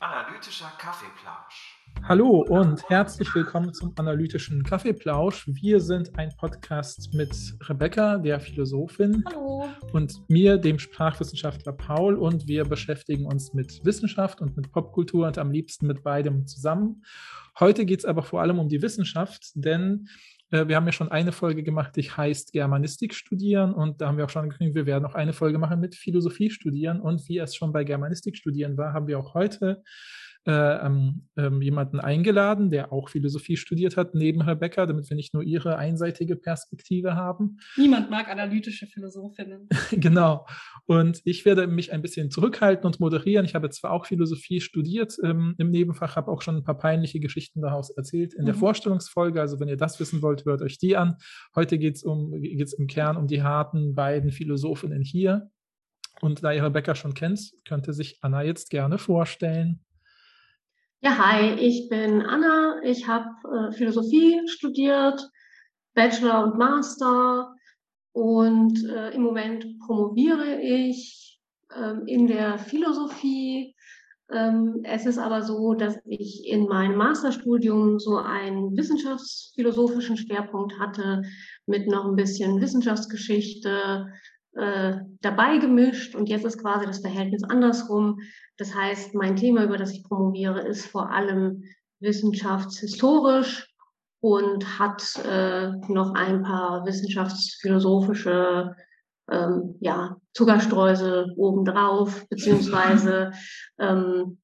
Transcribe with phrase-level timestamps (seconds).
[0.00, 1.78] Analytischer Kaffeeplausch.
[2.02, 5.46] Hallo und herzlich willkommen zum analytischen Kaffeeplausch.
[5.46, 7.32] Wir sind ein Podcast mit
[7.68, 9.68] Rebecca, der Philosophin, Hallo.
[9.92, 12.16] und mir, dem Sprachwissenschaftler Paul.
[12.16, 17.04] Und wir beschäftigen uns mit Wissenschaft und mit Popkultur und am liebsten mit beidem zusammen.
[17.60, 20.08] Heute geht es aber vor allem um die Wissenschaft, denn
[20.52, 23.72] wir haben ja schon eine Folge gemacht, die heißt Germanistik studieren.
[23.72, 26.50] Und da haben wir auch schon gekriegt, wir werden noch eine Folge machen mit Philosophie
[26.50, 27.00] studieren.
[27.00, 29.82] Und wie es schon bei Germanistik studieren war, haben wir auch heute
[30.44, 35.34] äh, ähm, ähm, jemanden eingeladen, der auch Philosophie studiert hat, neben Rebecca, damit wir nicht
[35.34, 37.58] nur ihre einseitige Perspektive haben.
[37.76, 39.68] Niemand mag analytische Philosophinnen.
[39.92, 40.44] genau.
[40.86, 43.44] Und ich werde mich ein bisschen zurückhalten und moderieren.
[43.44, 47.20] Ich habe zwar auch Philosophie studiert ähm, im Nebenfach, habe auch schon ein paar peinliche
[47.20, 48.46] Geschichten daraus erzählt in mhm.
[48.46, 49.40] der Vorstellungsfolge.
[49.40, 51.18] Also wenn ihr das wissen wollt, hört euch die an.
[51.54, 55.50] Heute geht es um, geht's im Kern um die harten beiden Philosophinnen hier.
[56.20, 59.84] Und da ihr Rebecca schon kennt, könnte sich Anna jetzt gerne vorstellen.
[61.04, 62.80] Ja, hi, ich bin Anna.
[62.84, 65.28] Ich habe äh, Philosophie studiert,
[65.94, 67.56] Bachelor und Master
[68.12, 71.40] und äh, im Moment promoviere ich
[71.76, 73.74] ähm, in der Philosophie.
[74.30, 81.22] Ähm, es ist aber so, dass ich in meinem Masterstudium so einen wissenschaftsphilosophischen Schwerpunkt hatte
[81.66, 84.06] mit noch ein bisschen Wissenschaftsgeschichte,
[84.54, 88.20] äh, dabei gemischt und jetzt ist quasi das Verhältnis andersrum.
[88.58, 91.64] Das heißt, mein Thema, über das ich promoviere, ist vor allem
[92.00, 93.68] wissenschaftshistorisch
[94.20, 98.76] und hat äh, noch ein paar wissenschaftsphilosophische
[99.30, 103.32] ähm, ja, Zuckerstreusel obendrauf, beziehungsweise
[103.78, 104.38] ähm,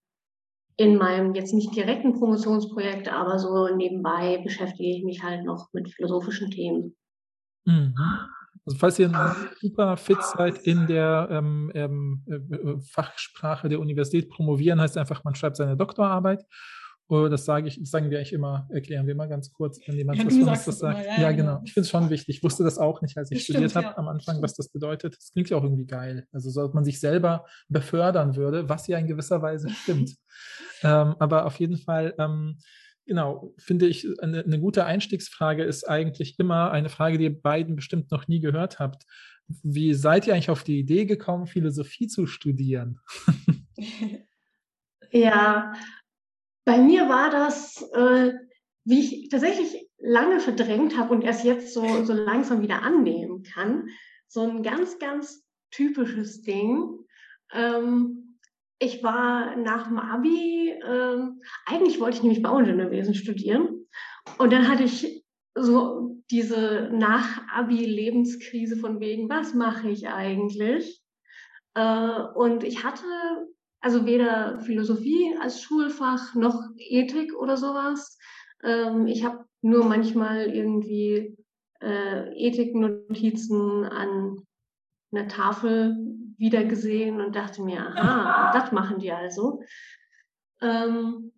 [0.77, 5.91] in meinem jetzt nicht direkten Promotionsprojekt, aber so nebenbei beschäftige ich mich halt noch mit
[5.91, 6.97] philosophischen Themen.
[7.65, 7.95] Mhm.
[8.69, 9.11] Also falls ihr
[9.63, 15.35] super fit seid in der ähm, ähm, äh, Fachsprache der Universität, promovieren heißt einfach, man
[15.35, 16.45] schreibt seine Doktorarbeit.
[17.09, 20.19] Das sage ich, das sagen wir eigentlich immer, erklären wir mal ganz kurz, wenn jemand
[20.19, 20.99] ja, was von uns das sagt.
[20.99, 21.53] Immer, ja, ja, genau.
[21.53, 21.63] genau.
[21.65, 22.37] Ich finde es schon wichtig.
[22.37, 25.17] Ich wusste das auch nicht, als ich das studiert habe am Anfang, was das bedeutet.
[25.17, 26.27] Das klingt ja auch irgendwie geil.
[26.33, 30.15] Also, so, dass man sich selber befördern würde, was ja in gewisser Weise stimmt.
[30.83, 32.59] ähm, aber auf jeden Fall ähm,
[33.09, 37.75] genau, finde ich, eine, eine, gute Einstiegsfrage ist eigentlich immer eine Frage, die ihr beiden
[37.75, 39.05] bestimmt noch nie gehört habt.
[39.65, 43.01] Wie seid ihr eigentlich auf die Idee gekommen, Philosophie zu studieren?
[45.11, 45.73] ja,
[46.65, 48.35] bei mir war das, äh,
[48.85, 53.89] wie ich tatsächlich lange verdrängt habe und erst jetzt so, so langsam wieder annehmen kann,
[54.29, 56.91] so ein ganz, ganz typisches Ding.
[57.53, 58.18] Ähm,
[58.79, 61.19] ich war nach dem Abi, äh,
[61.67, 63.87] eigentlich wollte ich nämlich Bauingenieurwesen studieren.
[64.39, 65.25] Und dann hatte ich
[65.55, 71.03] so diese Nach-Abi-Lebenskrise von wegen, was mache ich eigentlich?
[71.75, 73.05] Äh, und ich hatte
[73.81, 78.19] also weder Philosophie als Schulfach noch Ethik oder sowas.
[78.63, 81.37] Ähm, ich habe nur manchmal irgendwie
[81.81, 84.37] äh, Ethiknotizen an
[85.13, 86.08] einer Tafel
[86.39, 89.63] wieder gesehen und dachte mir, aha, das machen die also.
[90.61, 91.33] Ähm,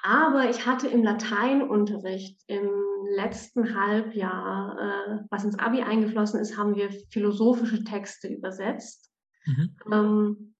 [0.00, 2.70] aber ich hatte im Lateinunterricht im
[3.16, 9.10] letzten Halbjahr, äh, was ins Abi eingeflossen ist, haben wir philosophische Texte übersetzt.
[9.44, 9.76] Mhm.
[9.92, 10.54] Ähm,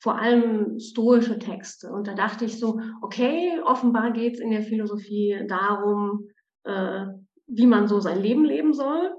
[0.00, 1.90] vor allem stoische Texte.
[1.90, 6.28] Und da dachte ich so, okay, offenbar geht es in der Philosophie darum,
[6.64, 7.06] äh,
[7.46, 9.12] wie man so sein Leben leben soll.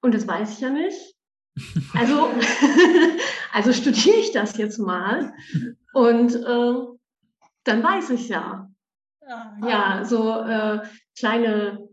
[0.00, 1.17] Und das weiß ich ja nicht.
[1.94, 2.30] Also,
[3.52, 5.32] also studiere ich das jetzt mal
[5.92, 6.74] und äh,
[7.64, 8.70] dann weiß ich ja.
[9.66, 10.80] Ja, so äh,
[11.18, 11.86] kleine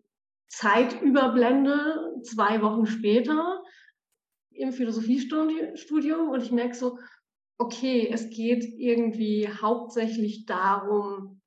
[0.48, 3.62] Zeitüberblende, zwei Wochen später
[4.52, 6.98] im Philosophiestudium und ich merke so,
[7.58, 11.42] okay, es geht irgendwie hauptsächlich darum,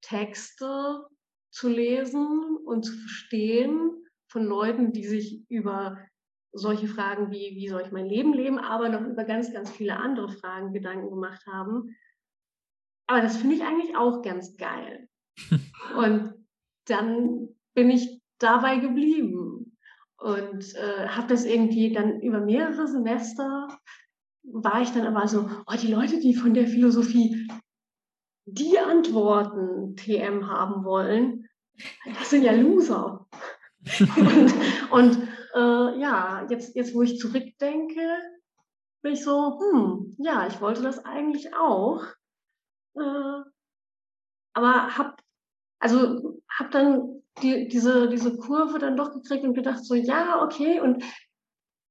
[0.00, 1.04] Texte
[1.50, 3.90] zu lesen und zu verstehen
[4.28, 5.98] von Leuten, die sich über
[6.56, 9.96] solche Fragen wie, wie soll ich mein Leben leben, aber noch über ganz, ganz viele
[9.96, 11.94] andere Fragen Gedanken gemacht haben.
[13.06, 15.08] Aber das finde ich eigentlich auch ganz geil.
[15.96, 16.34] und
[16.86, 19.76] dann bin ich dabei geblieben
[20.18, 23.68] und äh, habe das irgendwie dann über mehrere Semester
[24.52, 27.48] war ich dann aber so, oh, die Leute, die von der Philosophie
[28.46, 31.48] die Antworten TM haben wollen,
[32.18, 33.26] das sind ja Loser.
[34.16, 34.52] und,
[34.90, 38.00] und äh, ja, jetzt, jetzt wo ich zurückdenke,
[39.02, 42.02] bin ich so, hm, ja, ich wollte das eigentlich auch.
[42.96, 43.42] Äh,
[44.54, 45.20] aber hab,
[45.78, 50.80] also hab dann die, diese, diese Kurve dann doch gekriegt und gedacht, so, ja, okay,
[50.80, 51.04] und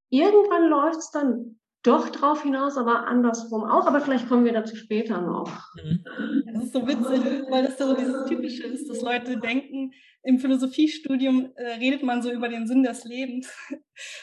[0.09, 3.85] irgendwann läuft es dann doch drauf hinaus, aber andersrum auch.
[3.85, 5.51] Aber vielleicht kommen wir dazu später noch.
[5.75, 6.03] Mhm.
[6.51, 9.91] Das ist so witzig, weil das so dieses Typische ist, dass Leute denken,
[10.25, 13.53] im Philosophiestudium äh, redet man so über den Sinn des Lebens.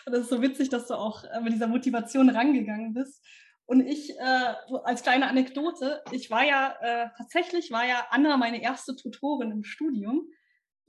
[0.07, 3.25] Und das ist so witzig, dass du auch äh, mit dieser Motivation rangegangen bist.
[3.65, 4.55] Und ich, äh,
[4.85, 9.65] als kleine Anekdote, ich war ja, äh, tatsächlich war ja Anna meine erste Tutorin im
[9.65, 10.29] Studium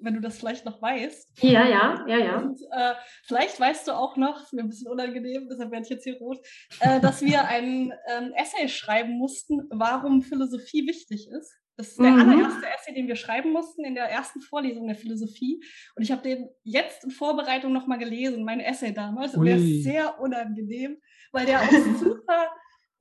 [0.03, 1.43] wenn du das vielleicht noch weißt.
[1.43, 2.37] Ja, ja, ja, ja.
[2.37, 2.93] Und äh,
[3.23, 6.17] vielleicht weißt du auch noch, ist mir ein bisschen unangenehm, deshalb werde ich jetzt hier
[6.17, 6.39] rot,
[6.81, 11.57] äh, dass wir ein ähm, Essay schreiben mussten, warum Philosophie wichtig ist.
[11.75, 12.19] Das ist der mhm.
[12.19, 15.63] allererste Essay, den wir schreiben mussten in der ersten Vorlesung der Philosophie.
[15.95, 19.35] Und ich habe den jetzt in Vorbereitung nochmal gelesen, mein Essay damals.
[19.35, 20.97] Und der ist sehr unangenehm,
[21.31, 22.49] weil der auch super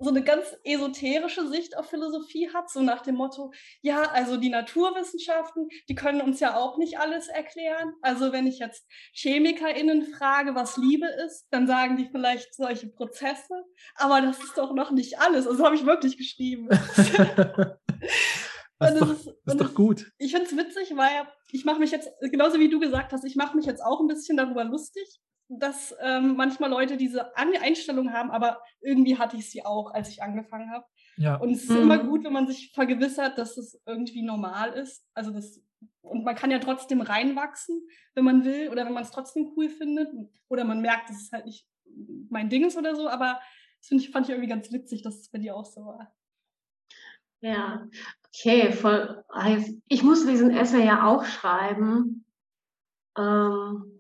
[0.03, 3.53] so eine ganz esoterische Sicht auf Philosophie hat, so nach dem Motto,
[3.83, 7.93] ja, also die Naturwissenschaften, die können uns ja auch nicht alles erklären.
[8.03, 8.85] Also wenn ich jetzt
[9.15, 13.65] ChemikerInnen frage, was Liebe ist, dann sagen die vielleicht solche Prozesse,
[13.95, 15.47] aber das ist doch noch nicht alles.
[15.47, 16.69] Also habe ich wirklich geschrieben.
[18.83, 20.13] das ist doch, ist, ist doch gut.
[20.19, 23.37] Ich finde es witzig, weil ich mache mich jetzt, genauso wie du gesagt hast, ich
[23.37, 28.31] mache mich jetzt auch ein bisschen darüber lustig, dass ähm, manchmal Leute diese Einstellung haben,
[28.31, 30.87] aber irgendwie hatte ich sie auch, als ich angefangen habe.
[31.17, 31.37] Ja.
[31.37, 31.83] Und es ist mhm.
[31.83, 35.05] immer gut, wenn man sich vergewissert, dass es irgendwie normal ist.
[35.15, 35.61] Also das,
[36.01, 39.69] und man kann ja trotzdem reinwachsen, wenn man will, oder wenn man es trotzdem cool
[39.69, 40.09] findet.
[40.49, 41.67] Oder man merkt, dass es halt nicht
[42.31, 43.41] mein Ding ist oder so, aber
[43.81, 46.15] das ich, fand ich irgendwie ganz witzig, dass es bei dir auch so war.
[47.43, 47.89] Ja,
[48.29, 49.25] okay, voll.
[49.89, 52.25] Ich muss diesen Essay ja auch schreiben.
[53.19, 53.99] Ähm,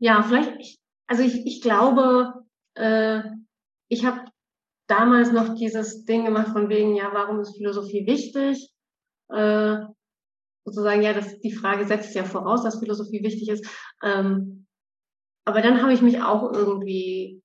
[0.00, 2.44] ja, vielleicht, also ich, ich glaube,
[2.74, 3.22] äh,
[3.88, 4.24] ich habe
[4.88, 8.72] damals noch dieses Ding gemacht von wegen, ja, warum ist Philosophie wichtig?
[9.28, 9.78] Äh,
[10.64, 13.64] sozusagen, ja, das, die Frage setzt ja voraus, dass Philosophie wichtig ist.
[14.02, 14.66] Ähm,
[15.44, 17.42] aber dann habe ich mich auch irgendwie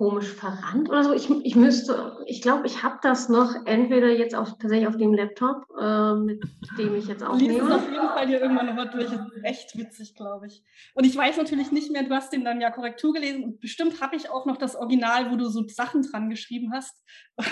[0.00, 1.12] komisch verrannt oder so.
[1.12, 5.12] Ich, ich müsste, ich glaube, ich habe das noch entweder jetzt auf, tatsächlich auf dem
[5.12, 6.42] Laptop, äh, mit
[6.78, 7.52] dem ich jetzt aufnehme.
[7.52, 9.10] Lies es auf jeden Fall hier irgendwann nochmal durch.
[9.10, 10.64] Das ist echt witzig, glaube ich.
[10.94, 14.00] Und ich weiß natürlich nicht mehr, du hast den dann ja Korrektur gelesen und bestimmt
[14.00, 16.96] habe ich auch noch das Original, wo du so Sachen dran geschrieben hast.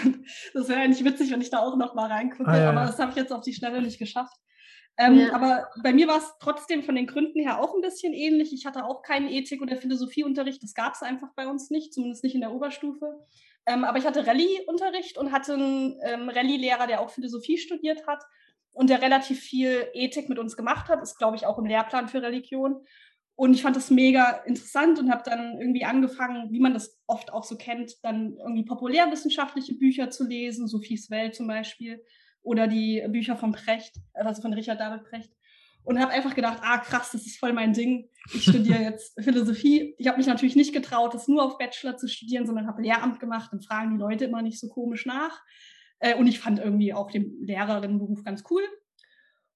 [0.03, 2.71] Und das wäre eigentlich witzig, wenn ich da auch noch mal reingucke, ah, ja.
[2.71, 4.39] aber das habe ich jetzt auf die Schnelle nicht geschafft.
[5.01, 5.33] Ähm, ja.
[5.33, 8.53] Aber bei mir war es trotzdem von den Gründen her auch ein bisschen ähnlich.
[8.53, 10.61] Ich hatte auch keinen Ethik- oder Philosophieunterricht.
[10.63, 13.25] Das gab es einfach bei uns nicht, zumindest nicht in der Oberstufe.
[13.65, 18.25] Ähm, aber ich hatte Rallye-Unterricht und hatte einen ähm, Rallye-Lehrer, der auch Philosophie studiert hat
[18.73, 21.01] und der relativ viel Ethik mit uns gemacht hat.
[21.01, 22.85] Ist, glaube ich, auch im Lehrplan für Religion.
[23.37, 27.33] Und ich fand das mega interessant und habe dann irgendwie angefangen, wie man das oft
[27.33, 32.05] auch so kennt, dann irgendwie populärwissenschaftliche Bücher zu lesen, Sophies Welt zum Beispiel
[32.49, 35.31] oder die Bücher von Precht, also von Richard David Precht.
[35.85, 38.09] Und habe einfach gedacht, ah krass, das ist voll mein Ding.
[38.33, 39.95] Ich studiere jetzt Philosophie.
[39.99, 43.21] Ich habe mich natürlich nicht getraut, das nur auf Bachelor zu studieren, sondern habe Lehramt
[43.21, 45.41] gemacht und fragen die Leute immer nicht so komisch nach.
[45.99, 48.63] Äh, und ich fand irgendwie auch den Lehrerinnenberuf ganz cool.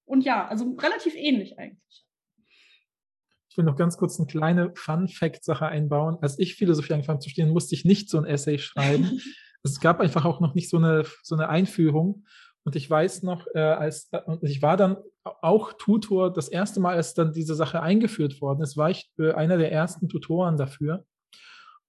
[0.05, 2.05] Und ja, also relativ ähnlich eigentlich.
[3.49, 6.17] Ich will noch ganz kurz eine kleine Fun-Fact-Sache einbauen.
[6.21, 9.19] Als ich Philosophie angefangen zu studieren, musste ich nicht so ein Essay schreiben.
[9.63, 12.25] es gab einfach auch noch nicht so eine, so eine Einführung.
[12.65, 16.95] Und ich weiß noch, äh, als äh, ich war dann auch Tutor, das erste Mal,
[16.95, 21.05] als dann diese Sache eingeführt worden ist, war ich äh, einer der ersten Tutoren dafür.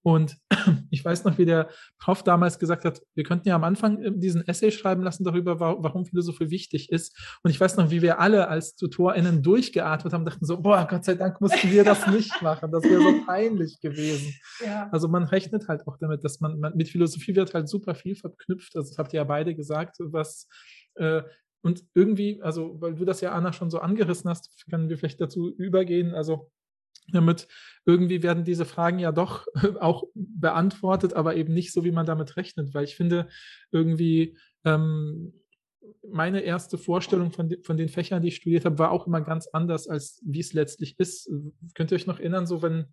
[0.05, 0.37] Und
[0.91, 4.11] ich weiß noch, wie der Prof damals gesagt hat, wir könnten ja am Anfang äh,
[4.13, 7.17] diesen Essay schreiben lassen darüber, warum Philosophie wichtig ist.
[7.41, 11.05] Und ich weiß noch, wie wir alle als TutorInnen durchgeatmet haben, dachten so, boah, Gott
[11.05, 12.71] sei Dank mussten wir das nicht machen.
[12.71, 14.31] Das wäre so peinlich gewesen.
[14.63, 14.89] Ja.
[14.91, 18.15] Also man rechnet halt auch damit, dass man, man, mit Philosophie wird halt super viel
[18.15, 18.75] verknüpft.
[18.75, 20.47] Also das habt ihr ja beide gesagt, was
[20.97, 21.23] äh,
[21.63, 25.19] und irgendwie, also weil du das ja, Anna, schon so angerissen hast, können wir vielleicht
[25.19, 26.13] dazu übergehen.
[26.13, 26.51] Also
[27.07, 27.47] damit
[27.85, 29.45] irgendwie werden diese Fragen ja doch
[29.79, 33.27] auch beantwortet, aber eben nicht so, wie man damit rechnet, weil ich finde,
[33.71, 35.33] irgendwie ähm,
[36.09, 39.47] meine erste Vorstellung von, von den Fächern, die ich studiert habe, war auch immer ganz
[39.47, 41.29] anders, als wie es letztlich ist.
[41.73, 42.85] Könnt ihr euch noch erinnern, so wenn,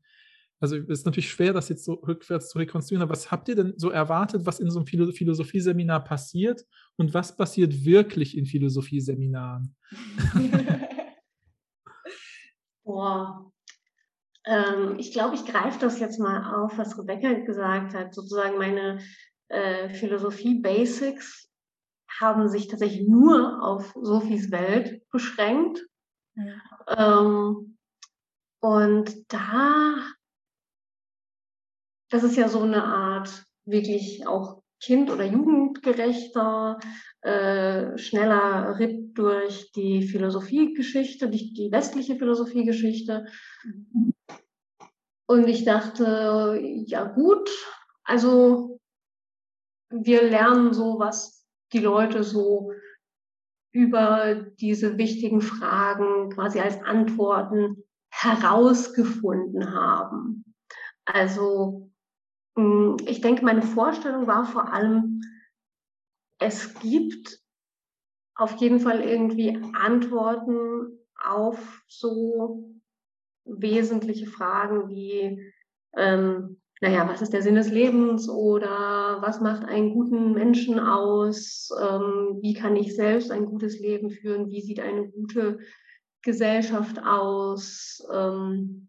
[0.61, 3.57] also es ist natürlich schwer, das jetzt so rückwärts zu rekonstruieren, aber was habt ihr
[3.57, 6.65] denn so erwartet, was in so einem Philosophieseminar passiert
[6.97, 9.75] und was passiert wirklich in Philosophieseminaren?
[12.85, 13.53] Boah,
[14.45, 18.15] ähm, ich glaube, ich greife das jetzt mal auf, was Rebecca gesagt hat.
[18.15, 19.01] Sozusagen meine
[19.49, 21.49] äh, Philosophie-Basics
[22.21, 25.87] haben sich tatsächlich nur auf Sophies Welt beschränkt.
[26.35, 27.21] Ja.
[27.21, 27.79] Ähm,
[28.61, 29.97] und da,
[32.11, 36.79] das ist ja so eine Art wirklich auch kind- oder jugendgerechter,
[37.23, 43.27] äh, schneller Ritt durch die Philosophiegeschichte, die, die westliche Philosophiegeschichte.
[45.27, 47.49] Und ich dachte, ja gut,
[48.05, 48.81] also
[49.91, 52.73] wir lernen so, was die Leute so
[53.73, 60.45] über diese wichtigen Fragen quasi als Antworten herausgefunden haben.
[61.05, 61.92] Also
[63.07, 65.23] ich denke, meine Vorstellung war vor allem,
[66.39, 67.39] es gibt
[68.35, 72.75] auf jeden Fall irgendwie Antworten auf so
[73.45, 75.53] wesentliche Fragen wie,
[75.97, 81.71] ähm, naja, was ist der Sinn des Lebens oder was macht einen guten Menschen aus?
[81.81, 84.49] Ähm, wie kann ich selbst ein gutes Leben führen?
[84.49, 85.61] Wie sieht eine gute
[86.23, 88.05] Gesellschaft aus?
[88.13, 88.89] Ähm,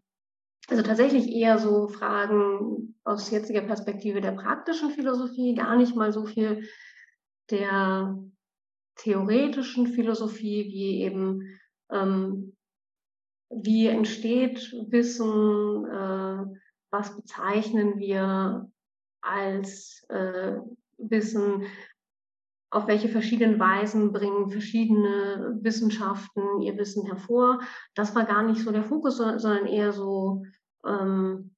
[0.68, 6.24] also tatsächlich eher so Fragen aus jetziger Perspektive der praktischen Philosophie, gar nicht mal so
[6.24, 6.68] viel
[7.50, 8.18] der
[8.96, 11.58] theoretischen Philosophie, wie eben
[11.90, 12.54] ähm,
[13.50, 18.70] wie entsteht Wissen, äh, was bezeichnen wir
[19.20, 20.56] als äh,
[20.98, 21.66] Wissen,
[22.70, 27.60] auf welche verschiedenen Weisen bringen verschiedene Wissenschaften ihr Wissen hervor.
[27.94, 30.42] Das war gar nicht so der Fokus, sondern eher so
[30.86, 31.54] ähm,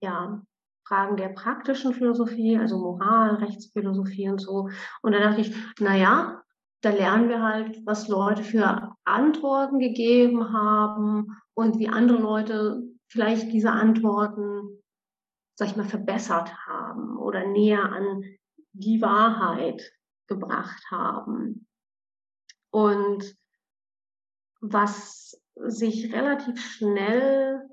[0.00, 0.42] ja,
[0.86, 4.70] Fragen der praktischen Philosophie, also Moral, Rechtsphilosophie und so.
[5.02, 6.42] Und da dachte ich, naja,
[6.80, 13.52] da lernen wir halt, was Leute für Antworten gegeben haben und wie andere Leute vielleicht
[13.52, 14.82] diese Antworten,
[15.56, 18.24] sag ich mal, verbessert haben oder näher an
[18.72, 19.82] die Wahrheit
[20.28, 21.66] gebracht haben.
[22.70, 23.36] Und
[24.60, 27.68] was sich relativ schnell,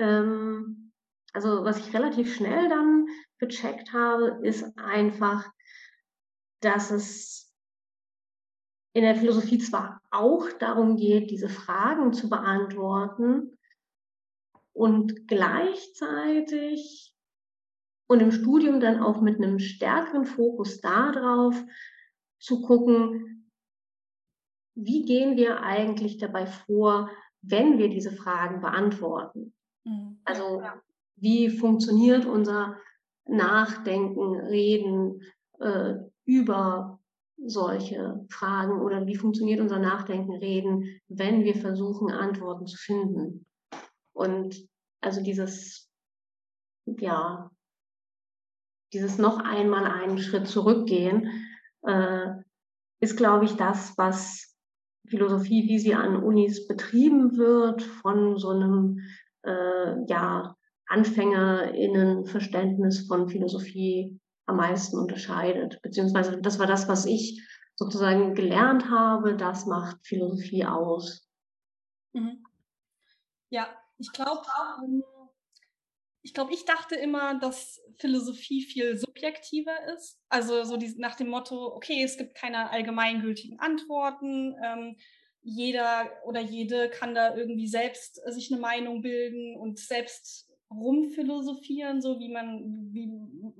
[0.00, 0.92] ähm,
[1.32, 3.06] also was ich relativ schnell dann
[3.38, 5.50] gecheckt habe, ist einfach,
[6.60, 7.54] dass es
[8.92, 13.56] in der Philosophie zwar auch darum geht, diese Fragen zu beantworten
[14.72, 17.14] und gleichzeitig
[18.08, 21.54] und im Studium dann auch mit einem stärkeren Fokus darauf
[22.40, 23.48] zu gucken,
[24.74, 27.10] wie gehen wir eigentlich dabei vor,
[27.42, 29.54] wenn wir diese Fragen beantworten.
[29.84, 30.20] Mhm.
[30.24, 30.62] Also
[31.16, 32.76] wie funktioniert unser
[33.26, 35.22] Nachdenken, Reden
[35.58, 35.94] äh,
[36.24, 36.98] über
[37.42, 43.46] solche Fragen oder wie funktioniert unser Nachdenken, Reden, wenn wir versuchen, Antworten zu finden.
[44.12, 44.68] Und
[45.00, 45.88] also dieses,
[46.84, 47.50] ja,
[48.92, 51.30] dieses noch einmal einen Schritt zurückgehen,
[51.82, 52.28] äh,
[53.00, 54.54] ist, glaube ich, das, was
[55.06, 59.00] Philosophie, wie sie an Unis betrieben wird, von so einem
[59.42, 60.56] äh, ja,
[60.86, 65.80] AnfängerInnen-Verständnis von Philosophie am meisten unterscheidet.
[65.82, 71.28] Beziehungsweise das war das, was ich sozusagen gelernt habe, das macht Philosophie aus.
[72.12, 72.44] Mhm.
[73.50, 73.68] Ja,
[73.98, 74.42] ich glaube,
[74.82, 75.04] ähm,
[76.22, 80.20] ich glaube, ich dachte immer, dass Philosophie viel subjektiver ist.
[80.28, 84.54] Also so die, nach dem Motto, okay, es gibt keine allgemeingültigen Antworten.
[84.62, 84.96] Ähm,
[85.42, 92.20] jeder oder jede kann da irgendwie selbst sich eine Meinung bilden und selbst rumphilosophieren, so
[92.20, 93.10] wie man, wie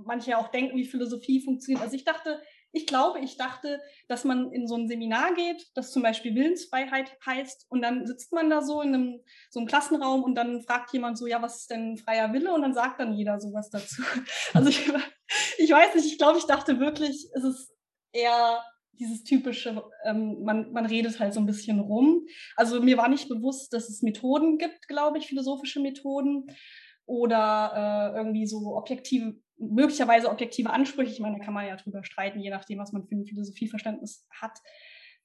[0.04, 1.82] manche auch denken, wie Philosophie funktioniert.
[1.82, 2.40] Also ich dachte,
[2.72, 7.18] ich glaube, ich dachte, dass man in so ein Seminar geht, das zum Beispiel Willensfreiheit
[7.26, 9.20] heißt, und dann sitzt man da so in einem,
[9.50, 12.54] so einem Klassenraum und dann fragt jemand so, ja, was ist denn freier Wille?
[12.54, 14.02] Und dann sagt dann jeder sowas dazu.
[14.54, 14.80] Also ich,
[15.58, 17.72] ich weiß nicht, ich glaube, ich dachte wirklich, es ist
[18.12, 18.62] eher
[19.00, 22.26] dieses typische, ähm, man, man redet halt so ein bisschen rum.
[22.54, 26.46] Also mir war nicht bewusst, dass es Methoden gibt, glaube ich, philosophische Methoden
[27.06, 31.12] oder äh, irgendwie so objektive, möglicherweise objektive Ansprüche.
[31.12, 34.26] Ich meine, da kann man ja drüber streiten, je nachdem, was man für ein Philosophieverständnis
[34.30, 34.58] hat.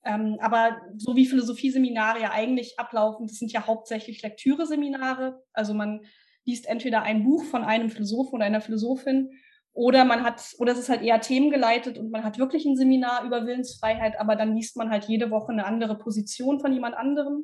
[0.05, 5.44] Ähm, aber so wie Philosophieseminare ja eigentlich ablaufen, das sind ja hauptsächlich Lektüreseminare.
[5.51, 6.01] Also man
[6.46, 9.32] liest entweder ein Buch von einem Philosophen oder einer Philosophin
[9.75, 13.25] oder man hat, oder es ist halt eher themengeleitet und man hat wirklich ein Seminar
[13.25, 17.44] über Willensfreiheit, aber dann liest man halt jede Woche eine andere Position von jemand anderem.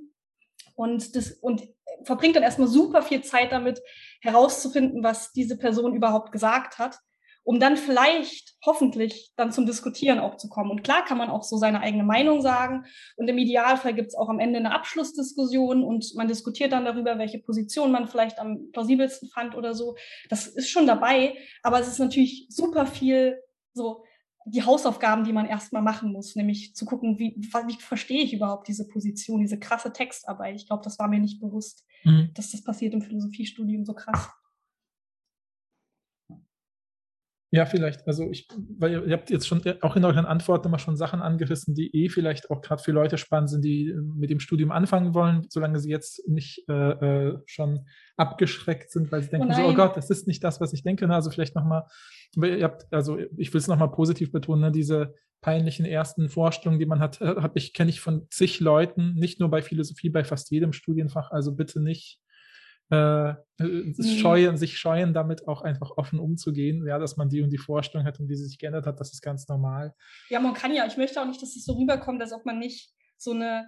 [0.75, 1.67] Und, das, und
[2.03, 3.81] verbringt dann erstmal super viel Zeit damit,
[4.21, 6.97] herauszufinden, was diese Person überhaupt gesagt hat,
[7.43, 10.69] um dann vielleicht, hoffentlich, dann zum Diskutieren auch zu kommen.
[10.69, 12.86] Und klar kann man auch so seine eigene Meinung sagen.
[13.15, 17.17] Und im Idealfall gibt es auch am Ende eine Abschlussdiskussion und man diskutiert dann darüber,
[17.17, 19.95] welche Position man vielleicht am plausibelsten fand oder so.
[20.29, 23.39] Das ist schon dabei, aber es ist natürlich super viel
[23.74, 24.03] so
[24.45, 28.67] die Hausaufgaben, die man erstmal machen muss, nämlich zu gucken, wie, wie verstehe ich überhaupt
[28.67, 30.55] diese Position, diese krasse Textarbeit.
[30.55, 32.31] Ich glaube, das war mir nicht bewusst, mhm.
[32.33, 34.29] dass das passiert im Philosophiestudium so krass.
[37.53, 38.08] Ja, vielleicht.
[38.08, 38.48] Also ich,
[38.79, 42.08] weil ihr habt jetzt schon auch in euren Antworten immer schon Sachen angerissen, die eh
[42.08, 45.77] vielleicht auch gerade für Leute spannend sind, die äh, mit dem Studium anfangen wollen, solange
[45.79, 49.98] sie jetzt nicht äh, äh schon abgeschreckt sind, weil sie denken, oh so, oh Gott,
[49.98, 51.10] das ist nicht das, was ich denke.
[51.10, 51.84] Also vielleicht nochmal,
[52.38, 56.86] ihr habt, also ich will es nochmal positiv betonen, ne, diese peinlichen ersten Vorstellungen, die
[56.86, 60.24] man hat, äh, habe ich, kenne ich von zig Leuten, nicht nur bei Philosophie, bei
[60.24, 61.31] fast jedem Studienfach.
[61.31, 62.22] Also bitte nicht
[62.91, 63.95] äh, mhm.
[64.19, 68.05] scheuen, sich scheuen, damit auch einfach offen umzugehen, ja, dass man die und die Vorstellung
[68.05, 69.95] hat und sie sich geändert hat, das ist ganz normal.
[70.29, 72.60] Ja, man kann ja, ich möchte auch nicht, dass es so rüberkommt, als ob man
[72.60, 73.67] nicht so eine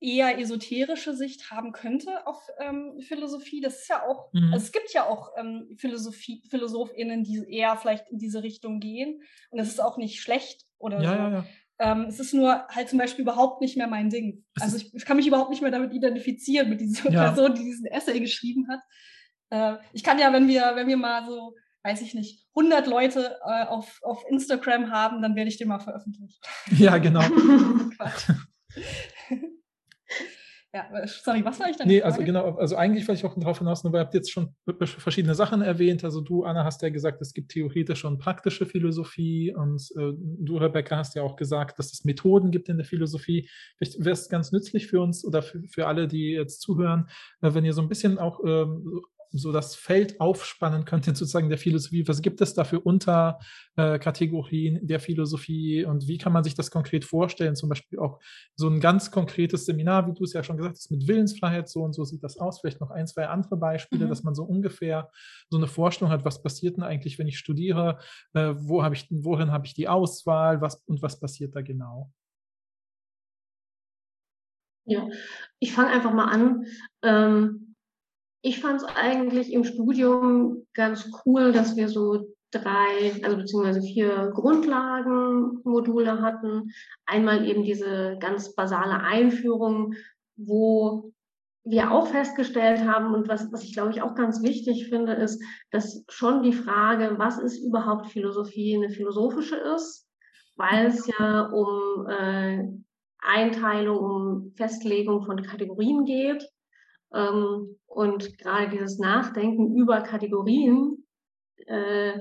[0.00, 3.60] eher esoterische Sicht haben könnte auf ähm, Philosophie.
[3.60, 4.52] Das ist ja auch, mhm.
[4.52, 9.22] also es gibt ja auch ähm, Philosophie, PhilosophInnen, die eher vielleicht in diese Richtung gehen.
[9.50, 11.16] Und das ist auch nicht schlecht oder ja, so.
[11.16, 11.46] Ja, ja.
[11.80, 14.44] Ähm, es ist nur halt zum Beispiel überhaupt nicht mehr mein Ding.
[14.60, 17.24] Also ich, ich kann mich überhaupt nicht mehr damit identifizieren, mit dieser ja.
[17.24, 18.80] Person, die diesen Essay geschrieben hat.
[19.48, 23.38] Äh, ich kann ja, wenn wir, wenn wir mal so, weiß ich nicht, 100 Leute
[23.46, 26.38] äh, auf, auf Instagram haben, dann werde ich den mal veröffentlichen.
[26.76, 27.22] Ja, genau.
[30.72, 31.88] Ja, sorry, was war ich denn?
[31.88, 34.54] Nee, also genau, also eigentlich wollte ich auch darauf hinaus, weil ihr habt jetzt schon
[34.76, 36.04] verschiedene Sachen erwähnt.
[36.04, 40.58] Also du, Anna, hast ja gesagt, es gibt theoretische und praktische Philosophie und äh, du,
[40.58, 43.50] Rebecca, hast ja auch gesagt, dass es Methoden gibt in der Philosophie.
[43.78, 47.08] Vielleicht wäre es ganz nützlich für uns oder für, für alle, die jetzt zuhören,
[47.42, 51.58] äh, wenn ihr so ein bisschen auch ähm, so das Feld aufspannen könnte, sozusagen der
[51.58, 52.06] Philosophie.
[52.08, 56.70] Was gibt es da für Unterkategorien äh, der Philosophie und wie kann man sich das
[56.70, 57.56] konkret vorstellen?
[57.56, 58.20] Zum Beispiel auch
[58.56, 61.82] so ein ganz konkretes Seminar, wie du es ja schon gesagt hast, mit Willensfreiheit, so
[61.82, 62.60] und so sieht das aus.
[62.60, 64.08] Vielleicht noch ein, zwei andere Beispiele, mhm.
[64.08, 65.10] dass man so ungefähr
[65.48, 67.98] so eine Vorstellung hat, was passiert denn eigentlich, wenn ich studiere?
[68.34, 70.60] Äh, wo habe ich, worin habe ich die Auswahl?
[70.60, 72.10] Was und was passiert da genau?
[74.86, 75.06] Ja,
[75.60, 76.66] ich fange einfach mal an.
[77.02, 77.59] Ähm,
[78.42, 84.30] ich fand es eigentlich im Studium ganz cool, dass wir so drei, also beziehungsweise vier
[84.34, 86.70] Grundlagenmodule hatten.
[87.06, 89.94] Einmal eben diese ganz basale Einführung,
[90.36, 91.12] wo
[91.64, 95.42] wir auch festgestellt haben und was, was ich glaube ich auch ganz wichtig finde, ist,
[95.70, 100.08] dass schon die Frage, was ist überhaupt Philosophie, eine philosophische ist,
[100.56, 102.64] weil es ja um äh,
[103.18, 106.48] Einteilung, um Festlegung von Kategorien geht.
[107.14, 111.06] Ähm, und gerade dieses Nachdenken über Kategorien,
[111.66, 112.20] äh,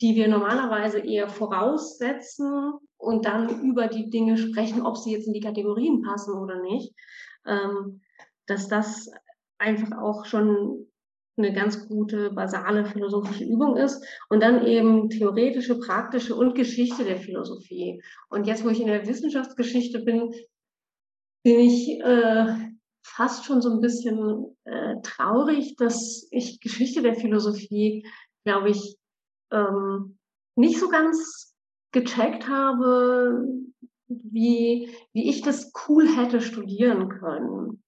[0.00, 5.34] die wir normalerweise eher voraussetzen und dann über die Dinge sprechen, ob sie jetzt in
[5.34, 6.94] die Kategorien passen oder nicht,
[7.46, 8.00] ähm,
[8.46, 9.10] dass das
[9.58, 10.86] einfach auch schon
[11.36, 17.16] eine ganz gute basale philosophische Übung ist und dann eben theoretische, praktische und Geschichte der
[17.16, 18.00] Philosophie.
[18.28, 20.32] Und jetzt, wo ich in der Wissenschaftsgeschichte bin,
[21.42, 22.73] bin ich äh,
[23.04, 28.06] fast schon so ein bisschen äh, traurig, dass ich Geschichte der Philosophie,
[28.44, 28.96] glaube ich,
[29.52, 30.18] ähm,
[30.56, 31.54] nicht so ganz
[31.92, 33.46] gecheckt habe,
[34.08, 37.82] wie, wie ich das cool hätte studieren können.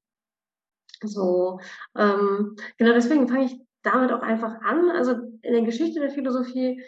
[1.02, 1.60] So,
[1.96, 4.90] ähm, genau deswegen fange ich damit auch einfach an.
[4.90, 6.82] Also in der Geschichte der Philosophie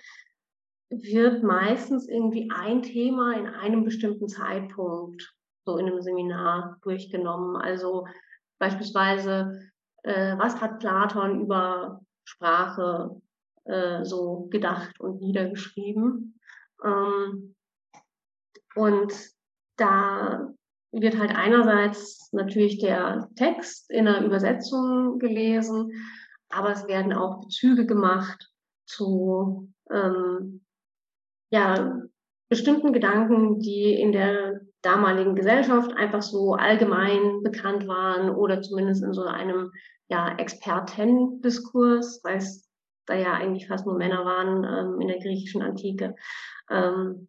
[0.90, 7.56] wird meistens irgendwie ein Thema in einem bestimmten Zeitpunkt so in einem Seminar durchgenommen.
[7.56, 8.06] Also
[8.58, 9.60] beispielsweise,
[10.02, 13.20] äh, was hat Platon über Sprache
[13.64, 16.40] äh, so gedacht und niedergeschrieben?
[16.84, 17.54] Ähm,
[18.74, 19.12] und
[19.76, 20.52] da
[20.92, 25.92] wird halt einerseits natürlich der Text in der Übersetzung gelesen,
[26.48, 28.50] aber es werden auch Bezüge gemacht
[28.86, 30.64] zu ähm,
[31.50, 32.02] ja,
[32.48, 39.12] bestimmten Gedanken, die in der damaligen Gesellschaft einfach so allgemein bekannt waren oder zumindest in
[39.12, 39.72] so einem
[40.08, 42.68] ja, Expertendiskurs, weil es
[43.06, 46.14] da ja eigentlich fast nur Männer waren ähm, in der griechischen Antike.
[46.70, 47.28] Ähm,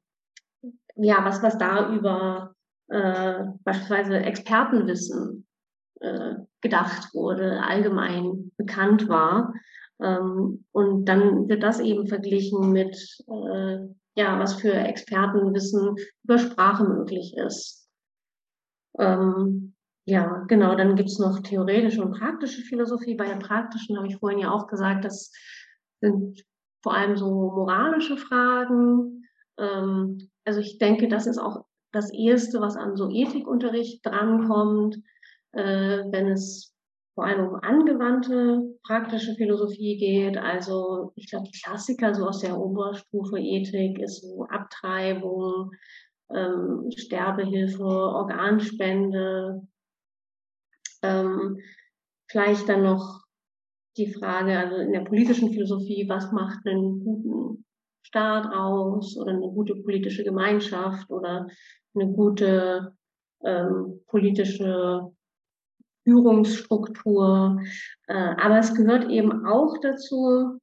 [0.95, 2.55] ja, was, was da über
[2.89, 5.47] äh, beispielsweise Expertenwissen
[6.01, 9.53] äh, gedacht wurde, allgemein bekannt war.
[10.01, 12.95] Ähm, und dann wird das eben verglichen mit
[13.27, 13.79] äh,
[14.19, 17.89] ja, was für Expertenwissen über Sprache möglich ist.
[18.97, 23.15] Ähm, ja, genau, dann gibt es noch theoretische und praktische Philosophie.
[23.15, 25.31] Bei der praktischen habe ich vorhin ja auch gesagt, das
[26.01, 26.43] sind
[26.83, 29.23] vor allem so moralische Fragen.
[29.57, 34.97] Ähm, also ich denke, das ist auch das Erste, was an so Ethikunterricht drankommt,
[35.53, 36.75] äh, wenn es
[37.19, 40.37] vor allem um angewandte praktische Philosophie geht.
[40.37, 45.71] Also ich glaube, die Klassiker so aus der Oberstufe Ethik ist so Abtreibung,
[46.33, 49.67] ähm, Sterbehilfe, Organspende.
[51.01, 51.57] Ähm,
[52.29, 53.25] vielleicht dann noch
[53.97, 57.65] die Frage, also in der politischen Philosophie, was macht einen guten
[58.01, 61.47] Staat aus oder eine gute politische Gemeinschaft oder
[61.95, 62.93] eine gute
[63.43, 65.11] ähm, politische
[66.09, 67.61] Führungsstruktur.
[68.07, 70.59] Äh, aber es gehört eben auch dazu,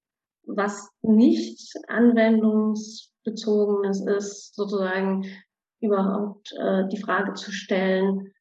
[0.47, 5.27] was nicht anwendungsbezogenes ist, sozusagen
[5.81, 8.33] überhaupt äh, die Frage zu stellen,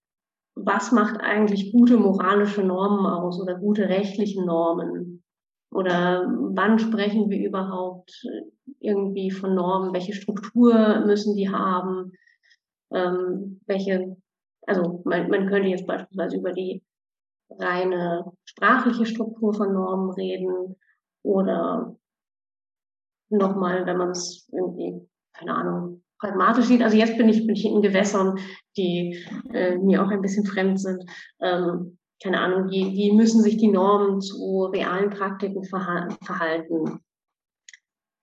[0.55, 5.23] was macht eigentlich gute moralische Normen aus oder gute rechtliche Normen?
[5.71, 8.13] Oder wann sprechen wir überhaupt
[8.79, 9.93] irgendwie von Normen?
[9.93, 12.13] Welche Struktur müssen die haben?
[12.93, 14.15] Ähm, welche,
[14.65, 16.81] also man, man könnte jetzt beispielsweise über die
[17.49, 20.75] reine sprachliche Struktur von Normen reden
[21.23, 21.95] oder
[23.29, 26.81] nochmal, wenn man es irgendwie, keine Ahnung, pragmatisch sieht.
[26.81, 28.39] Also jetzt bin ich, bin ich in Gewässern,
[28.77, 31.03] die äh, mir auch ein bisschen fremd sind.
[31.41, 37.01] Ähm, keine Ahnung, wie, wie müssen sich die Normen zu realen Praktiken verhalten?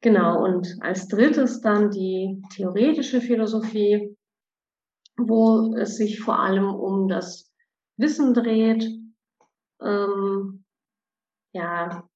[0.00, 4.16] Genau, und als drittes dann die theoretische Philosophie,
[5.16, 7.52] wo es sich vor allem um das
[7.98, 8.88] Wissen dreht,
[9.84, 10.64] ähm,
[11.52, 12.08] ja,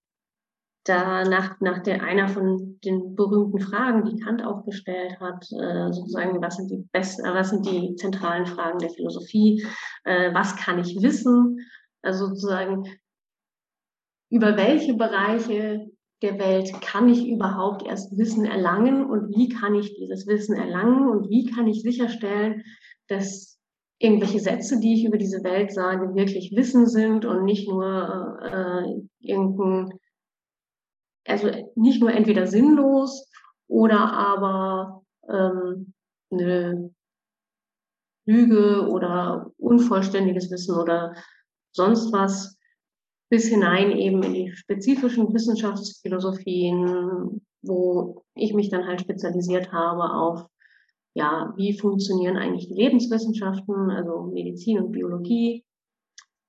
[0.85, 5.93] da nach, nach der einer von den berühmten Fragen, die Kant auch gestellt hat, äh,
[5.93, 9.67] sozusagen, was sind die besten, äh, was sind die zentralen Fragen der Philosophie,
[10.05, 11.59] äh, was kann ich wissen,
[12.03, 12.85] also sozusagen,
[14.31, 15.87] über welche Bereiche
[16.23, 21.09] der Welt kann ich überhaupt erst Wissen erlangen und wie kann ich dieses Wissen erlangen
[21.09, 22.63] und wie kann ich sicherstellen,
[23.09, 23.56] dass
[23.99, 29.01] irgendwelche Sätze, die ich über diese Welt sage, wirklich Wissen sind und nicht nur äh,
[29.21, 29.99] irgendein
[31.27, 33.29] also nicht nur entweder sinnlos
[33.69, 35.93] oder aber ähm,
[36.31, 36.95] eine
[38.27, 41.15] Lüge oder unvollständiges Wissen oder
[41.73, 42.57] sonst was
[43.29, 50.47] bis hinein eben in die spezifischen Wissenschaftsphilosophien, wo ich mich dann halt spezialisiert habe auf,
[51.17, 55.65] ja, wie funktionieren eigentlich die Lebenswissenschaften, also Medizin und Biologie,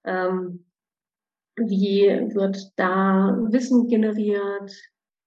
[0.03, 0.65] ähm,
[1.55, 2.01] wie
[2.33, 4.69] wird da Wissen generiert?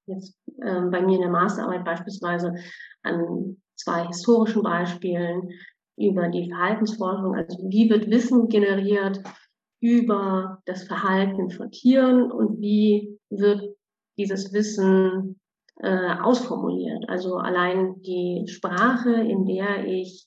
[0.07, 2.55] Jetzt äh, bei mir in der Masterarbeit beispielsweise
[3.03, 5.49] an zwei historischen Beispielen
[5.97, 7.35] über die Verhaltensforschung.
[7.35, 9.23] Also wie wird Wissen generiert
[9.81, 13.75] über das Verhalten von Tieren und wie wird
[14.19, 15.40] dieses Wissen
[15.83, 17.09] äh, ausformuliert?
[17.09, 20.27] Also allein die Sprache, in der ich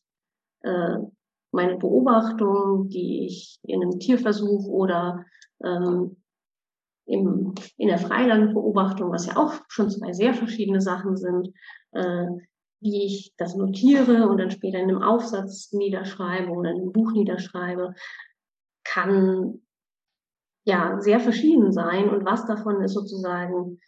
[0.61, 0.97] äh,
[1.51, 5.25] meine Beobachtung, die ich in einem Tierversuch oder
[5.63, 6.17] ähm,
[7.05, 11.49] im, in der Freilandbeobachtung, was ja auch schon zwei sehr verschiedene Sachen sind,
[11.91, 12.27] äh,
[12.79, 17.11] wie ich das notiere und dann später in einem Aufsatz niederschreibe oder in einem Buch
[17.13, 17.93] niederschreibe,
[18.83, 19.61] kann
[20.65, 23.79] ja sehr verschieden sein und was davon ist sozusagen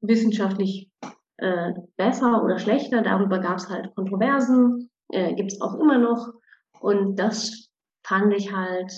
[0.00, 0.90] wissenschaftlich
[1.38, 3.02] äh, besser oder schlechter.
[3.02, 6.32] Darüber gab es halt Kontroversen, äh, gibt es auch immer noch.
[6.80, 7.68] Und das
[8.04, 8.92] fand ich halt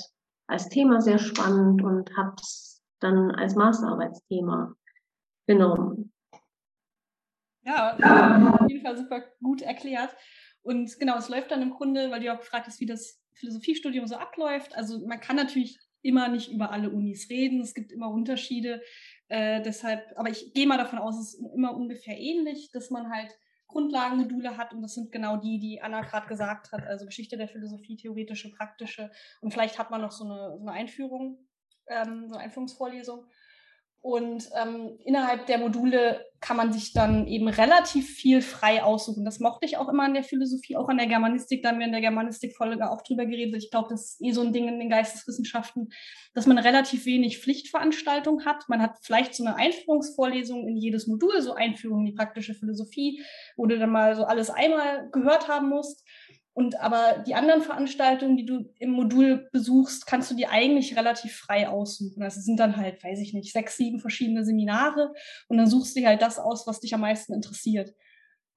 [0.47, 4.75] als Thema sehr spannend und habe es dann als Masterarbeitsthema
[5.47, 6.13] genommen.
[7.63, 7.97] Ja,
[8.61, 10.15] auf jeden Fall super gut erklärt.
[10.63, 14.07] Und genau, es läuft dann im Grunde, weil du auch gefragt hast, wie das Philosophiestudium
[14.07, 14.77] so abläuft.
[14.77, 17.61] Also man kann natürlich immer nicht über alle Unis reden.
[17.61, 18.83] Es gibt immer Unterschiede.
[19.31, 23.12] Äh, deshalb, aber ich gehe mal davon aus, es ist immer ungefähr ähnlich, dass man
[23.12, 23.31] halt
[23.69, 27.47] Grundlagenmodule hat und das sind genau die, die Anna gerade gesagt hat, also Geschichte der
[27.47, 29.12] Philosophie, theoretische, praktische.
[29.40, 31.47] Und vielleicht hat man noch so eine, so eine Einführung,
[31.87, 33.25] ähm, so eine Einführungsvorlesung
[34.03, 39.27] und ähm, innerhalb der Module kann man sich dann eben relativ viel frei aussuchen.
[39.27, 41.63] Das mochte ich auch immer an der Philosophie, auch an der Germanistik.
[41.63, 43.63] Da haben wir in der Germanistik-Folge auch drüber geredet.
[43.63, 45.93] Ich glaube, das ist eh so ein Ding in den Geisteswissenschaften,
[46.33, 48.71] dass man relativ wenig Pflichtveranstaltung hat.
[48.71, 53.23] Man hat vielleicht so eine Einführungsvorlesung in jedes Modul, so Einführung in die praktische Philosophie,
[53.59, 56.07] wo du dann mal so alles einmal gehört haben musst.
[56.61, 61.35] Und aber die anderen Veranstaltungen, die du im Modul besuchst, kannst du dir eigentlich relativ
[61.35, 62.23] frei aussuchen.
[62.23, 65.14] Also sind dann halt, weiß ich nicht, sechs, sieben verschiedene Seminare
[65.49, 67.94] und dann suchst du dir halt das aus, was dich am meisten interessiert.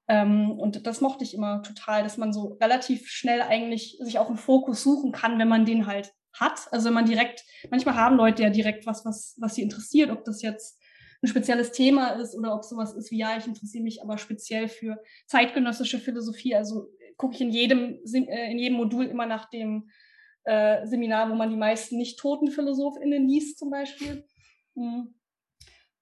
[0.10, 4.28] Ähm, und das mochte ich immer total, dass man so relativ schnell eigentlich sich auch
[4.28, 6.68] einen Fokus suchen kann, wenn man den halt hat.
[6.72, 10.26] Also wenn man direkt, manchmal haben Leute ja direkt was, was, was sie interessiert, ob
[10.26, 10.78] das jetzt
[11.24, 14.68] ein spezielles Thema ist oder ob sowas ist wie, ja, ich interessiere mich aber speziell
[14.68, 16.54] für zeitgenössische Philosophie.
[16.54, 19.89] Also gucke ich in jedem, äh, in jedem Modul immer nach dem
[20.45, 24.26] äh, Seminar, wo man die meisten nicht toten PhilosophInnen liest, zum Beispiel.
[24.76, 25.13] Mhm.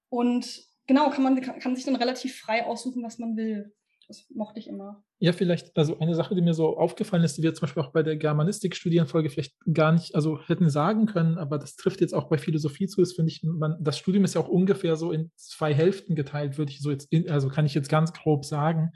[0.09, 3.73] Und genau, kann man kann, sich dann relativ frei aussuchen, was man will.
[4.07, 5.05] Das mochte ich immer.
[5.19, 7.93] Ja, vielleicht, also eine Sache, die mir so aufgefallen ist, die wir zum Beispiel auch
[7.93, 12.27] bei der Germanistik-Studienfolge vielleicht gar nicht, also hätten sagen können, aber das trifft jetzt auch
[12.27, 15.31] bei Philosophie zu, ist, finde ich, man, das Studium ist ja auch ungefähr so in
[15.35, 18.91] zwei Hälften geteilt, würde ich so jetzt, also kann ich jetzt ganz grob sagen,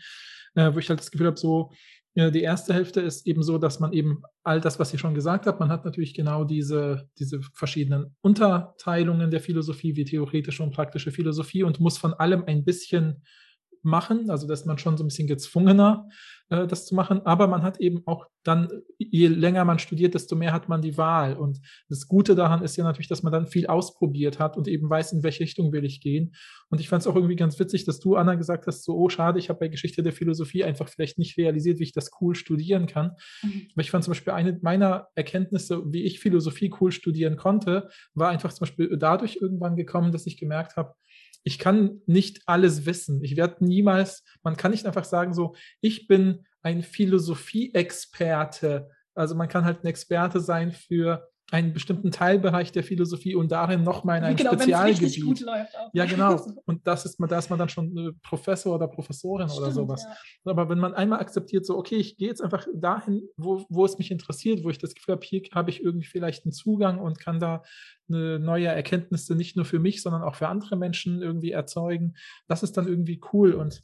[0.56, 1.72] äh, wo ich halt das Gefühl habe, so,
[2.16, 5.48] die erste Hälfte ist eben so, dass man eben all das, was ihr schon gesagt
[5.48, 11.12] habt, man hat natürlich genau diese, diese verschiedenen Unterteilungen der Philosophie, wie theoretische und praktische
[11.12, 13.22] Philosophie und muss von allem ein bisschen
[13.82, 16.08] machen, also dass man schon so ein bisschen gezwungener
[16.50, 20.36] äh, das zu machen, aber man hat eben auch dann, je länger man studiert, desto
[20.36, 21.36] mehr hat man die Wahl.
[21.36, 24.88] Und das Gute daran ist ja natürlich, dass man dann viel ausprobiert hat und eben
[24.88, 26.36] weiß, in welche Richtung will ich gehen.
[26.70, 29.10] Und ich fand es auch irgendwie ganz witzig, dass du, Anna, gesagt hast, so, oh
[29.10, 32.36] schade, ich habe bei Geschichte der Philosophie einfach vielleicht nicht realisiert, wie ich das cool
[32.36, 33.68] studieren kann, mhm.
[33.74, 38.30] aber ich fand zum Beispiel eine meiner Erkenntnisse, wie ich Philosophie cool studieren konnte, war
[38.30, 40.94] einfach zum Beispiel dadurch irgendwann gekommen, dass ich gemerkt habe,
[41.46, 43.24] ich kann nicht alles wissen.
[43.24, 48.90] Ich werde niemals, man kann nicht einfach sagen, so, ich bin ein Philosophie-Experte.
[49.14, 53.84] Also man kann halt ein Experte sein für einen bestimmten Teilbereich der Philosophie und darin
[53.84, 55.24] nochmal in ein genau, Spezialgebiet.
[55.24, 55.92] Gut läuft auch.
[55.94, 56.44] Ja, genau.
[56.66, 60.06] Und das ist, da ist man dann schon Professor oder Professorin Stimmt, oder sowas.
[60.06, 60.52] Ja.
[60.52, 64.00] Aber wenn man einmal akzeptiert, so, okay, ich gehe jetzt einfach dahin, wo, wo es
[64.00, 67.20] mich interessiert, wo ich das Gefühl habe, hier habe ich irgendwie vielleicht einen Zugang und
[67.20, 67.62] kann da
[68.10, 72.16] eine neue Erkenntnisse nicht nur für mich, sondern auch für andere Menschen irgendwie erzeugen.
[72.48, 73.84] Das ist dann irgendwie cool und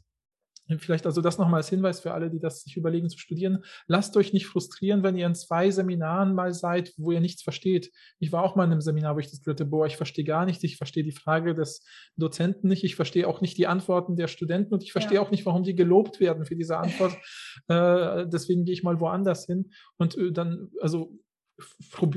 [0.80, 3.64] Vielleicht also das nochmal als Hinweis für alle, die das sich überlegen zu studieren.
[3.88, 7.92] Lasst euch nicht frustrieren, wenn ihr in zwei Seminaren mal seid, wo ihr nichts versteht.
[8.20, 10.46] Ich war auch mal in einem Seminar, wo ich das hatte, boah, ich verstehe gar
[10.46, 11.86] nichts, ich verstehe die Frage des
[12.18, 15.22] Dozenten nicht, ich verstehe auch nicht die Antworten der Studenten und ich verstehe ja.
[15.22, 17.18] auch nicht, warum die gelobt werden für diese Antwort.
[17.68, 19.72] äh, deswegen gehe ich mal woanders hin.
[19.98, 21.18] Und äh, dann, also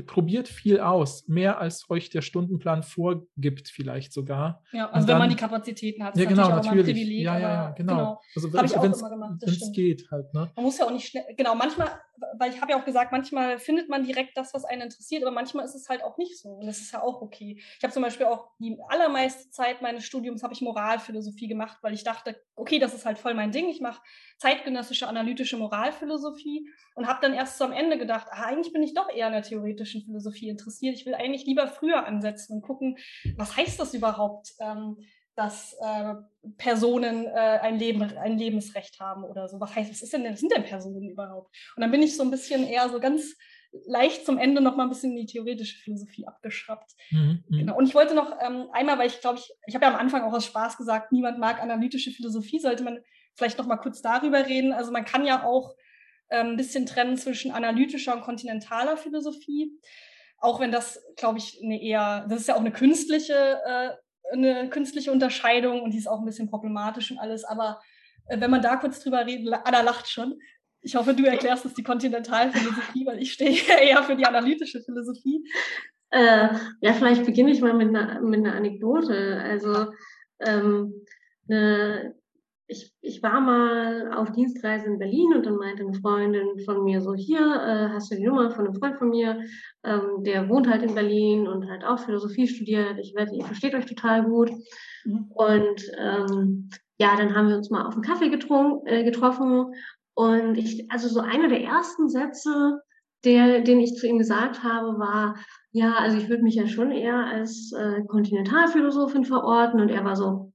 [0.05, 4.63] probiert viel aus, mehr als euch der Stundenplan vorgibt, vielleicht sogar.
[4.71, 6.87] Ja, also wenn man die Kapazitäten hat, ist ja, genau, natürlich.
[6.87, 7.93] Ein Privileg, ja, ja, ja, genau.
[7.93, 8.21] genau.
[8.35, 8.91] Also wenn
[9.51, 10.33] es geht halt.
[10.33, 10.51] Ne?
[10.55, 11.89] Man muss ja auch nicht schnell, genau, manchmal,
[12.37, 15.31] weil ich habe ja auch gesagt, manchmal findet man direkt das, was einen interessiert, aber
[15.31, 17.59] manchmal ist es halt auch nicht so und das ist ja auch okay.
[17.77, 21.93] Ich habe zum Beispiel auch die allermeiste Zeit meines Studiums habe ich Moralphilosophie gemacht, weil
[21.93, 23.69] ich dachte, okay, das ist halt voll mein Ding.
[23.69, 24.01] Ich mache
[24.37, 28.93] zeitgenössische analytische Moralphilosophie und habe dann erst so am Ende gedacht, ah, eigentlich bin ich
[28.93, 30.95] doch eher an der theoretischen Philosophie interessiert.
[30.95, 32.97] Ich will eigentlich lieber früher ansetzen und gucken,
[33.37, 34.97] was heißt das überhaupt, ähm,
[35.35, 36.15] dass äh,
[36.57, 39.59] Personen äh, ein, Leben, ein Lebensrecht haben oder so.
[39.59, 41.55] Was heißt, was ist denn, was sind denn Personen überhaupt?
[41.75, 43.35] Und dann bin ich so ein bisschen eher so ganz
[43.85, 46.91] leicht zum Ende noch mal ein bisschen in die theoretische Philosophie abgeschraubt.
[47.11, 47.77] Mhm, mhm, genau.
[47.77, 50.23] Und ich wollte noch ähm, einmal, weil ich glaube, ich, ich habe ja am Anfang
[50.23, 52.99] auch aus Spaß gesagt, niemand mag analytische Philosophie, sollte man
[53.35, 54.73] vielleicht noch mal kurz darüber reden.
[54.73, 55.75] Also man kann ja auch
[56.29, 59.71] ähm, ein bisschen trennen zwischen analytischer und kontinentaler Philosophie.
[60.37, 63.89] Auch wenn das, glaube ich, eine eher, das ist ja auch eine künstliche, äh,
[64.33, 67.43] eine künstliche Unterscheidung und die ist auch ein bisschen problematisch und alles.
[67.43, 67.79] Aber
[68.27, 70.39] äh, wenn man da kurz drüber redet, Anna lacht schon.
[70.81, 75.43] Ich hoffe, du erklärst uns die Kontinentalphilosophie, weil ich stehe eher für die analytische Philosophie.
[76.11, 76.49] Äh,
[76.81, 79.41] ja, vielleicht beginne ich mal mit einer, mit einer Anekdote.
[79.43, 79.91] Also
[80.39, 80.93] ähm,
[81.49, 82.15] eine,
[82.67, 87.01] ich, ich war mal auf Dienstreise in Berlin und dann meinte eine Freundin von mir
[87.01, 89.39] so, hier äh, hast du die Nummer von einem Freund von mir,
[89.83, 92.97] ähm, der wohnt halt in Berlin und halt auch Philosophie studiert.
[92.99, 94.51] Ich wette, ihr versteht euch total gut.
[95.05, 95.25] Mhm.
[95.29, 99.73] Und ähm, ja, dann haben wir uns mal auf einen Kaffee getrunken, äh, getroffen
[100.15, 102.81] und ich, also so einer der ersten Sätze,
[103.25, 105.35] der, den ich zu ihm gesagt habe, war,
[105.71, 109.81] ja, also ich würde mich ja schon eher als äh, Kontinentalphilosophin verorten.
[109.81, 110.53] Und er war so,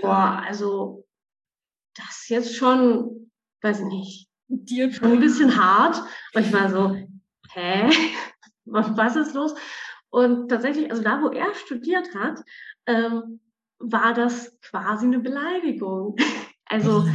[0.00, 1.06] boah, also
[1.94, 3.30] das ist jetzt schon,
[3.62, 6.00] weiß ich nicht, Dir schon ein bisschen hart.
[6.34, 6.96] Und ich war so,
[7.52, 7.90] hä?
[8.64, 9.54] Was ist los?
[10.10, 12.42] Und tatsächlich, also da, wo er studiert hat,
[12.86, 13.40] ähm,
[13.78, 16.16] war das quasi eine Beleidigung.
[16.68, 17.08] Also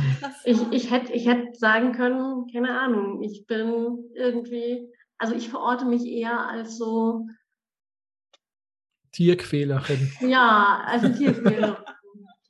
[0.45, 4.87] ich, ich hätte ich hätt sagen können, keine Ahnung, ich bin irgendwie,
[5.17, 7.27] also ich verorte mich eher als so
[9.11, 10.09] Tierquälerin.
[10.21, 11.75] Ja, also Tierquälerin.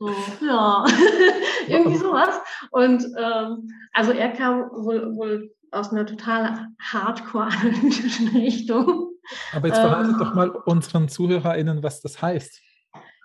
[0.01, 0.09] So,
[0.43, 0.83] ja,
[1.67, 2.41] irgendwie sowas.
[2.71, 9.11] Und ähm, also er kam wohl, wohl aus einer total hardcore-analytischen Richtung.
[9.53, 12.59] Aber jetzt verratet ähm, doch mal unseren ZuhörerInnen, was das heißt.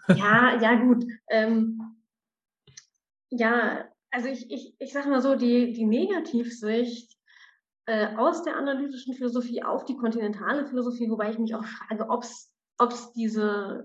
[0.09, 1.07] Ja, ja, gut.
[1.31, 1.81] Ähm,
[3.31, 7.17] ja, also ich, ich, ich sage mal so, die, die Negativsicht
[7.87, 12.23] äh, aus der analytischen Philosophie auf die kontinentale Philosophie, wobei ich mich auch frage, ob
[12.93, 13.83] es diese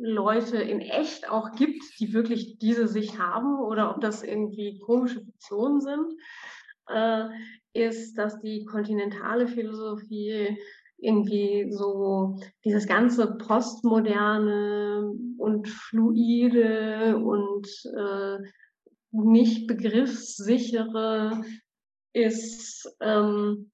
[0.00, 5.20] Leute in echt auch gibt, die wirklich diese Sicht haben oder ob das irgendwie komische
[5.20, 6.12] Fiktionen sind,
[6.88, 7.24] äh,
[7.72, 10.58] ist, dass die kontinentale Philosophie
[10.98, 18.38] irgendwie so dieses ganze Postmoderne und Fluide und äh,
[19.10, 21.42] nicht begriffssichere
[22.12, 23.70] ist, ähm,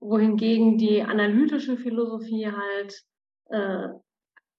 [0.00, 3.02] wohingegen die analytische Philosophie halt,
[3.46, 3.88] äh,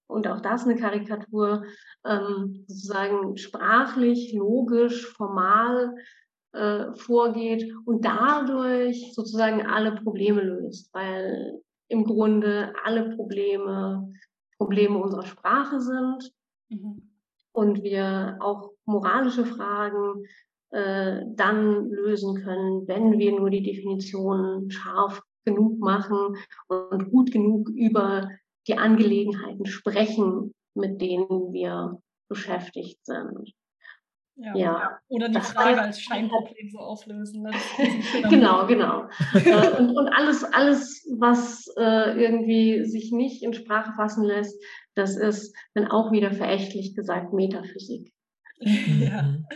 [0.08, 1.64] und auch das eine Karikatur,
[2.04, 5.94] ähm, sozusagen sprachlich, logisch, formal
[6.52, 14.12] äh, vorgeht und dadurch sozusagen alle Probleme löst, weil im Grunde alle Probleme
[14.58, 16.32] Probleme unserer Sprache sind
[16.68, 17.02] mhm.
[17.52, 20.24] und wir auch moralische Fragen
[20.70, 27.70] äh, dann lösen können, wenn wir nur die Definitionen scharf genug machen und gut genug
[27.70, 28.28] über
[28.68, 33.52] die Angelegenheiten sprechen, mit denen wir beschäftigt sind.
[34.40, 34.56] Ja.
[34.56, 34.98] ja.
[35.08, 37.42] Oder die Frage als Scheinproblem so auflösen.
[37.42, 37.50] Ne?
[38.30, 39.08] genau, genau.
[39.34, 44.56] Äh, und, und alles, alles, was äh, irgendwie sich nicht in Sprache fassen lässt,
[44.94, 48.12] das ist dann auch wieder verächtlich gesagt Metaphysik.
[48.60, 49.22] ja.
[49.22, 49.46] Mhm.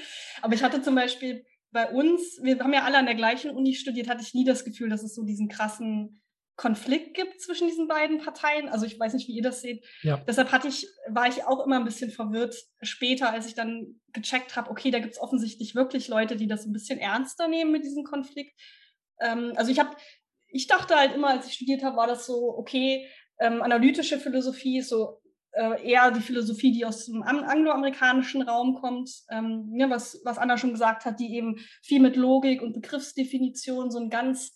[0.43, 3.75] Aber ich hatte zum Beispiel bei uns, wir haben ja alle an der gleichen Uni
[3.75, 6.21] studiert, hatte ich nie das Gefühl, dass es so diesen krassen
[6.57, 8.69] Konflikt gibt zwischen diesen beiden Parteien.
[8.69, 9.85] Also ich weiß nicht, wie ihr das seht.
[10.03, 10.19] Ja.
[10.27, 14.55] Deshalb hatte ich, war ich auch immer ein bisschen verwirrt später, als ich dann gecheckt
[14.55, 17.85] habe, okay, da gibt es offensichtlich wirklich Leute, die das ein bisschen ernster nehmen mit
[17.85, 18.53] diesem Konflikt.
[19.21, 19.97] Ähm, also ich habe,
[20.49, 23.09] ich dachte halt immer, als ich studiert habe, war das so, okay,
[23.41, 29.11] ähm, analytische Philosophie ist so äh, eher die Philosophie, die aus dem angloamerikanischen Raum kommt,
[29.31, 33.91] ähm, ne, was, was Anna schon gesagt hat, die eben viel mit Logik und Begriffsdefinition
[33.91, 34.55] so ein ganz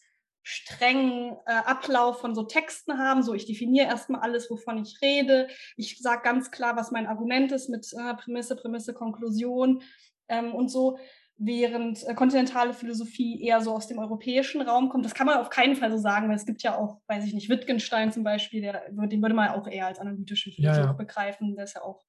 [0.49, 3.25] strengen äh, Ablauf von so Texten haben.
[3.25, 5.49] So, ich definiere erstmal alles, wovon ich rede.
[5.77, 9.83] Ich sage ganz klar, was mein Argument ist mit äh, Prämisse, Prämisse, Konklusion
[10.29, 10.99] ähm, und so.
[11.37, 15.05] Während äh, kontinentale Philosophie eher so aus dem europäischen Raum kommt.
[15.05, 17.35] Das kann man auf keinen Fall so sagen, weil es gibt ja auch, weiß ich
[17.35, 20.93] nicht, Wittgenstein zum Beispiel, der, den würde man auch eher als analytischen Philosoph ja, ja.
[20.93, 21.57] begreifen.
[21.57, 22.05] Der ist ja auch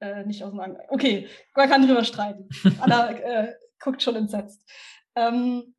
[0.00, 2.48] äh, nicht aus dem Ang Okay, man kann drüber streiten.
[2.80, 4.62] Anna äh, guckt schon entsetzt.
[5.14, 5.74] Ähm,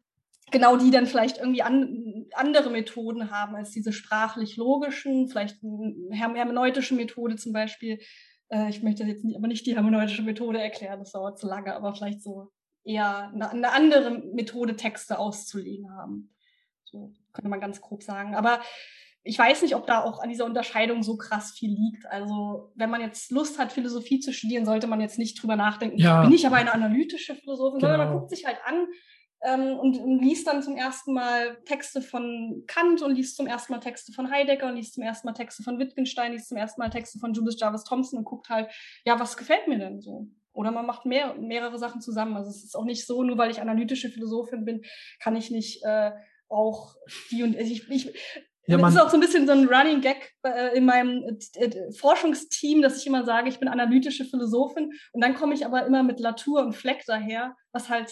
[0.52, 6.96] genau die dann vielleicht irgendwie an, andere Methoden haben als diese sprachlich-logischen, vielleicht eine hermeneutische
[6.96, 8.00] Methode zum Beispiel.
[8.50, 11.76] Äh, ich möchte jetzt nicht, aber nicht die hermeneutische Methode erklären, das dauert zu lange,
[11.76, 12.52] aber vielleicht so
[12.84, 16.34] eher eine, eine andere Methode, Texte auszulegen haben.
[16.86, 18.34] So könnte man ganz grob sagen.
[18.34, 18.62] Aber
[19.24, 22.06] ich weiß nicht, ob da auch an dieser Unterscheidung so krass viel liegt.
[22.06, 25.98] Also, wenn man jetzt Lust hat, Philosophie zu studieren, sollte man jetzt nicht drüber nachdenken,
[25.98, 26.22] ja.
[26.22, 27.92] bin ich aber eine analytische Philosophin, genau.
[27.92, 28.88] sondern man guckt sich halt an,
[29.42, 33.74] ähm, und, und, liest dann zum ersten Mal Texte von Kant und liest zum ersten
[33.74, 36.82] Mal Texte von Heidegger und liest zum ersten Mal Texte von Wittgenstein, liest zum ersten
[36.82, 38.70] Mal Texte von Judith Jarvis Thompson und guckt halt,
[39.06, 40.28] ja, was gefällt mir denn so?
[40.54, 42.36] Oder man macht mehr, mehrere Sachen zusammen.
[42.36, 44.82] Also es ist auch nicht so, nur weil ich analytische Philosophin bin,
[45.20, 46.12] kann ich nicht äh,
[46.50, 46.96] auch
[47.30, 48.14] die und ich, ich
[48.70, 51.24] ja, das ist auch so ein bisschen so ein Running Gag äh, in meinem
[51.56, 55.86] äh, Forschungsteam, dass ich immer sage, ich bin analytische Philosophin und dann komme ich aber
[55.86, 58.12] immer mit Latour und Fleck daher, was halt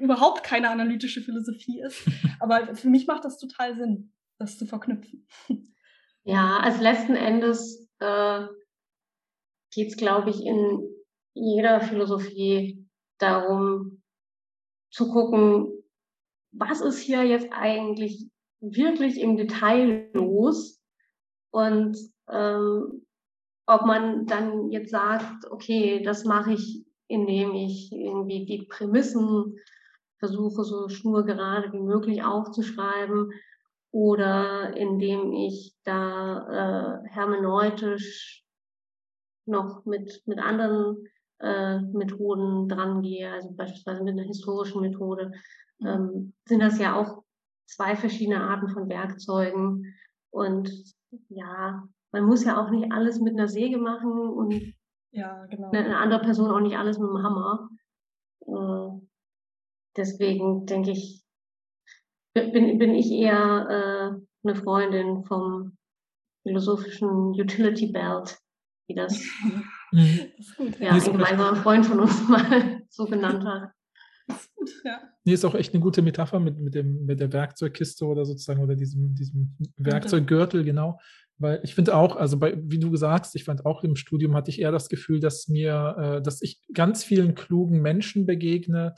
[0.00, 2.06] überhaupt keine analytische Philosophie ist.
[2.40, 5.26] Aber für mich macht das total Sinn, das zu verknüpfen.
[6.24, 8.46] Ja, also letzten Endes äh,
[9.72, 10.82] geht es, glaube ich, in
[11.34, 12.86] jeder Philosophie
[13.18, 14.02] darum
[14.90, 15.72] zu gucken,
[16.52, 18.30] was ist hier jetzt eigentlich
[18.60, 20.82] wirklich im Detail los
[21.50, 21.96] und
[22.30, 23.06] ähm,
[23.66, 29.56] ob man dann jetzt sagt, okay, das mache ich, indem ich irgendwie die Prämissen
[30.18, 33.32] versuche, so schnurgerade wie möglich aufzuschreiben
[33.90, 38.44] oder indem ich da äh, hermeneutisch
[39.46, 41.08] noch mit, mit anderen
[41.40, 45.32] äh, Methoden drangehe, also beispielsweise mit einer historischen Methode,
[45.80, 47.22] ähm, sind das ja auch
[47.66, 49.94] zwei verschiedene Arten von Werkzeugen.
[50.30, 50.70] Und
[51.28, 54.74] ja, man muss ja auch nicht alles mit einer Säge machen und
[55.10, 55.70] ja, genau.
[55.70, 57.68] eine, andere Person auch nicht alles mit einem Hammer.
[58.46, 59.07] Äh,
[59.98, 61.22] deswegen denke ich,
[62.32, 65.76] bin, bin ich eher äh, eine Freundin vom
[66.46, 68.38] philosophischen Utility Belt,
[68.88, 69.22] wie das,
[69.92, 70.20] mhm.
[70.36, 73.70] das gut, ja, ein gemeinsamer Freund von uns mal so genannt hat.
[74.54, 75.00] Gut, ja.
[75.24, 78.62] Nee, ist auch echt eine gute Metapher mit, mit, dem, mit der Werkzeugkiste oder sozusagen
[78.62, 80.98] oder diesem, diesem Werkzeuggürtel, genau.
[81.38, 84.50] Weil ich finde auch, also bei, wie du sagst, ich fand auch im Studium hatte
[84.50, 88.94] ich eher das Gefühl, dass mir, äh, dass ich ganz vielen klugen Menschen begegne,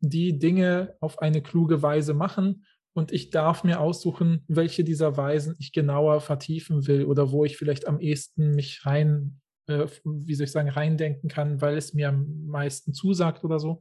[0.00, 5.54] die Dinge auf eine kluge Weise machen und ich darf mir aussuchen, welche dieser Weisen
[5.58, 10.44] ich genauer vertiefen will oder wo ich vielleicht am ehesten mich rein, äh, wie soll
[10.44, 13.80] ich sagen, reindenken kann, weil es mir am meisten zusagt oder so.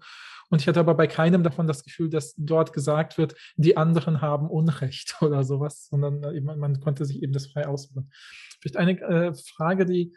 [0.50, 4.22] Und ich hatte aber bei keinem davon das Gefühl, dass dort gesagt wird, die anderen
[4.22, 8.12] haben Unrecht oder sowas, sondern äh, man, konnte sich eben das frei aussuchen.
[8.62, 10.14] Vielleicht eine äh, Frage, die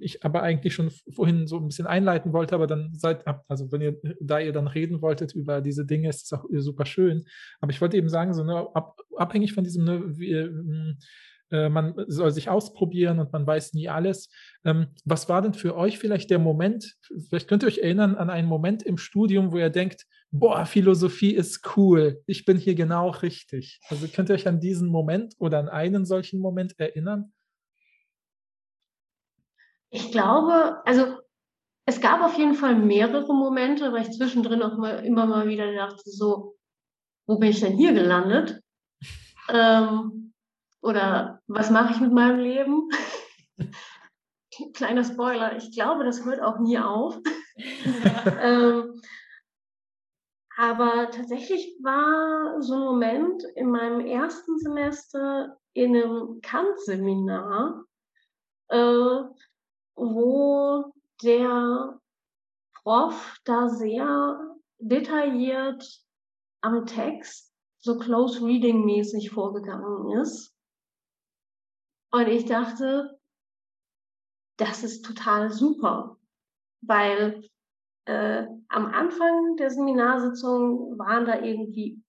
[0.00, 3.80] ich aber eigentlich schon vorhin so ein bisschen einleiten wollte, aber dann seid, also wenn
[3.80, 7.24] ihr, da ihr dann reden wolltet über diese Dinge, ist es auch super schön.
[7.60, 10.32] Aber ich wollte eben sagen, so ne, ab, abhängig von diesem, ne, wie,
[11.52, 14.28] äh, man soll sich ausprobieren und man weiß nie alles.
[14.64, 16.96] Ähm, was war denn für euch vielleicht der Moment,
[17.28, 21.34] vielleicht könnt ihr euch erinnern an einen Moment im Studium, wo ihr denkt, boah, Philosophie
[21.34, 23.80] ist cool, ich bin hier genau richtig.
[23.88, 27.32] Also könnt ihr euch an diesen Moment oder an einen solchen Moment erinnern?
[29.92, 31.18] Ich glaube, also
[31.84, 35.70] es gab auf jeden Fall mehrere Momente, weil ich zwischendrin auch mal, immer mal wieder
[35.74, 36.56] dachte, so,
[37.26, 38.62] wo bin ich denn hier gelandet?
[39.50, 40.32] ähm,
[40.80, 42.88] oder was mache ich mit meinem Leben?
[44.74, 47.18] Kleiner Spoiler, ich glaube, das hört auch nie auf.
[48.40, 48.98] ähm,
[50.56, 57.84] aber tatsächlich war so ein Moment in meinem ersten Semester in einem Kant-Seminar,
[58.68, 59.20] äh,
[59.94, 62.00] wo der
[62.74, 65.84] Prof da sehr detailliert
[66.62, 70.54] am Text so close reading mäßig vorgegangen ist.
[72.12, 73.18] Und ich dachte,
[74.56, 76.18] das ist total super,
[76.82, 77.48] weil
[78.04, 82.02] äh, am Anfang der Seminarsitzung waren da irgendwie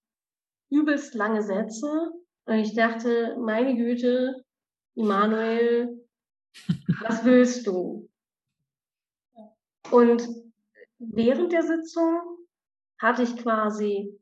[0.70, 2.12] übelst lange Sätze.
[2.46, 4.44] Und ich dachte, meine Güte,
[4.96, 6.03] Immanuel,
[7.02, 8.10] was willst du?
[9.92, 10.28] Und
[11.00, 12.22] während der Sitzung
[13.00, 14.18] hatte ich quasi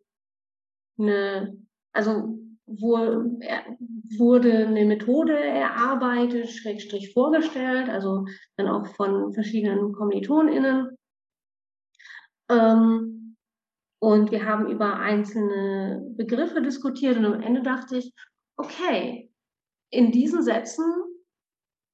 [0.97, 1.57] eine,
[1.93, 8.25] also wurde eine Methode erarbeitet, schrägstrich vorgestellt, also
[8.57, 10.97] dann auch von verschiedenen KommilitonInnen.
[12.49, 13.35] Ähm,
[13.99, 18.13] und wir haben über einzelne Begriffe diskutiert und am Ende dachte ich,
[18.57, 19.31] okay,
[19.91, 20.85] in diesen Sätzen,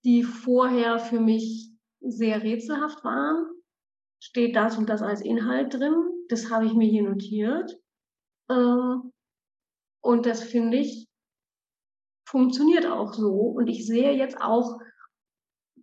[0.04, 3.48] die vorher für mich sehr rätselhaft waren,
[4.20, 5.96] steht das und das als Inhalt drin.
[6.30, 7.78] Das habe ich mir hier notiert.
[8.50, 9.12] Ähm,
[10.02, 11.08] und das finde ich
[12.28, 13.34] funktioniert auch so.
[13.34, 14.80] Und ich sehe jetzt auch,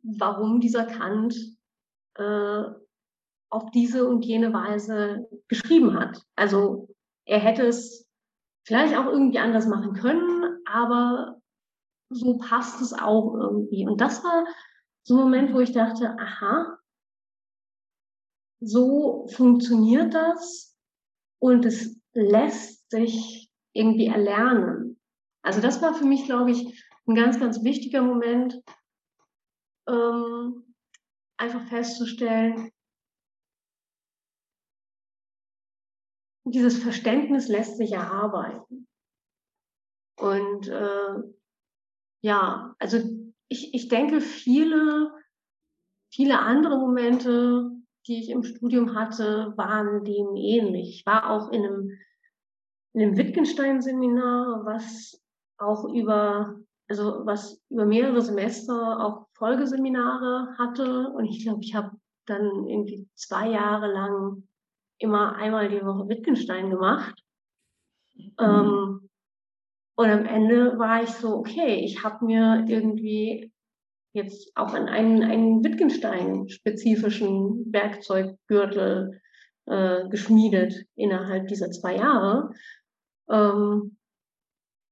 [0.03, 1.35] warum dieser Kant
[2.17, 2.65] äh,
[3.51, 6.23] auf diese und jene Weise geschrieben hat.
[6.37, 6.89] Also
[7.25, 8.07] er hätte es
[8.67, 11.41] vielleicht auch irgendwie anders machen können, aber
[12.11, 13.87] so passt es auch irgendwie.
[13.87, 14.47] Und das war
[15.03, 16.79] so ein Moment, wo ich dachte, aha,
[18.61, 20.77] so funktioniert das
[21.41, 25.01] und es lässt sich irgendwie erlernen.
[25.43, 28.63] Also das war für mich, glaube ich, ein ganz, ganz wichtiger Moment,
[29.87, 30.75] ähm,
[31.37, 32.71] einfach festzustellen,
[36.45, 38.87] dieses Verständnis lässt sich erarbeiten.
[40.17, 41.15] Und äh,
[42.25, 42.99] ja, also
[43.49, 45.13] ich, ich denke, viele,
[46.11, 47.71] viele andere Momente,
[48.07, 51.01] die ich im Studium hatte, waren dem ähnlich.
[51.01, 51.91] Ich war auch in einem
[52.95, 55.21] in dem Wittgenstein-Seminar, was
[55.59, 56.57] auch über,
[56.89, 61.11] also was über mehrere Semester auch Folgeseminare hatte.
[61.11, 61.91] Und ich glaube, ich habe
[62.25, 64.49] dann irgendwie zwei Jahre lang
[64.97, 67.23] immer einmal die Woche Wittgenstein gemacht.
[68.15, 68.33] Mhm.
[68.39, 69.04] Ähm,
[69.97, 73.53] und am Ende war ich so, okay, ich habe mir irgendwie
[74.13, 79.21] jetzt auch an einen, einen Wittgenstein-spezifischen Werkzeuggürtel
[79.67, 82.55] äh, geschmiedet innerhalb dieser zwei Jahre.
[83.29, 83.99] Ähm,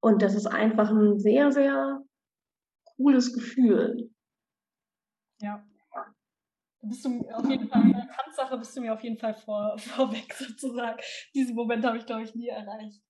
[0.01, 2.03] und das ist einfach ein sehr, sehr
[2.97, 4.11] cooles Gefühl.
[5.41, 5.65] Ja.
[6.85, 9.75] Bist du auf jeden Fall, in der Kampfsache bist du mir auf jeden Fall vor,
[9.79, 10.99] vorweg sozusagen.
[11.33, 13.01] Diesen Moment habe ich, glaube ich, nie erreicht.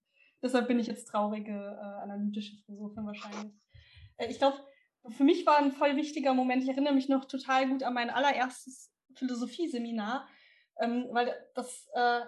[0.43, 3.53] Deshalb bin ich jetzt traurige äh, analytische Philosophin wahrscheinlich.
[4.17, 4.59] Äh, ich glaube,
[5.09, 6.63] für mich war ein voll wichtiger Moment.
[6.63, 10.29] Ich erinnere mich noch total gut an mein allererstes Philosophieseminar,
[10.81, 12.21] ähm, weil das äh,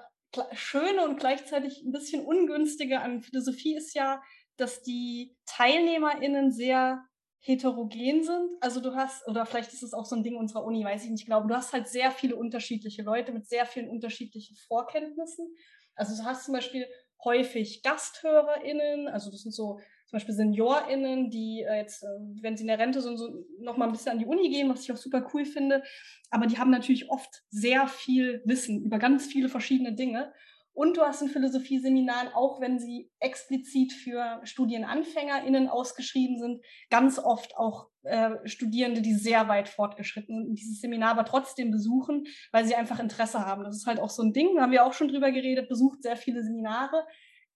[0.53, 4.21] Schöne und gleichzeitig ein bisschen Ungünstige an Philosophie ist ja,
[4.57, 7.05] dass die TeilnehmerInnen sehr
[7.41, 8.51] heterogen sind.
[8.61, 11.11] Also du hast, oder vielleicht ist es auch so ein Ding unserer Uni, weiß ich
[11.11, 15.55] nicht, ich glaube, du hast halt sehr viele unterschiedliche Leute mit sehr vielen unterschiedlichen Vorkenntnissen.
[15.95, 16.87] Also du hast zum Beispiel
[17.23, 22.07] häufig GasthörerInnen, also das sind so zum Beispiel SeniorInnen, die äh, jetzt, äh,
[22.41, 24.69] wenn sie in der Rente sind, so noch mal ein bisschen an die Uni gehen,
[24.69, 25.83] was ich auch super cool finde.
[26.31, 30.33] Aber die haben natürlich oft sehr viel Wissen über ganz viele verschiedene Dinge.
[30.75, 37.57] Und du hast in Philosophieseminaren, auch wenn sie explizit für StudienanfängerInnen ausgeschrieben sind, ganz oft
[37.57, 42.65] auch äh, Studierende, die sehr weit fortgeschritten sind und dieses Seminar aber trotzdem besuchen, weil
[42.65, 43.63] sie einfach Interesse haben.
[43.63, 46.03] Das ist halt auch so ein Ding, da haben wir auch schon drüber geredet, besucht
[46.03, 47.07] sehr viele Seminare,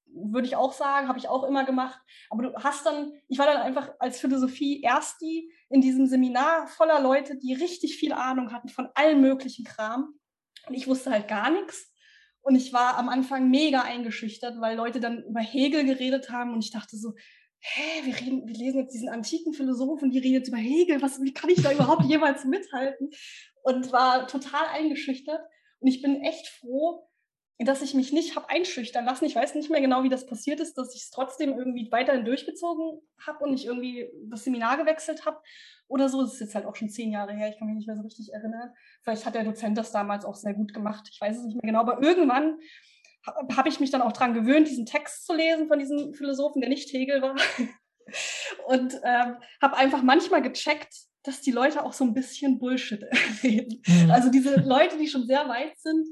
[0.06, 2.00] würde ich auch sagen, habe ich auch immer gemacht.
[2.30, 6.66] Aber du hast dann, ich war dann einfach als Philosophie erst die in diesem Seminar
[6.66, 10.14] voller Leute, die richtig viel Ahnung hatten von allen möglichen Kram.
[10.66, 11.87] Und ich wusste halt gar nichts.
[12.48, 16.64] Und ich war am Anfang mega eingeschüchtert, weil Leute dann über Hegel geredet haben und
[16.64, 17.12] ich dachte so,
[17.58, 21.20] hä, wir, reden, wir lesen jetzt diesen antiken Philosophen, die reden jetzt über Hegel, was,
[21.20, 23.10] wie kann ich da überhaupt jemals mithalten?
[23.64, 25.42] Und war total eingeschüchtert.
[25.80, 27.07] Und ich bin echt froh,
[27.58, 29.24] dass ich mich nicht habe einschüchtern lassen.
[29.24, 32.24] Ich weiß nicht mehr genau, wie das passiert ist, dass ich es trotzdem irgendwie weiterhin
[32.24, 35.40] durchgezogen habe und nicht irgendwie das Seminar gewechselt habe
[35.88, 36.22] oder so.
[36.22, 37.48] Das ist jetzt halt auch schon zehn Jahre her.
[37.48, 38.72] Ich kann mich nicht mehr so richtig erinnern.
[39.02, 41.08] Vielleicht hat der Dozent das damals auch sehr gut gemacht.
[41.10, 41.80] Ich weiß es nicht mehr genau.
[41.80, 42.58] Aber irgendwann
[43.56, 46.70] habe ich mich dann auch daran gewöhnt, diesen Text zu lesen von diesem Philosophen, der
[46.70, 47.34] nicht Hegel war.
[48.66, 50.94] und ähm, habe einfach manchmal gecheckt,
[51.24, 53.04] dass die Leute auch so ein bisschen Bullshit
[53.42, 53.82] reden.
[53.86, 54.10] Mhm.
[54.10, 56.06] Also diese Leute, die schon sehr weit sind,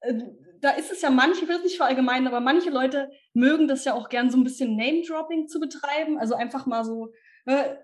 [0.00, 0.14] äh,
[0.60, 3.84] da ist es ja manche, ich will es nicht verallgemeinern, aber manche Leute mögen das
[3.84, 7.12] ja auch gern so ein bisschen Name-Dropping zu betreiben, also einfach mal so
[7.46, 7.76] äh,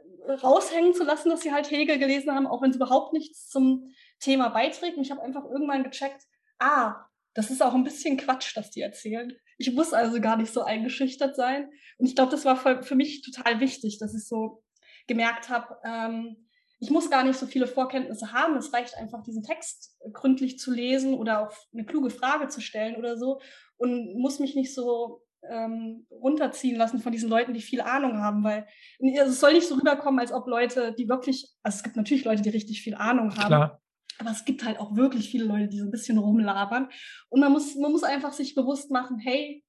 [0.42, 3.92] raushängen zu lassen, dass sie halt Hegel gelesen haben, auch wenn es überhaupt nichts zum
[4.20, 4.96] Thema beiträgt.
[4.96, 6.22] Und ich habe einfach irgendwann gecheckt,
[6.58, 9.32] ah, das ist auch ein bisschen Quatsch, das die erzählen.
[9.58, 11.68] Ich muss also gar nicht so eingeschüchtert sein.
[11.98, 14.62] Und ich glaube, das war für, für, mich total wichtig, dass ich so
[15.06, 16.43] gemerkt habe, ähm,
[16.84, 18.56] ich muss gar nicht so viele Vorkenntnisse haben.
[18.56, 22.96] Es reicht einfach, diesen Text gründlich zu lesen oder auch eine kluge Frage zu stellen
[22.96, 23.40] oder so
[23.78, 28.44] und muss mich nicht so ähm, runterziehen lassen von diesen Leuten, die viel Ahnung haben,
[28.44, 28.66] weil
[29.18, 32.24] also es soll nicht so rüberkommen, als ob Leute, die wirklich, also es gibt natürlich
[32.24, 33.46] Leute, die richtig viel Ahnung haben.
[33.46, 33.80] Klar.
[34.18, 36.88] Aber es gibt halt auch wirklich viele Leute, die so ein bisschen rumlabern.
[37.30, 39.64] Und man muss, man muss einfach sich bewusst machen, hey,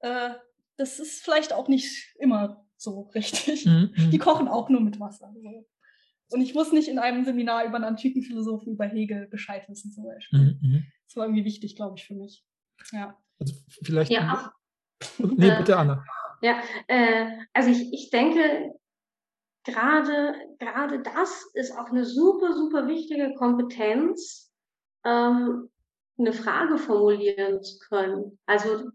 [0.00, 0.30] äh,
[0.78, 3.66] das ist vielleicht auch nicht immer so richtig.
[3.66, 3.92] Mhm.
[4.10, 5.32] Die kochen auch nur mit Wasser.
[6.30, 9.92] Und ich muss nicht in einem Seminar über einen antiken Philosophen, über Hegel Bescheid wissen
[9.92, 10.58] zum Beispiel.
[10.60, 10.68] Mhm.
[10.68, 10.84] mhm.
[11.06, 12.44] Das war irgendwie wichtig, glaube ich, für mich.
[12.92, 13.16] Ja.
[13.38, 14.10] Also vielleicht.
[14.10, 14.52] Ja.
[15.18, 16.04] Nee, bitte, Anna.
[16.42, 18.72] Ja, äh, also ich, ich denke,
[19.64, 24.52] gerade, gerade das ist auch eine super, super wichtige Kompetenz,
[25.04, 25.70] ähm,
[26.18, 28.38] eine Frage formulieren zu können.
[28.46, 28.90] Also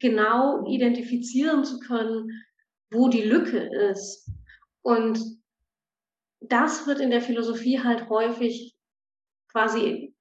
[0.00, 2.30] genau identifizieren zu können,
[2.90, 3.58] wo die Lücke
[3.90, 4.30] ist.
[4.82, 5.18] Und
[6.48, 8.74] das wird in der Philosophie halt häufig
[9.50, 10.14] quasi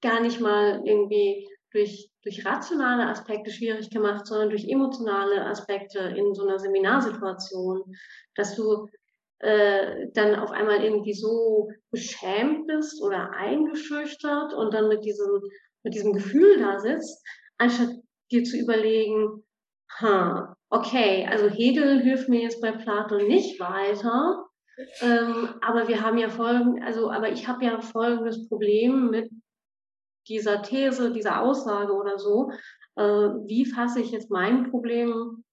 [0.00, 6.34] gar nicht mal irgendwie durch, durch rationale Aspekte schwierig gemacht, sondern durch emotionale Aspekte in
[6.34, 7.82] so einer Seminarsituation,
[8.34, 8.86] dass du
[9.40, 15.40] äh, dann auf einmal irgendwie so beschämt bist oder eingeschüchtert und dann mit diesem,
[15.84, 17.24] mit diesem Gefühl da sitzt,
[17.58, 17.90] anstatt
[18.30, 19.44] dir zu überlegen,
[20.00, 24.47] ha, okay, also Hegel hilft mir jetzt bei Plato nicht weiter,
[25.00, 29.30] ähm, aber wir haben ja folgen, also, aber ich habe ja folgendes Problem mit
[30.28, 32.52] dieser These, dieser Aussage oder so.
[32.96, 35.44] Äh, wie fasse ich jetzt mein Problem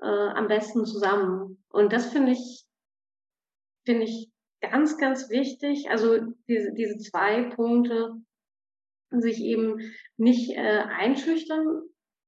[0.00, 1.62] äh, am besten zusammen?
[1.70, 2.64] Und das finde ich,
[3.86, 4.30] finde ich
[4.60, 5.90] ganz, ganz wichtig.
[5.90, 8.14] Also diese, diese zwei Punkte,
[9.10, 9.78] sich eben
[10.16, 11.82] nicht äh, einschüchtern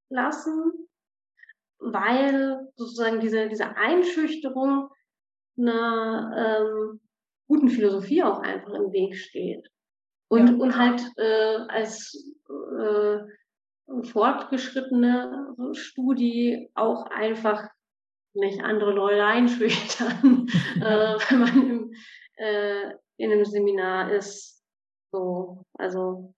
[0.08, 0.72] lassen,
[1.78, 4.90] weil sozusagen diese, diese Einschüchterung
[5.58, 7.00] einer ähm,
[7.48, 9.68] guten Philosophie auch einfach im Weg steht.
[10.28, 10.54] Und, ja.
[10.56, 13.18] und halt äh, als äh,
[14.10, 17.68] fortgeschrittene Studie auch einfach
[18.34, 21.94] nicht andere Leute einschüchtern, äh, wenn man im,
[22.36, 24.62] äh, in einem Seminar ist.
[25.12, 26.34] So, also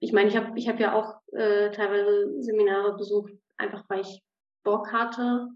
[0.00, 4.22] ich meine, ich habe ich hab ja auch äh, teilweise Seminare besucht, einfach weil ich
[4.64, 5.48] Bock hatte.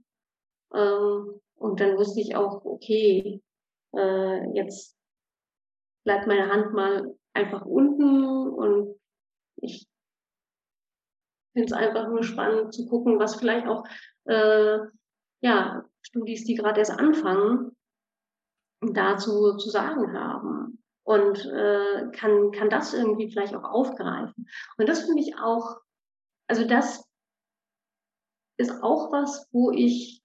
[0.72, 3.42] Ähm, und dann wusste ich auch, okay,
[3.94, 4.96] äh, jetzt
[6.04, 8.98] bleibt meine Hand mal einfach unten und
[9.57, 9.88] ich
[11.52, 13.84] finde es einfach nur spannend zu gucken, was vielleicht auch
[14.24, 14.78] äh,
[15.40, 17.76] ja, Studis, die gerade erst anfangen,
[18.80, 20.82] dazu zu sagen haben.
[21.04, 24.48] Und äh, kann, kann das irgendwie vielleicht auch aufgreifen.
[24.76, 25.80] Und das finde ich auch,
[26.48, 27.04] also das
[28.59, 30.22] ist auch was, wo ich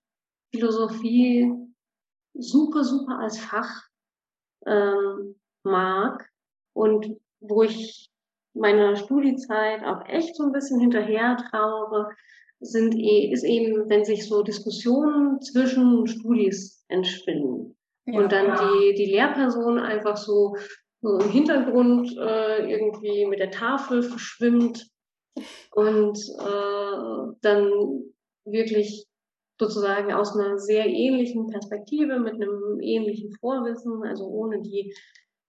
[0.52, 1.52] Philosophie
[2.34, 3.84] super, super als Fach
[4.66, 6.30] ähm, mag
[6.74, 8.10] und wo ich
[8.54, 12.12] meiner Studiezeit auch echt so ein bisschen hinterher trauere,
[12.60, 17.76] sind, eh, ist eben, wenn sich so Diskussionen zwischen Studis entspinnen
[18.06, 20.56] ja, und dann die, die Lehrperson einfach so,
[21.02, 24.88] so im Hintergrund äh, irgendwie mit der Tafel verschwimmt
[25.72, 27.72] und äh, dann
[28.46, 29.08] wirklich
[29.62, 34.96] sozusagen aus einer sehr ähnlichen Perspektive, mit einem ähnlichen Vorwissen, also ohne die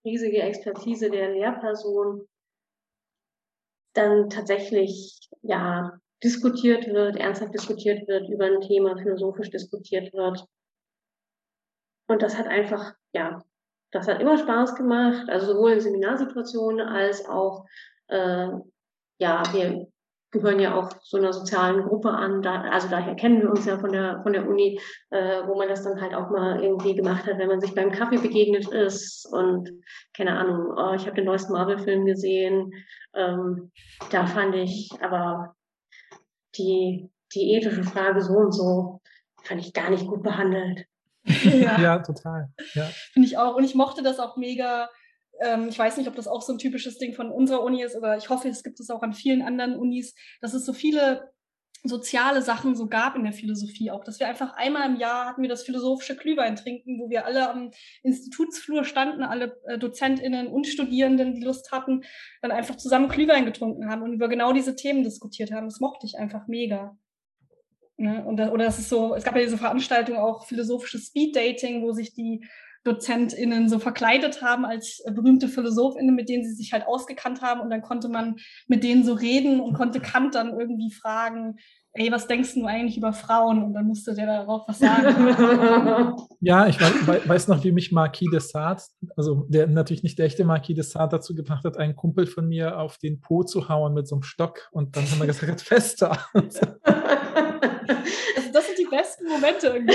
[0.05, 2.29] riesige Expertise der Lehrperson,
[3.95, 10.45] dann tatsächlich ja diskutiert wird, ernsthaft diskutiert wird, über ein Thema philosophisch diskutiert wird.
[12.07, 13.43] Und das hat einfach, ja,
[13.93, 17.65] das hat immer Spaß gemacht, also sowohl in Seminarsituationen als auch,
[18.09, 18.49] äh,
[19.19, 19.91] ja, wir
[20.33, 23.79] gehören ja auch so einer sozialen Gruppe an, da, also daher kennen wir uns ja
[23.79, 24.81] von der, von der Uni,
[25.11, 27.93] äh, wo man das dann halt auch mal irgendwie gemacht hat, wenn man sich beim
[27.93, 29.71] Kaffee begegnet ist und
[30.17, 32.73] keine Ahnung, oh, ich habe den neuesten Marvel-Film gesehen,
[33.15, 33.71] ähm,
[34.11, 35.55] da fand ich aber
[36.57, 39.01] die, die ethische Frage so und so,
[39.43, 40.87] fand ich gar nicht gut behandelt.
[41.25, 41.79] ja.
[41.79, 42.49] ja, total.
[42.75, 42.85] Ja.
[43.13, 43.55] Finde ich auch.
[43.55, 44.89] Und ich mochte das auch mega.
[45.41, 47.97] Ähm, ich weiß nicht, ob das auch so ein typisches Ding von unserer Uni ist,
[47.97, 51.33] aber ich hoffe, es gibt es auch an vielen anderen Unis, dass es so viele
[51.85, 55.43] soziale Sachen so gab in der Philosophie auch, dass wir einfach einmal im Jahr hatten
[55.43, 57.73] wir das philosophische Glühwein trinken, wo wir alle am
[58.05, 62.05] Institutsflur standen, alle äh, DozentInnen und Studierenden, die Lust hatten,
[62.41, 65.67] dann einfach zusammen Glühwein getrunken haben und über genau diese Themen diskutiert haben.
[65.67, 66.97] Das mochte ich einfach mega.
[67.97, 68.25] Ne?
[68.25, 72.15] Und, oder es ist so, es gab ja diese Veranstaltung auch philosophisches Speed-Dating, wo sich
[72.15, 72.45] die
[72.85, 77.61] DozentInnen so verkleidet haben als berühmte PhilosophInnen, mit denen sie sich halt ausgekannt haben.
[77.61, 81.57] Und dann konnte man mit denen so reden und konnte Kant dann irgendwie fragen,
[81.95, 83.63] ey, was denkst du eigentlich über Frauen?
[83.63, 86.17] Und dann musste der darauf was sagen.
[86.41, 88.83] ja, ich weiß, weiß, noch, wie mich Marquis de Sade,
[89.17, 92.49] also der natürlich nicht der echte Marquis de Sade dazu gebracht hat, einen Kumpel von
[92.49, 94.69] mir auf den Po zu hauen mit so einem Stock.
[94.73, 96.19] Und dann haben wir gesagt, fester.
[96.33, 96.55] das
[98.67, 99.95] sind die besten Momente irgendwie.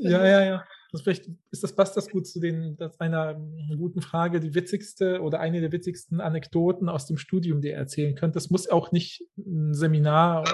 [0.00, 0.64] ja, ja, ja.
[0.94, 3.34] Das vielleicht ist das passt das gut zu den einer
[3.76, 8.14] guten Frage, die witzigste oder eine der witzigsten Anekdoten aus dem Studium, die ihr erzählen
[8.14, 8.36] könnt.
[8.36, 10.44] Das muss auch nicht ein Seminar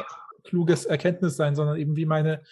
[0.42, 2.42] kluges Erkenntnis sein, sondern eben wie meine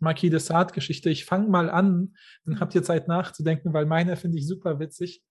[0.00, 1.08] Marquis de Sade Geschichte.
[1.08, 5.22] Ich fange mal an, dann habt ihr Zeit nachzudenken, weil meine finde ich super witzig.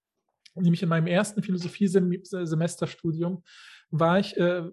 [0.56, 3.44] Nämlich in meinem ersten Philosophie-Semesterstudium
[3.92, 4.64] war ich, äh,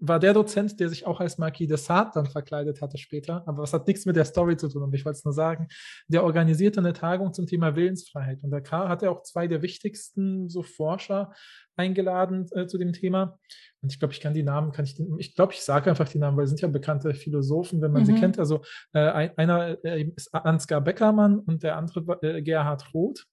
[0.00, 3.62] war der Dozent, der sich auch als Marquis de Sade dann verkleidet hatte später, aber
[3.62, 5.68] was hat nichts mit der Story zu tun, aber ich wollte es nur sagen,
[6.08, 10.48] der organisierte eine Tagung zum Thema Willensfreiheit und da hat er auch zwei der wichtigsten
[10.48, 11.32] so Forscher
[11.76, 13.38] eingeladen äh, zu dem Thema.
[13.82, 16.18] Und ich glaube, ich kann die Namen, kann ich, ich glaube, ich sage einfach die
[16.18, 18.06] Namen, weil sie sind ja bekannte Philosophen, wenn man mhm.
[18.06, 18.38] sie kennt.
[18.38, 18.62] Also
[18.92, 23.26] äh, einer äh, ist Ansgar Beckermann und der andere äh, Gerhard Roth.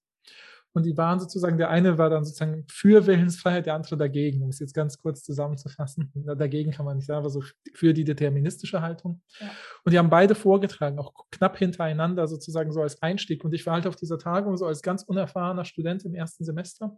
[0.74, 4.50] Und die waren sozusagen, der eine war dann sozusagen für Willensfreiheit, der andere dagegen, um
[4.50, 6.12] es jetzt ganz kurz zusammenzufassen.
[6.38, 7.44] Dagegen kann man nicht sagen, aber so
[7.74, 9.22] für die deterministische Haltung.
[9.40, 9.50] Ja.
[9.84, 13.44] Und die haben beide vorgetragen, auch knapp hintereinander sozusagen so als Einstieg.
[13.44, 16.98] Und ich war halt auf dieser Tagung so als ganz unerfahrener Student im ersten Semester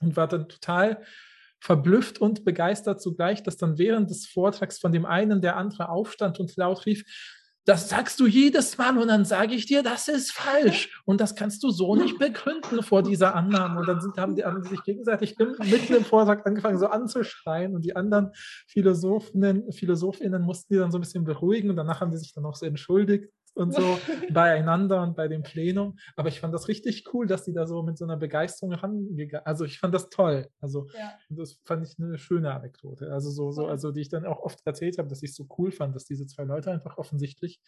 [0.00, 1.02] und war dann total
[1.60, 6.40] verblüfft und begeistert zugleich, dass dann während des Vortrags von dem einen der andere aufstand
[6.40, 7.04] und laut rief,
[7.66, 11.02] das sagst du jedes Mal und dann sage ich dir, das ist falsch.
[11.04, 13.80] Und das kannst du so nicht begründen vor dieser Annahme.
[13.80, 17.74] Und dann sind, haben, die, haben die sich gegenseitig mitten im Vortrag angefangen, so anzuschreien.
[17.74, 18.30] Und die anderen
[18.66, 21.70] Philosophinnen, Philosophinnen mussten die dann so ein bisschen beruhigen.
[21.70, 23.98] Und danach haben die sich dann auch so entschuldigt und so
[24.32, 25.98] beieinander und bei dem Plenum.
[26.16, 29.46] Aber ich fand das richtig cool, dass die da so mit so einer Begeisterung rangegangen
[29.46, 30.48] Also ich fand das toll.
[30.60, 31.12] Also ja.
[31.28, 33.12] das fand ich eine schöne Anekdote.
[33.12, 35.46] Also so, so, also die ich dann auch oft erzählt habe, dass ich es so
[35.58, 37.60] cool fand, dass diese zwei Leute einfach offensichtlich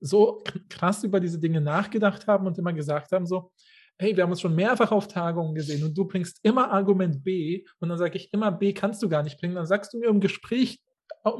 [0.00, 3.52] so krass über diese Dinge nachgedacht haben und immer gesagt haben, so,
[3.98, 7.64] hey, wir haben uns schon mehrfach auf Tagungen gesehen und du bringst immer Argument B
[7.78, 9.54] und dann sage ich immer, B kannst du gar nicht bringen.
[9.54, 10.80] Dann sagst du mir im Gespräch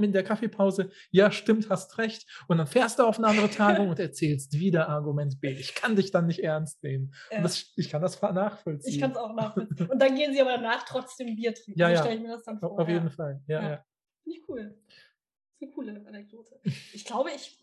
[0.00, 2.26] in der Kaffeepause, ja, stimmt, hast recht.
[2.48, 5.50] Und dann fährst du auf eine andere Tagung und erzählst wieder Argument B.
[5.50, 7.14] Ich kann dich dann nicht ernst nehmen.
[7.30, 7.42] Ja.
[7.42, 8.94] Das, ich kann das nachvollziehen.
[8.94, 9.88] Ich kann es auch nachvollziehen.
[9.88, 11.78] Und dann gehen sie aber danach trotzdem Bier trinken.
[11.78, 12.00] Ja, so ja.
[12.00, 12.78] stelle ich mir das dann vor.
[12.78, 13.70] Auf jeden Fall, ja, ja.
[13.70, 13.84] ja.
[14.22, 14.62] Finde ich cool.
[14.62, 16.60] Das ist eine coole Anekdote.
[16.92, 17.58] Ich glaube, ich,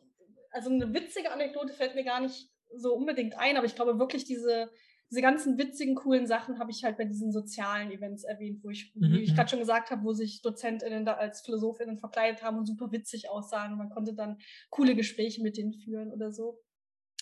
[0.51, 4.25] also eine witzige Anekdote fällt mir gar nicht so unbedingt ein, aber ich glaube wirklich
[4.25, 4.69] diese,
[5.09, 8.93] diese ganzen witzigen, coolen Sachen habe ich halt bei diesen sozialen Events erwähnt, wo ich,
[8.95, 9.13] mhm.
[9.13, 9.35] wie ich mhm.
[9.35, 13.29] gerade schon gesagt habe, wo sich DozentInnen da als PhilosophInnen verkleidet haben und super witzig
[13.29, 13.71] aussahen.
[13.71, 14.37] Und man konnte dann
[14.69, 16.61] coole Gespräche mit denen führen oder so.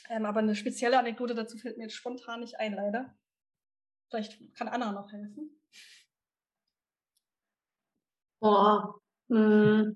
[0.09, 3.15] Ähm, aber eine spezielle Anekdote dazu fällt mir jetzt spontan nicht ein, leider.
[4.09, 5.49] Vielleicht kann Anna noch helfen.
[8.39, 8.99] Boah.
[9.29, 9.93] Mh.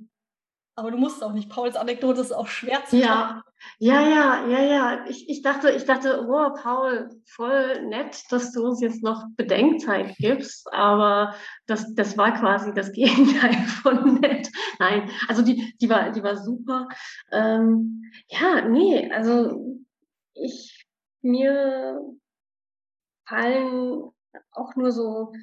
[0.75, 1.49] Aber du musst auch nicht.
[1.49, 3.43] Pauls Anekdote ist auch schwer zu Ja,
[3.77, 5.05] ja, ja, ja, ja.
[5.07, 10.15] Ich, ich dachte, ich dachte, oh, Paul, voll nett, dass du uns jetzt noch Bedenkzeit
[10.17, 11.35] gibst, aber
[11.67, 14.49] das, das war quasi das Gegenteil von nett.
[14.79, 16.87] Nein, also die, die war, die war super.
[17.31, 19.77] Ähm, ja, nee, also
[20.33, 20.87] ich,
[21.21, 21.99] mir
[23.27, 24.11] fallen
[24.51, 25.33] auch nur so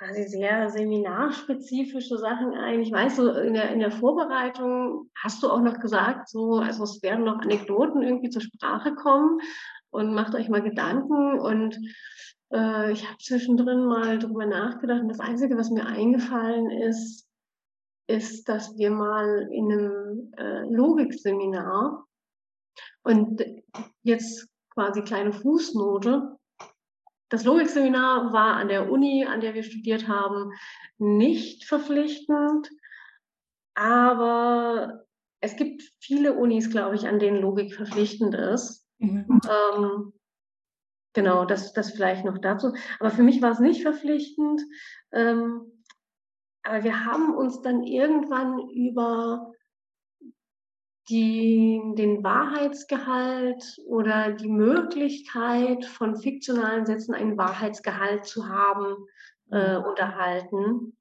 [0.00, 2.80] quasi sehr seminarspezifische Sachen ein.
[2.80, 6.84] Ich weiß, so in der, in der Vorbereitung hast du auch noch gesagt, so, also
[6.84, 9.40] es werden noch Anekdoten irgendwie zur Sprache kommen
[9.90, 11.78] und macht euch mal Gedanken und
[12.50, 17.26] äh, ich habe zwischendrin mal drüber nachgedacht und das Einzige, was mir eingefallen ist,
[18.06, 22.06] ist, dass wir mal in einem äh, Logikseminar
[23.02, 23.44] und
[24.02, 26.38] jetzt quasi kleine Fußnote.
[27.30, 30.52] Das Logikseminar war an der Uni, an der wir studiert haben,
[30.98, 32.68] nicht verpflichtend,
[33.74, 35.06] aber
[35.40, 38.86] es gibt viele Unis, glaube ich, an denen Logik verpflichtend ist.
[38.98, 39.40] Mhm.
[39.48, 40.12] Ähm,
[41.14, 42.74] genau, das, das vielleicht noch dazu.
[42.98, 44.60] Aber für mich war es nicht verpflichtend.
[45.12, 45.62] Ähm,
[46.62, 49.52] aber wir haben uns dann irgendwann über
[51.10, 58.96] die, den Wahrheitsgehalt oder die Möglichkeit von fiktionalen Sätzen einen Wahrheitsgehalt zu haben
[59.50, 59.84] äh, mhm.
[59.84, 60.96] unterhalten.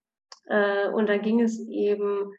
[0.45, 2.33] Äh, und da ging es eben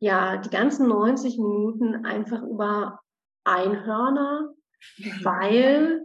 [0.00, 3.00] ja die ganzen 90 Minuten einfach über
[3.44, 4.54] Einhörner,
[5.22, 6.02] weil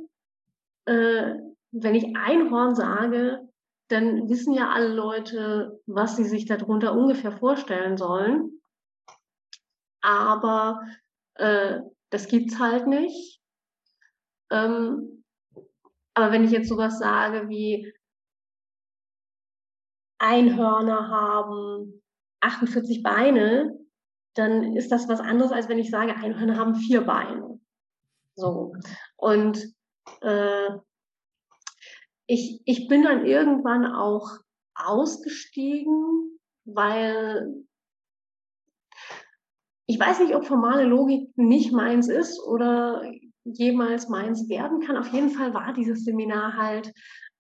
[0.85, 1.35] äh,
[1.71, 3.47] wenn ich Einhorn sage,
[3.87, 8.54] dann wissen ja alle Leute, was sie sich darunter ungefähr vorstellen sollen.
[10.05, 10.81] Aber
[11.35, 11.79] äh,
[12.11, 13.41] das gibt's halt nicht.
[14.51, 15.23] Ähm,
[16.13, 17.91] aber wenn ich jetzt sowas sage wie
[20.19, 22.01] Einhörner haben
[22.41, 23.77] 48 Beine,
[24.35, 27.59] dann ist das was anderes, als wenn ich sage, Einhörner haben vier Beine.
[28.35, 28.75] So.
[29.17, 29.73] Und
[30.21, 30.69] äh,
[32.27, 34.29] ich, ich bin dann irgendwann auch
[34.75, 37.65] ausgestiegen, weil
[39.87, 43.03] ich weiß nicht, ob formale Logik nicht meins ist oder
[43.43, 44.97] jemals meins werden kann.
[44.97, 46.91] Auf jeden Fall war dieses Seminar halt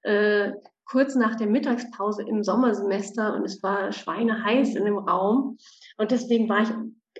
[0.03, 0.51] äh,
[0.85, 5.57] kurz nach der Mittagspause im Sommersemester und es war schweineheiß in dem Raum.
[5.97, 6.69] Und deswegen war ich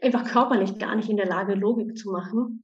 [0.03, 2.63] einfach körperlich gar nicht in der Lage, Logik zu machen.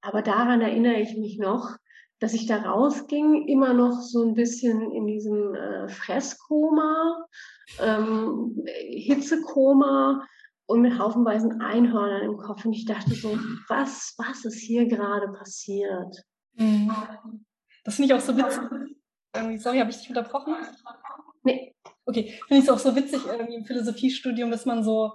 [0.00, 1.76] Aber daran erinnere ich mich noch,
[2.18, 7.26] dass ich da rausging, immer noch so ein bisschen in diesem äh, Fresskoma,
[7.80, 10.24] ähm, Hitzekoma
[10.72, 12.64] und mit haufenweisen Einhörnern im Kopf.
[12.64, 16.24] Und ich dachte so, was, was ist hier gerade passiert?
[16.54, 16.90] Mhm.
[17.84, 18.62] Das finde ich auch so witzig.
[19.34, 20.54] Irgendwie, sorry, habe ich dich unterbrochen?
[21.42, 21.74] Nee.
[22.06, 25.12] Okay, finde ich es auch so witzig irgendwie im Philosophiestudium, dass man so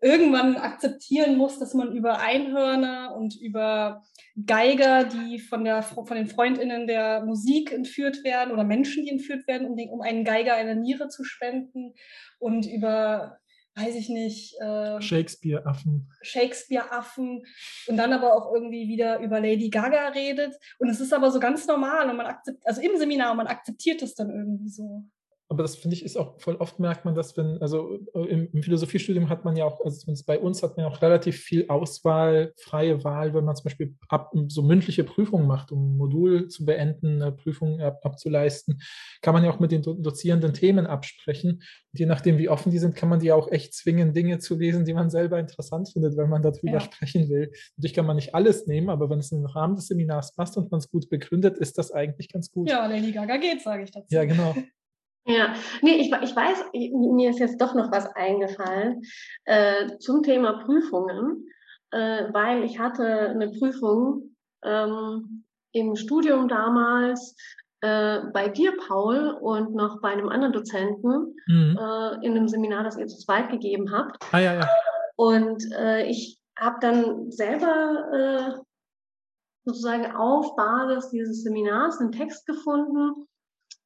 [0.00, 4.02] irgendwann akzeptieren muss, dass man über Einhörner und über
[4.46, 9.46] Geiger, die von, der, von den Freundinnen der Musik entführt werden oder Menschen, die entführt
[9.48, 11.94] werden, um, den, um einen Geiger eine Niere zu spenden
[12.38, 13.39] und über
[13.76, 14.60] weiß ich nicht.
[14.60, 16.10] Äh, Shakespeare-Affen.
[16.22, 17.44] Shakespeare-Affen
[17.86, 20.54] und dann aber auch irgendwie wieder über Lady Gaga redet.
[20.78, 24.02] Und es ist aber so ganz normal und man akzeptiert, also im Seminar, man akzeptiert
[24.02, 25.04] das dann irgendwie so
[25.50, 28.48] aber das finde ich ist auch voll oft merkt man das, wenn, also äh, im,
[28.52, 31.40] im, Philosophiestudium hat man ja auch, also zumindest bei uns hat man ja auch relativ
[31.40, 35.96] viel Auswahl, freie Wahl, wenn man zum Beispiel ab, so mündliche Prüfungen macht, um ein
[35.96, 38.80] Modul zu beenden, eine Prüfung ab, abzuleisten,
[39.22, 41.50] kann man ja auch mit den Dozierenden Themen absprechen.
[41.92, 44.56] Und je nachdem, wie offen die sind, kann man die auch echt zwingen, Dinge zu
[44.56, 46.80] lesen, die man selber interessant findet, weil man darüber ja.
[46.80, 47.50] sprechen will.
[47.76, 50.56] Natürlich kann man nicht alles nehmen, aber wenn es in den Rahmen des Seminars passt
[50.56, 52.70] und man es gut begründet, ist das eigentlich ganz gut.
[52.70, 54.06] Ja, Lady Gaga geht, sage ich dazu.
[54.10, 54.54] Ja, genau.
[55.26, 59.02] Ja, nee, ich, ich weiß, mir ist jetzt doch noch was eingefallen
[59.44, 61.46] äh, zum Thema Prüfungen,
[61.90, 67.36] äh, weil ich hatte eine Prüfung ähm, im Studium damals
[67.82, 71.78] äh, bei dir, Paul, und noch bei einem anderen Dozenten mhm.
[71.78, 74.16] äh, in einem Seminar, das ihr zu zweit gegeben habt.
[74.32, 74.68] Ah, ja, ja.
[75.16, 78.60] Und äh, ich habe dann selber äh,
[79.64, 83.26] sozusagen auf Basis dieses Seminars einen Text gefunden,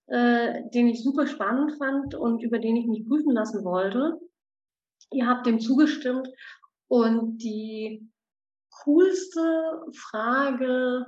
[0.07, 4.18] äh, den ich super spannend fand und über den ich mich prüfen lassen wollte.
[5.12, 6.28] Ihr habt dem zugestimmt
[6.88, 8.11] und die
[8.82, 11.07] coolste Frage,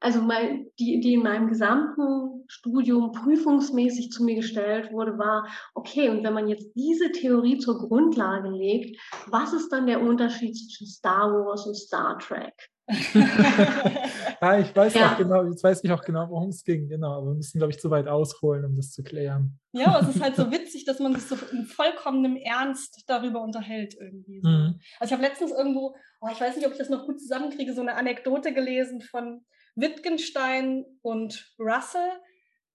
[0.00, 6.08] also mein, die, die in meinem gesamten Studium prüfungsmäßig zu mir gestellt wurde, war, okay,
[6.08, 10.86] und wenn man jetzt diese Theorie zur Grundlage legt, was ist dann der Unterschied zwischen
[10.86, 12.54] Star Wars und Star Trek?
[14.40, 15.12] ja, ich weiß ja.
[15.12, 17.12] auch genau, jetzt weiß ich auch genau, worum es ging, genau.
[17.18, 19.58] Aber wir müssen, glaube ich, zu weit ausholen, um das zu klären.
[19.72, 23.42] Ja, aber es ist halt so witzig, dass man sich so in vollkommenem Ernst darüber
[23.42, 24.40] unterhält irgendwie.
[24.42, 24.48] So.
[24.48, 24.80] Mhm.
[24.98, 27.74] Also ich habe letztens irgendwo, oh, ich weiß nicht, ob ich das noch gut zusammenkriege,
[27.74, 32.10] so eine Anekdote gelesen von Wittgenstein und Russell.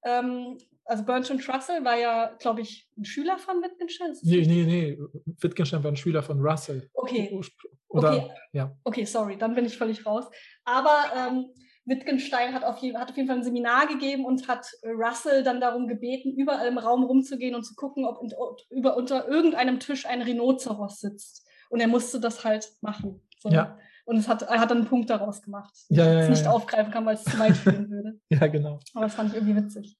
[0.06, 4.14] Ähm, also Bertrand Russell war ja, glaube ich, ein Schüler von Wittgenstein.
[4.22, 4.98] Nee, nee, nee.
[5.40, 6.90] Wittgenstein war ein Schüler von Russell.
[6.94, 7.40] Okay.
[7.88, 8.32] Oder, okay.
[8.54, 8.76] Ja.
[8.84, 10.26] okay, sorry, dann bin ich völlig raus.
[10.66, 11.46] Aber ähm,
[11.86, 15.62] Wittgenstein hat auf, jeden, hat auf jeden Fall ein Seminar gegeben und hat Russell dann
[15.62, 18.20] darum gebeten, überall im Raum rumzugehen und zu gucken, ob
[18.70, 21.46] über, unter irgendeinem Tisch ein Rhinoceros sitzt.
[21.70, 23.22] Und er musste das halt machen.
[23.40, 23.50] So.
[23.50, 23.78] Ja.
[24.06, 26.92] Und es hat, er hat dann einen Punkt daraus gemacht, ja, ja, es nicht aufgreifen
[26.92, 28.20] kann, weil es zu weit führen würde.
[28.30, 28.80] ja, genau.
[28.94, 29.98] Aber das fand ich irgendwie witzig.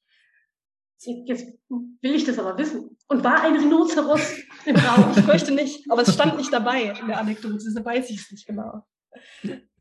[1.06, 2.98] Jetzt will ich das aber wissen.
[3.08, 4.22] Und war ein Rhinoceros
[4.66, 5.14] im Raum?
[5.18, 8.32] Ich möchte nicht, aber es stand nicht dabei in der Anekdote, deshalb weiß ich es
[8.32, 8.86] nicht genau.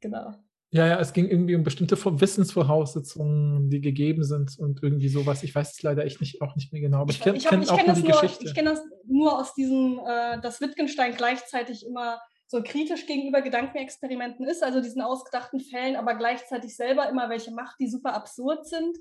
[0.01, 0.35] Genau.
[0.75, 5.43] Ja, ja, es ging irgendwie um bestimmte Wissensvoraussetzungen, die gegeben sind und irgendwie sowas.
[5.43, 7.03] Ich weiß es leider echt nicht, auch nicht mehr genau.
[7.03, 8.47] Aber ich, kenne kenn auch kenn nur die nur, Geschichte.
[8.47, 14.47] Ich kenne das nur aus diesem, äh, dass Wittgenstein gleichzeitig immer so kritisch gegenüber Gedankenexperimenten
[14.47, 18.97] ist, also diesen ausgedachten Fällen, aber gleichzeitig selber immer welche macht, die super absurd sind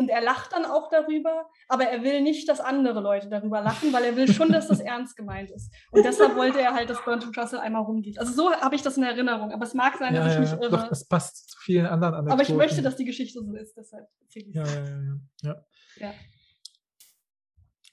[0.00, 3.92] und er lacht dann auch darüber, aber er will nicht, dass andere Leute darüber lachen,
[3.92, 5.70] weil er will schon, dass das ernst gemeint ist.
[5.90, 8.18] Und deshalb wollte er halt, dass Bertrand Russell einmal rumgeht.
[8.18, 9.52] Also so habe ich das in Erinnerung.
[9.52, 10.70] Aber es mag sein, dass ja, ich mich irre.
[10.70, 12.32] Doch, das passt zu vielen anderen Anekdoten.
[12.32, 15.64] Aber ich möchte, dass die Geschichte so ist, deshalb erzähle ich ja, ja, ja, ja.
[15.98, 16.14] ja.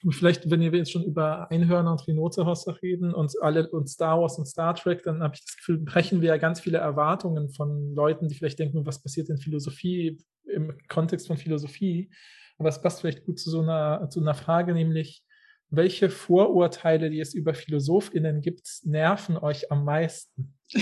[0.04, 4.20] Und vielleicht, wenn wir jetzt schon über Einhörner und Rhinoceros reden und alle und Star
[4.20, 7.48] Wars und Star Trek, dann habe ich das Gefühl, brechen wir ja ganz viele Erwartungen
[7.50, 12.10] von Leuten, die vielleicht denken, was passiert in Philosophie, im Kontext von Philosophie.
[12.58, 15.24] Aber es passt vielleicht gut zu so einer, zu einer Frage, nämlich,
[15.70, 20.56] welche Vorurteile, die es über PhilosophInnen gibt, nerven euch am meisten?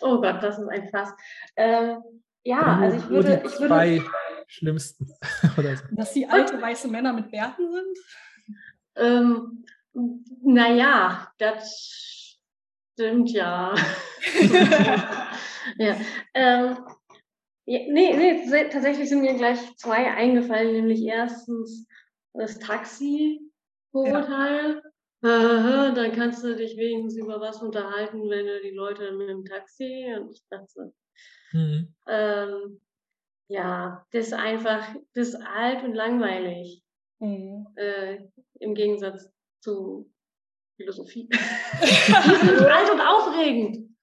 [0.00, 1.10] oh Gott, das ist ein Fass.
[1.56, 1.98] Ähm,
[2.44, 3.74] ja, also ich würde, ich würde
[4.46, 5.10] schlimmsten.
[5.58, 5.84] Oder so.
[5.92, 7.98] Dass die alte weiße Männer mit Bärten sind?
[8.96, 9.64] Ähm,
[10.42, 12.40] naja, das
[12.94, 13.74] stimmt ja.
[15.78, 15.96] ja.
[16.34, 16.76] Ähm,
[17.66, 21.86] ja, nee, nee, tatsächlich sind mir gleich zwei eingefallen, nämlich erstens
[22.34, 24.82] das Taxi-Vorurteil.
[25.22, 25.90] Ja.
[25.92, 30.14] dann kannst du dich wenigstens über was unterhalten, wenn du die Leute mit dem Taxi
[30.18, 30.92] und ich dachte,
[31.52, 31.94] mhm.
[32.06, 32.82] ähm,
[33.48, 36.82] ja, das ist einfach, das ist alt und langweilig.
[37.20, 37.66] Mhm.
[37.76, 38.18] Äh,
[38.60, 39.30] Im Gegensatz
[39.60, 40.10] zu
[40.76, 41.28] Philosophie.
[41.28, 43.96] Die sind alt und aufregend.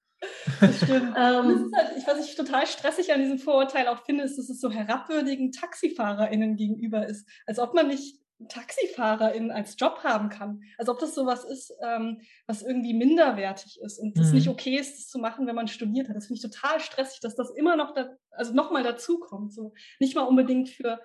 [0.60, 1.14] Das stimmt.
[1.16, 4.48] ähm, das halt, ich, was ich total stressig an diesem Vorurteil auch finde, ist, dass
[4.48, 7.28] es so herabwürdigend TaxifahrerInnen gegenüber ist.
[7.46, 10.62] Als ob man nicht TaxifahrerInnen als Job haben kann.
[10.78, 14.34] Als ob das sowas ist, ähm, was irgendwie minderwertig ist und es mhm.
[14.34, 16.16] nicht okay ist, das zu machen, wenn man studiert hat.
[16.16, 19.52] Das finde ich total stressig, dass das immer noch, da, also nochmal dazukommt.
[19.52, 19.74] So.
[20.00, 21.00] Nicht mal unbedingt für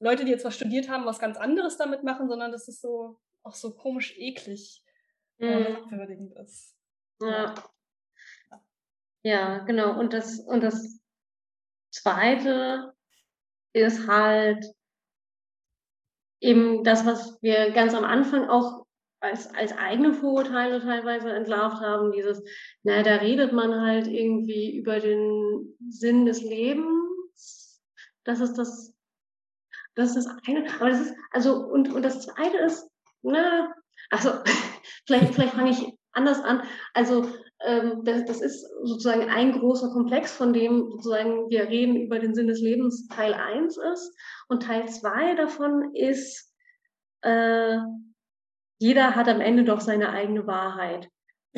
[0.00, 3.18] Leute, die jetzt was studiert haben, was ganz anderes damit machen, sondern dass es so
[3.42, 4.82] auch so komisch eklig
[5.38, 6.32] mhm.
[6.42, 6.74] ist.
[7.20, 7.54] Ja.
[9.22, 9.98] Ja, genau.
[9.98, 11.00] Und das, und das
[11.90, 12.94] Zweite
[13.72, 14.64] ist halt,
[16.40, 18.86] eben das, was wir ganz am Anfang auch
[19.20, 22.42] als, als eigene Vorurteile teilweise entlarvt haben, dieses,
[22.82, 27.82] naja, da redet man halt irgendwie über den Sinn des Lebens.
[28.24, 28.94] Das ist das,
[29.94, 30.72] das ist das eine.
[30.74, 32.88] Aber das ist, also, und, und das zweite ist,
[33.22, 33.74] na,
[34.10, 34.30] also,
[35.06, 36.62] vielleicht, vielleicht fange ich anders an.
[36.94, 37.28] Also,
[37.60, 42.46] das, das ist sozusagen ein großer Komplex, von dem sozusagen wir reden über den Sinn
[42.46, 44.16] des Lebens Teil 1 ist.
[44.48, 46.54] Und Teil 2 davon ist,
[47.22, 47.78] äh,
[48.78, 51.08] jeder hat am Ende doch seine eigene Wahrheit.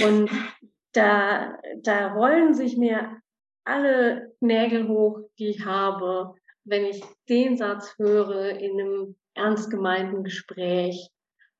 [0.02, 0.30] Und
[0.92, 3.20] da, da rollen sich mir
[3.64, 6.34] alle Nägel hoch, die ich habe,
[6.64, 11.10] wenn ich den Satz höre in einem ernst gemeinten Gespräch,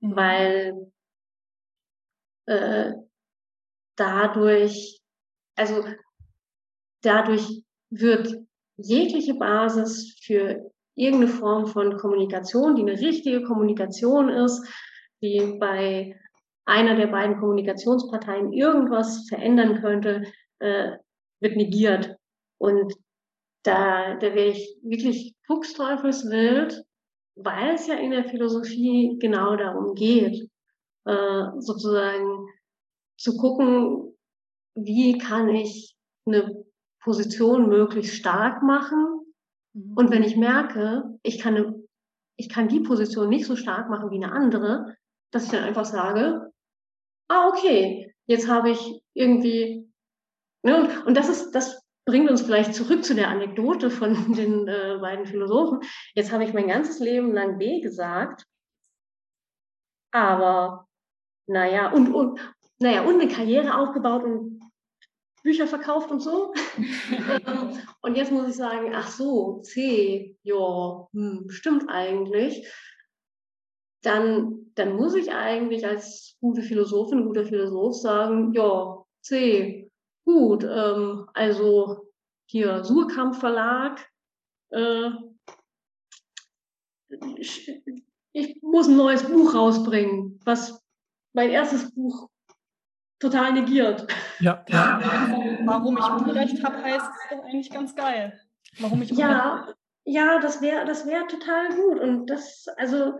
[0.00, 0.16] mhm.
[0.16, 0.92] weil
[2.46, 2.94] äh,
[4.00, 4.98] dadurch,
[5.56, 5.84] also
[7.02, 8.34] dadurch wird
[8.78, 14.66] jegliche Basis für irgendeine Form von Kommunikation, die eine richtige Kommunikation ist,
[15.22, 16.18] die bei
[16.64, 20.22] einer der beiden Kommunikationsparteien irgendwas verändern könnte,
[20.60, 20.92] äh,
[21.40, 22.16] wird negiert.
[22.58, 22.94] Und
[23.64, 26.82] da, da wäre ich wirklich fuchsteufelswild,
[27.34, 30.48] weil es ja in der Philosophie genau darum geht,
[31.04, 32.46] äh, sozusagen
[33.20, 34.16] zu gucken,
[34.74, 35.94] wie kann ich
[36.26, 36.64] eine
[37.02, 39.20] Position möglichst stark machen.
[39.74, 39.92] Mhm.
[39.94, 41.84] Und wenn ich merke, ich kann, eine,
[42.36, 44.96] ich kann die Position nicht so stark machen wie eine andere,
[45.32, 46.50] dass ich dann einfach sage,
[47.28, 49.92] ah, okay, jetzt habe ich irgendwie,
[50.62, 54.66] ne, und, und das ist, das bringt uns vielleicht zurück zu der Anekdote von den
[54.66, 55.80] äh, beiden Philosophen.
[56.14, 58.46] Jetzt habe ich mein ganzes Leben lang B gesagt,
[60.10, 60.88] aber
[61.46, 62.40] naja, und, und,
[62.80, 64.60] naja, und eine Karriere aufgebaut und
[65.42, 66.52] Bücher verkauft und so.
[68.02, 72.66] Und jetzt muss ich sagen, ach so, C, ja, hm, stimmt eigentlich.
[74.02, 79.90] Dann, dann muss ich eigentlich als gute Philosophin, guter Philosoph sagen, ja, C,
[80.24, 82.10] gut, ähm, also
[82.46, 84.06] hier Surkamp Verlag,
[84.70, 85.10] äh,
[88.32, 90.82] ich muss ein neues Buch rausbringen, was
[91.32, 92.29] mein erstes Buch
[93.20, 94.06] total negiert.
[94.40, 94.64] Ja.
[94.68, 95.00] ja.
[95.64, 98.40] Warum ich Unrecht habe, heißt es doch eigentlich ganz geil.
[98.78, 99.68] Warum ich ja,
[100.04, 102.00] ja, das wäre das wär total gut.
[102.00, 103.18] Und das, also,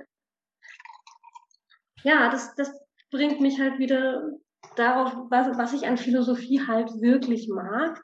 [2.03, 2.73] ja, das, das
[3.11, 4.31] bringt mich halt wieder
[4.77, 8.03] darauf, was, was ich an Philosophie halt wirklich mag.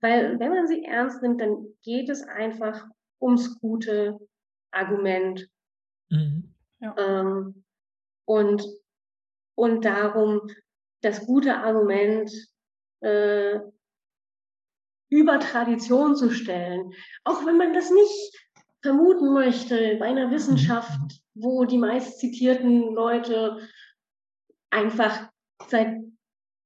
[0.00, 2.84] Weil wenn man sie ernst nimmt, dann geht es einfach
[3.20, 4.18] ums gute
[4.70, 5.48] Argument.
[6.10, 6.54] Mhm.
[6.80, 6.94] Ja.
[6.98, 7.64] Ähm,
[8.26, 8.64] und,
[9.54, 10.40] und darum,
[11.04, 12.30] das gute Argument
[13.00, 13.58] äh,
[15.10, 16.92] über Tradition zu stellen.
[17.24, 18.44] Auch wenn man das nicht
[18.82, 20.98] vermuten möchte bei einer Wissenschaft,
[21.34, 23.68] wo die meist zitierten Leute
[24.70, 25.30] einfach
[25.68, 26.00] seit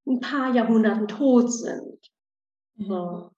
[0.07, 1.99] ein paar Jahrhunderten tot sind.
[2.77, 2.87] Mhm.
[2.87, 3.31] So.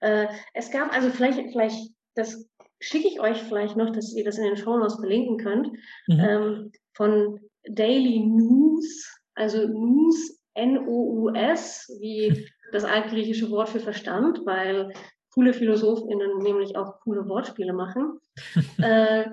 [0.00, 2.48] Äh, es gab also vielleicht, vielleicht, das
[2.80, 5.68] schicke ich euch vielleicht noch, dass ihr das in den Shownotes verlinken könnt,
[6.06, 6.20] mhm.
[6.20, 14.92] ähm, von Daily News, also News, N-O-U-S, wie das altgriechische Wort für Verstand, weil
[15.32, 18.18] coole PhilosophInnen nämlich auch coole Wortspiele machen.
[18.78, 19.26] äh,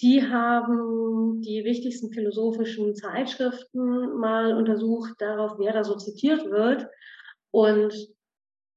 [0.00, 6.86] die haben die wichtigsten philosophischen Zeitschriften mal untersucht darauf, wer da so zitiert wird.
[7.52, 7.94] Und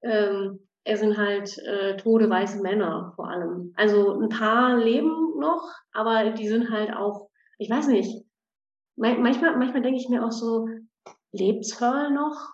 [0.03, 3.73] ähm, es sind halt äh, tote weiße Männer vor allem.
[3.75, 8.23] Also ein paar leben noch, aber die sind halt auch, ich weiß nicht,
[8.97, 10.67] manchmal, manchmal denke ich mir auch so,
[11.31, 12.53] lebt Searle noch?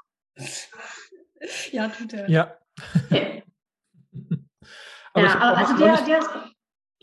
[1.71, 2.29] Ja, tut er.
[2.29, 2.57] Ja.
[5.13, 6.29] aber ja, aber also der, der ist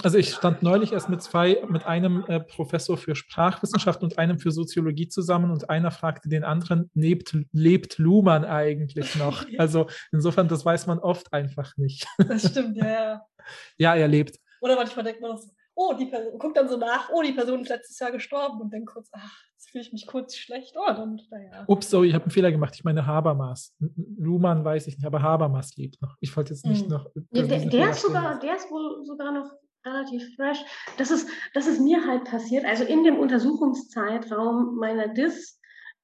[0.02, 4.38] also ich stand neulich erst mit zwei, mit einem äh, Professor für Sprachwissenschaft und einem
[4.38, 9.44] für Soziologie zusammen und einer fragte den anderen, lebt, lebt Luhmann eigentlich noch?
[9.58, 12.06] Also insofern, das weiß man oft einfach nicht.
[12.16, 13.22] Das stimmt, ja, ja.
[13.78, 14.38] Ja, er lebt.
[14.60, 15.48] Oder manchmal denkt man so,
[15.80, 18.72] oh, die Person, guckt dann so nach, oh, die Person ist letztes Jahr gestorben und
[18.72, 20.76] dann kurz, ach, jetzt fühle ich mich kurz schlecht.
[20.76, 21.64] Oh, dann, naja.
[21.66, 22.74] Ups, sorry, ich habe einen Fehler gemacht.
[22.74, 23.74] Ich meine Habermas.
[24.18, 26.16] Luhmann weiß ich nicht, aber Habermas lebt noch.
[26.20, 26.92] Ich wollte jetzt nicht mhm.
[26.92, 27.10] noch.
[27.32, 29.50] Ja, der, der ist sogar, der ist wohl sogar noch
[29.86, 30.58] relativ fresh.
[30.98, 32.66] Das ist, das ist mir halt passiert.
[32.66, 35.58] Also in dem Untersuchungszeitraum meiner DIS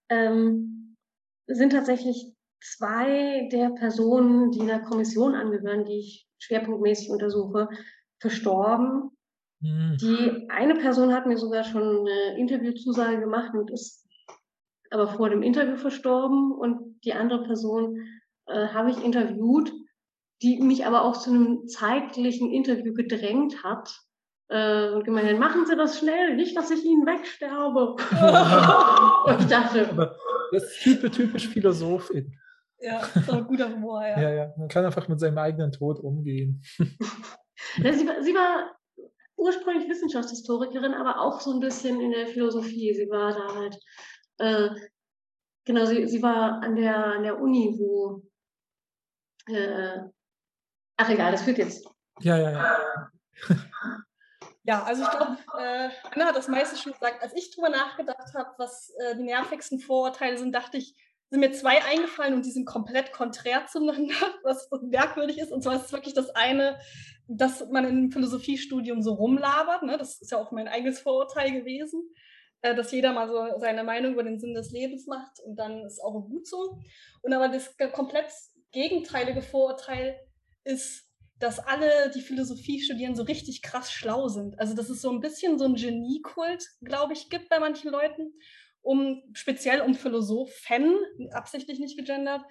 [0.08, 0.96] ähm,
[1.46, 7.68] sind tatsächlich zwei der Personen, die einer Kommission angehören, die ich schwerpunktmäßig untersuche,
[8.20, 9.15] verstorben.
[9.66, 9.96] Mhm.
[10.00, 14.06] Die eine Person hat mir sogar schon eine Interviewzusage gemacht und ist
[14.90, 17.98] aber vor dem Interview verstorben und die andere Person
[18.46, 19.72] äh, habe ich interviewt
[20.42, 24.02] die mich aber auch zu einem zeitlichen Interview gedrängt hat
[24.48, 27.96] äh, und gemeint hat, machen Sie das schnell, nicht, dass ich Ihnen wegsterbe.
[29.30, 30.16] und ich dachte, aber
[30.52, 32.38] das ist typisch, typisch Philosophin.
[32.78, 34.20] Ja, so ein guter Humor, ja.
[34.20, 34.54] ja, ja.
[34.58, 36.62] Man kann einfach mit seinem eigenen Tod umgehen.
[37.78, 38.75] ja, sie, war, sie war
[39.37, 42.95] ursprünglich Wissenschaftshistorikerin, aber auch so ein bisschen in der Philosophie.
[42.95, 43.78] Sie war da halt,
[44.39, 44.70] äh,
[45.64, 48.22] genau, sie, sie war an der, an der Uni, wo
[49.49, 50.01] äh,
[50.97, 51.87] Ach egal, das führt jetzt.
[52.20, 53.11] Ja, ja, ja.
[54.64, 57.22] Ja, also ich glaube, äh, Anna hat das meiste schon gesagt.
[57.22, 60.97] Als ich drüber nachgedacht habe, was äh, die nervigsten Vorurteile sind, dachte ich,
[61.30, 65.52] sind mir zwei eingefallen und die sind komplett konträr zueinander, was merkwürdig ist.
[65.52, 66.78] Und zwar ist es wirklich das eine,
[67.28, 69.82] dass man im Philosophiestudium so rumlabert.
[69.82, 69.98] Ne?
[69.98, 72.08] Das ist ja auch mein eigenes Vorurteil gewesen,
[72.62, 75.84] äh, dass jeder mal so seine Meinung über den Sinn des Lebens macht und dann
[75.84, 76.78] ist auch gut so.
[77.22, 78.26] Und aber das komplett
[78.70, 80.16] gegenteilige Vorurteil
[80.64, 81.06] ist,
[81.38, 84.58] dass alle, die Philosophie studieren, so richtig krass schlau sind.
[84.58, 88.32] Also dass es so ein bisschen so ein Geniekult, glaube ich, gibt bei manchen Leuten,
[88.87, 90.95] um speziell um Philosophen,
[91.32, 92.43] absichtlich nicht gegendert,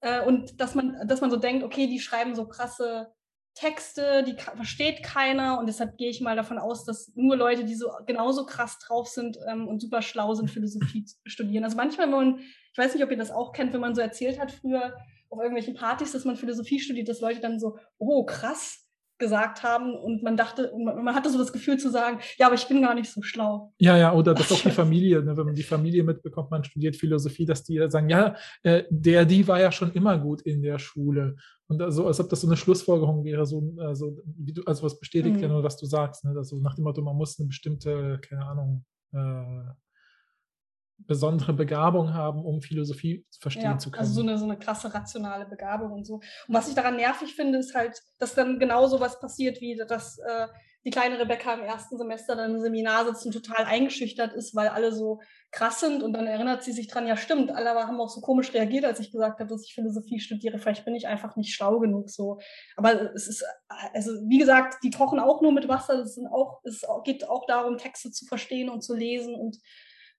[0.00, 3.12] äh, und dass man, dass man so denkt, okay, die schreiben so krasse
[3.54, 7.74] Texte, die versteht keiner und deshalb gehe ich mal davon aus, dass nur Leute, die
[7.74, 11.64] so genauso krass drauf sind ähm, und super schlau sind, Philosophie studieren.
[11.64, 14.00] Also manchmal, wenn man, ich weiß nicht, ob ihr das auch kennt, wenn man so
[14.00, 14.96] erzählt hat früher,
[15.28, 18.89] auf irgendwelchen Partys, dass man Philosophie studiert, dass Leute dann so, oh, krass
[19.20, 22.66] gesagt haben und man dachte, man hatte so das Gefühl zu sagen, ja, aber ich
[22.66, 23.72] bin gar nicht so schlau.
[23.78, 26.96] Ja, ja, oder das auch die Familie, ne, wenn man die Familie mitbekommt, man studiert
[26.96, 30.80] Philosophie, dass die sagen, ja, äh, der, die war ja schon immer gut in der
[30.80, 31.36] Schule.
[31.68, 34.98] Und also, als ob das so eine Schlussfolgerung wäre, so, also, wie du, also was
[34.98, 35.42] bestätigt mhm.
[35.42, 36.34] ja nur, was du sagst, ne?
[36.36, 39.70] also nach dem Motto, man muss eine bestimmte, keine Ahnung, äh,
[41.06, 44.00] besondere Begabung haben, um Philosophie verstehen ja, zu können.
[44.00, 46.14] Also so eine, so eine krasse rationale Begabung und so.
[46.14, 49.76] Und was ich daran nervig finde, ist halt, dass dann genau so was passiert, wie
[49.76, 50.46] dass äh,
[50.84, 54.68] die kleine Rebecca im ersten Semester dann im Seminar sitzt und total eingeschüchtert ist, weil
[54.68, 55.20] alle so
[55.50, 58.54] krass sind und dann erinnert sie sich dran, ja stimmt, alle haben auch so komisch
[58.54, 60.58] reagiert, als ich gesagt habe, dass ich Philosophie studiere.
[60.58, 62.38] Vielleicht bin ich einfach nicht schlau genug so.
[62.76, 63.44] Aber es ist,
[63.92, 66.00] also wie gesagt, die kochen auch nur mit Wasser.
[66.00, 69.58] Es, sind auch, es geht auch darum, Texte zu verstehen und zu lesen und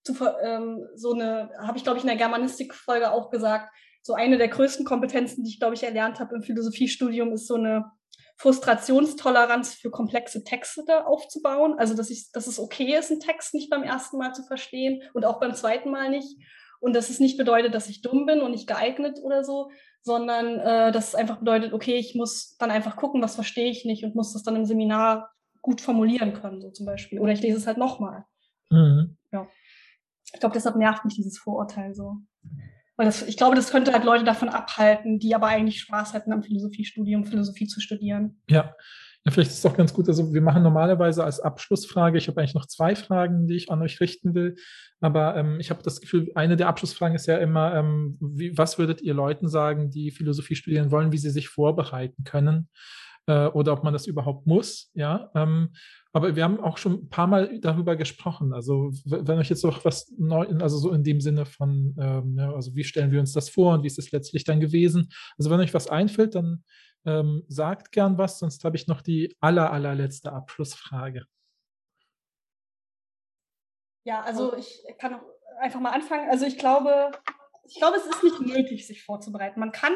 [0.04, 3.72] zu, ähm, so eine, habe ich glaube ich in der Germanistik-Folge auch gesagt,
[4.04, 7.56] so eine der größten Kompetenzen, die ich glaube ich erlernt habe im Philosophiestudium, ist so
[7.56, 7.86] eine
[8.42, 11.76] Frustrationstoleranz für komplexe Texte aufzubauen.
[11.78, 15.04] Also, dass, ich, dass es okay ist, einen Text nicht beim ersten Mal zu verstehen
[15.14, 16.38] und auch beim zweiten Mal nicht.
[16.80, 19.70] Und dass es nicht bedeutet, dass ich dumm bin und nicht geeignet oder so,
[20.02, 23.86] sondern äh, dass es einfach bedeutet, okay, ich muss dann einfach gucken, was verstehe ich
[23.86, 25.30] nicht und muss das dann im Seminar
[25.62, 27.20] gut formulieren können, so zum Beispiel.
[27.20, 28.26] Oder ich lese es halt nochmal.
[28.72, 29.18] Mhm.
[29.32, 29.48] Ja.
[30.34, 32.18] Ich glaube, deshalb nervt mich dieses Vorurteil so.
[32.98, 36.34] Weil das, ich glaube, das könnte halt Leute davon abhalten, die aber eigentlich Spaß hätten
[36.34, 38.42] am Philosophiestudium, Philosophie zu studieren.
[38.50, 38.76] Ja.
[39.24, 40.08] Ja, vielleicht ist es doch ganz gut.
[40.08, 43.82] Also wir machen normalerweise als Abschlussfrage, ich habe eigentlich noch zwei Fragen, die ich an
[43.82, 44.56] euch richten will.
[45.00, 48.80] Aber ähm, ich habe das Gefühl, eine der Abschlussfragen ist ja immer, ähm, wie, was
[48.80, 52.70] würdet ihr Leuten sagen, die Philosophie studieren wollen, wie sie sich vorbereiten können?
[53.28, 55.30] Äh, oder ob man das überhaupt muss, ja.
[55.36, 55.74] Ähm,
[56.14, 58.54] aber wir haben auch schon ein paar Mal darüber gesprochen.
[58.54, 62.54] Also wenn euch jetzt noch was neu, also so in dem Sinne von, ähm, ja,
[62.54, 65.10] also wie stellen wir uns das vor und wie ist es letztlich dann gewesen?
[65.38, 66.64] Also wenn euch was einfällt, dann
[67.06, 71.26] ähm, sagt gern was, sonst habe ich noch die aller, allerletzte Abschlussfrage.
[74.04, 75.22] Ja, also ich kann
[75.60, 76.30] einfach mal anfangen.
[76.30, 77.12] Also ich glaube,
[77.64, 79.60] ich glaube, es ist nicht nötig, sich vorzubereiten.
[79.60, 79.94] Man kann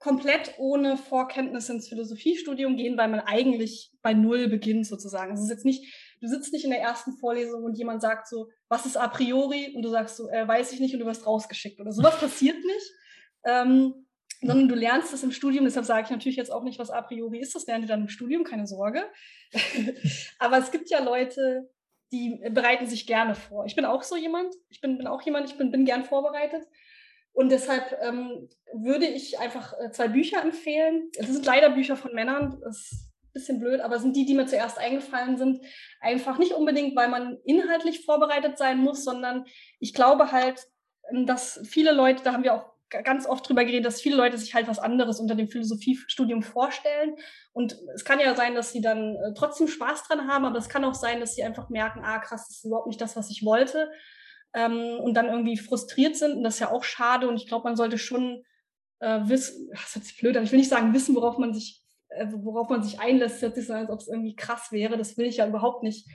[0.00, 5.34] komplett ohne Vorkenntnisse ins Philosophiestudium gehen, weil man eigentlich bei Null beginnt sozusagen.
[5.34, 5.84] Es ist jetzt nicht,
[6.20, 9.74] du sitzt nicht in der ersten Vorlesung und jemand sagt so, was ist a priori?
[9.76, 12.56] Und du sagst so, äh, weiß ich nicht und du wirst rausgeschickt oder sowas passiert
[12.56, 12.92] nicht.
[13.44, 14.06] Ähm,
[14.40, 17.02] sondern du lernst es im Studium, deshalb sage ich natürlich jetzt auch nicht, was a
[17.02, 19.04] priori ist, das lernt ihr dann im Studium, keine Sorge.
[20.38, 21.68] Aber es gibt ja Leute,
[22.10, 23.66] die bereiten sich gerne vor.
[23.66, 26.66] Ich bin auch so jemand, ich bin, bin auch jemand, ich bin, bin gern vorbereitet.
[27.32, 31.10] Und deshalb ähm, würde ich einfach äh, zwei Bücher empfehlen.
[31.16, 34.34] Das sind leider Bücher von Männern, das ist ein bisschen blöd, aber sind die, die
[34.34, 35.64] mir zuerst eingefallen sind.
[36.00, 39.44] Einfach nicht unbedingt, weil man inhaltlich vorbereitet sein muss, sondern
[39.78, 40.66] ich glaube halt,
[41.10, 42.70] ähm, dass viele Leute, da haben wir auch
[43.04, 47.14] ganz oft drüber geredet, dass viele Leute sich halt was anderes unter dem Philosophiestudium vorstellen.
[47.52, 50.68] Und es kann ja sein, dass sie dann äh, trotzdem Spaß dran haben, aber es
[50.68, 53.30] kann auch sein, dass sie einfach merken, ah krass, das ist überhaupt nicht das, was
[53.30, 53.88] ich wollte
[54.54, 56.36] ähm, und dann irgendwie frustriert sind.
[56.36, 57.28] Und das ist ja auch schade.
[57.28, 58.42] Und ich glaube, man sollte schon
[59.00, 62.26] äh, wissen, das ist jetzt blöd, ich will nicht sagen, wissen, worauf man sich, äh,
[62.30, 63.42] worauf man sich einlässt.
[63.42, 64.96] Das sich so als ob es irgendwie krass wäre.
[64.96, 66.06] Das will ich ja überhaupt nicht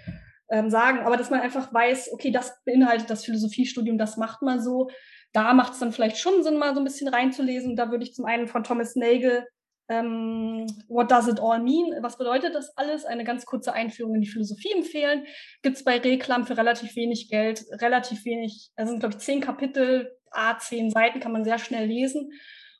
[0.50, 1.00] ähm, sagen.
[1.00, 4.90] Aber dass man einfach weiß, okay, das beinhaltet das Philosophiestudium, das macht man so.
[5.34, 7.76] Da macht es dann vielleicht schon Sinn, mal so ein bisschen reinzulesen.
[7.76, 9.46] Da würde ich zum einen von Thomas Nagel
[9.90, 11.96] ähm, What does it all mean?
[12.02, 13.06] Was bedeutet das alles?
[13.06, 15.26] Eine ganz kurze Einführung in die Philosophie empfehlen.
[15.62, 19.42] Gibt es bei Reklam für relativ wenig Geld, relativ wenig, also sind, glaube ich, zehn
[19.42, 22.32] Kapitel, A, zehn Seiten, kann man sehr schnell lesen.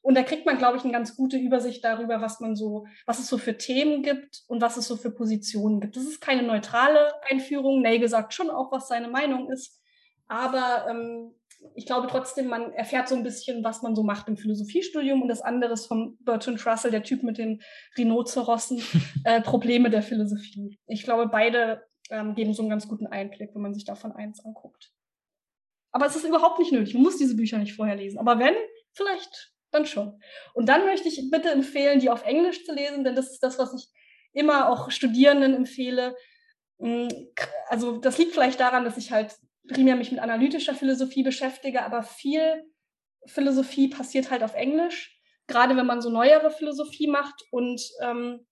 [0.02, 3.18] Und da kriegt man, glaube ich, eine ganz gute Übersicht darüber, was man so, was
[3.18, 5.96] es so für Themen gibt und was es so für Positionen gibt.
[5.96, 7.82] Das ist keine neutrale Einführung.
[7.82, 9.82] Nagel sagt schon auch, was seine Meinung ist.
[10.28, 11.34] Aber ähm,
[11.74, 15.28] ich glaube trotzdem, man erfährt so ein bisschen, was man so macht im Philosophiestudium und
[15.28, 17.62] das andere ist von Bertrand Russell, der Typ mit den
[17.98, 18.82] Rhinozerossen,
[19.24, 20.80] äh, Probleme der Philosophie.
[20.88, 24.44] Ich glaube, beide ähm, geben so einen ganz guten Einblick, wenn man sich davon eins
[24.44, 24.92] anguckt.
[25.92, 26.94] Aber es ist überhaupt nicht nötig.
[26.94, 28.20] Man muss diese Bücher nicht vorher lesen.
[28.20, 28.56] Aber wenn,
[28.94, 30.20] vielleicht dann schon.
[30.54, 33.60] Und dann möchte ich bitte empfehlen, die auf Englisch zu lesen, denn das ist das,
[33.60, 33.88] was ich
[34.34, 36.16] immer auch Studierenden empfehle.
[36.80, 37.08] Mm,
[37.68, 39.36] also das liegt vielleicht daran, dass ich halt
[39.68, 42.64] primär mich mit analytischer Philosophie beschäftige, aber viel
[43.26, 47.44] Philosophie passiert halt auf Englisch, gerade wenn man so neuere Philosophie macht.
[47.52, 48.46] Und ähm,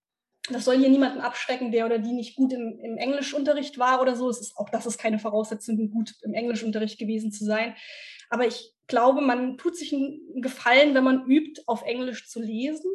[0.50, 4.16] das soll hier niemanden abschrecken, der oder die nicht gut im, im Englischunterricht war oder
[4.16, 4.30] so.
[4.30, 7.76] Es ist auch das ist keine Voraussetzung, gut im Englischunterricht gewesen zu sein.
[8.30, 12.90] Aber ich glaube, man tut sich einen Gefallen, wenn man übt, auf Englisch zu lesen,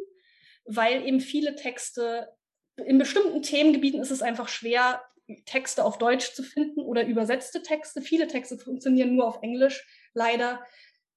[0.65, 2.29] weil eben viele Texte
[2.85, 5.01] in bestimmten Themengebieten ist es einfach schwer,
[5.45, 8.01] Texte auf Deutsch zu finden oder übersetzte Texte.
[8.01, 10.63] Viele Texte funktionieren nur auf Englisch, leider.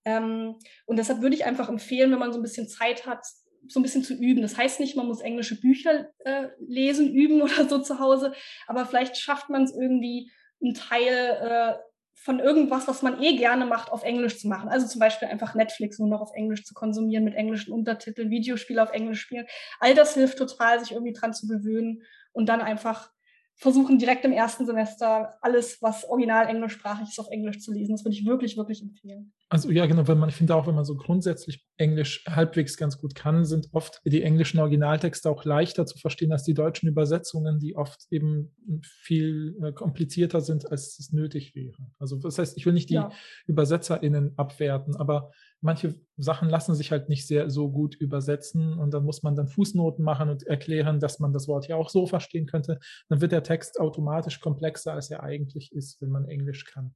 [0.04, 0.56] Ähm,
[0.86, 3.24] und deshalb würde ich einfach empfehlen, wenn man so ein bisschen Zeit hat,
[3.68, 4.42] so ein bisschen zu üben.
[4.42, 8.32] Das heißt nicht, man muss englische Bücher äh, lesen, üben oder so zu Hause,
[8.66, 10.30] aber vielleicht schafft man es irgendwie,
[10.62, 11.74] einen Teil äh,
[12.14, 14.68] von irgendwas, was man eh gerne macht, auf Englisch zu machen.
[14.68, 18.80] Also zum Beispiel einfach Netflix nur noch auf Englisch zu konsumieren, mit englischen Untertiteln, Videospiele
[18.80, 19.46] auf Englisch spielen.
[19.80, 23.10] All das hilft total, sich irgendwie dran zu gewöhnen und dann einfach
[23.56, 27.92] versuchen, direkt im ersten Semester alles, was original englischsprachig ist, auf Englisch zu lesen.
[27.92, 29.32] Das würde ich wirklich, wirklich empfehlen.
[29.52, 32.96] Also ja, genau, weil man, ich finde auch, wenn man so grundsätzlich Englisch halbwegs ganz
[32.96, 37.58] gut kann, sind oft die englischen Originaltexte auch leichter zu verstehen als die deutschen Übersetzungen,
[37.58, 41.76] die oft eben viel äh, komplizierter sind, als es nötig wäre.
[41.98, 43.12] Also das heißt, ich will nicht die ja.
[43.46, 49.04] ÜbersetzerInnen abwerten, aber manche Sachen lassen sich halt nicht sehr so gut übersetzen und dann
[49.04, 52.46] muss man dann Fußnoten machen und erklären, dass man das Wort ja auch so verstehen
[52.46, 52.78] könnte.
[53.10, 56.94] Dann wird der Text automatisch komplexer, als er eigentlich ist, wenn man Englisch kann.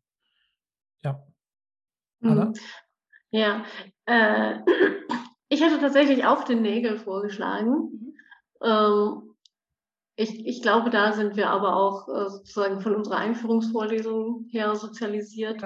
[1.05, 1.23] Ja.
[2.23, 2.47] Anna?
[2.47, 2.55] Mhm.
[3.31, 3.65] Ja,
[4.07, 4.61] äh,
[5.49, 8.17] ich hätte tatsächlich auch den Nägel vorgeschlagen.
[8.63, 9.35] Ähm,
[10.17, 15.63] ich, ich glaube, da sind wir aber auch äh, sozusagen von unserer Einführungsvorlesung her sozialisiert.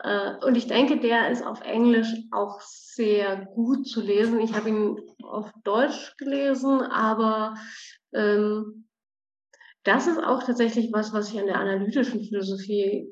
[0.00, 4.40] Äh, und ich denke, der ist auf Englisch auch sehr gut zu lesen.
[4.40, 7.54] Ich habe ihn auf Deutsch gelesen, aber
[8.12, 8.88] ähm,
[9.84, 13.08] das ist auch tatsächlich was, was ich an der analytischen Philosophie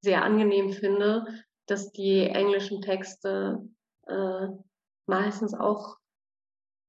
[0.00, 1.26] sehr angenehm finde,
[1.66, 3.68] dass die englischen Texte
[4.06, 4.46] äh,
[5.06, 5.98] meistens auch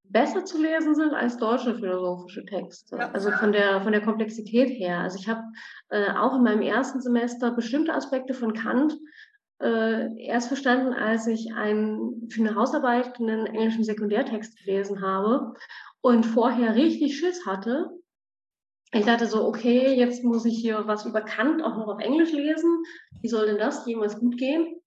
[0.10, 2.96] besser zu lesen sind als deutsche philosophische Texte.
[2.98, 3.12] Ja.
[3.12, 5.00] Also von der, von der Komplexität her.
[5.00, 5.44] Also ich habe
[5.90, 8.98] äh, auch in meinem ersten Semester bestimmte Aspekte von Kant
[9.62, 15.54] äh, erst verstanden, als ich einen, für eine Hausarbeit einen englischen Sekundärtext gelesen habe
[16.02, 17.90] und vorher richtig Schiss hatte.
[18.94, 22.32] Ich dachte so, okay, jetzt muss ich hier was über Kant auch noch auf Englisch
[22.32, 22.84] lesen.
[23.22, 24.82] Wie soll denn das jemals gut gehen?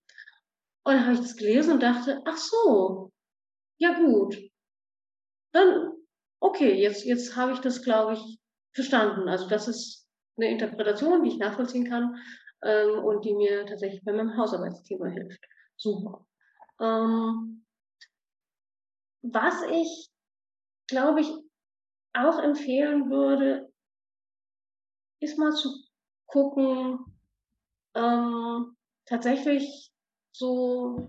[0.84, 3.12] Und dann habe ich das gelesen und dachte, ach so,
[3.78, 4.36] ja gut,
[5.52, 5.92] dann,
[6.40, 8.38] okay, jetzt, jetzt habe ich das, glaube ich,
[8.74, 9.28] verstanden.
[9.28, 12.16] Also das ist eine Interpretation, die ich nachvollziehen kann
[12.64, 15.40] ähm, und die mir tatsächlich bei meinem Hausarbeitsthema hilft.
[15.76, 16.26] Super.
[16.80, 17.66] Ähm,
[19.22, 20.08] was ich,
[20.88, 21.30] glaube ich,
[22.14, 23.69] auch empfehlen würde,
[25.20, 25.70] ist mal zu
[26.26, 26.98] gucken,
[27.94, 28.76] ähm,
[29.06, 29.90] tatsächlich
[30.32, 31.08] so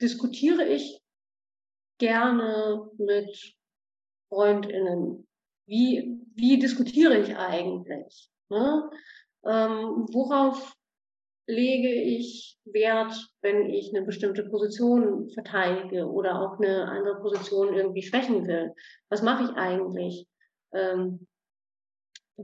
[0.00, 1.00] diskutiere ich
[1.98, 3.54] gerne mit
[4.28, 5.26] FreundInnen.
[5.66, 8.30] Wie, wie diskutiere ich eigentlich?
[8.48, 8.90] Ne?
[9.44, 10.74] Ähm, worauf
[11.46, 18.02] lege ich Wert, wenn ich eine bestimmte Position verteidige oder auch eine andere Position irgendwie
[18.02, 18.74] schwächen will?
[19.08, 20.26] Was mache ich eigentlich,
[20.72, 21.26] ähm,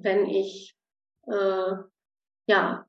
[0.02, 0.76] wenn ich,
[1.26, 1.72] äh,
[2.48, 2.86] ja,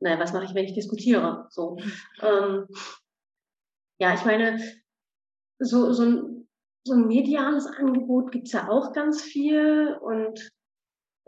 [0.00, 1.46] naja, was mache ich, wenn ich diskutiere?
[1.50, 1.76] So,
[2.20, 2.66] ähm,
[3.98, 4.60] ja, ich meine,
[5.58, 6.48] so, so, ein,
[6.84, 10.50] so ein mediales Angebot gibt es ja auch ganz viel und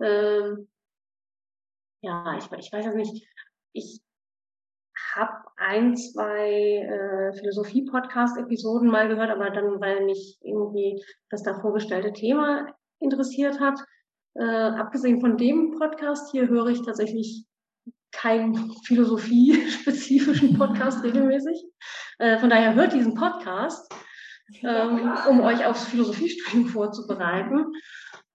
[0.01, 0.69] ähm,
[2.03, 3.27] ja, ich, ich weiß ja nicht,
[3.73, 4.01] ich
[5.15, 12.13] habe ein, zwei äh, Philosophie-Podcast-Episoden mal gehört, aber dann, weil mich irgendwie das da vorgestellte
[12.13, 13.79] Thema interessiert hat.
[14.39, 17.47] Äh, abgesehen von dem Podcast hier höre ich tatsächlich
[18.13, 21.65] keinen philosophie-spezifischen Podcast regelmäßig.
[22.19, 23.93] Äh, von daher hört diesen Podcast
[24.63, 27.73] ähm, um euch aufs Philosophiestudium vorzubereiten.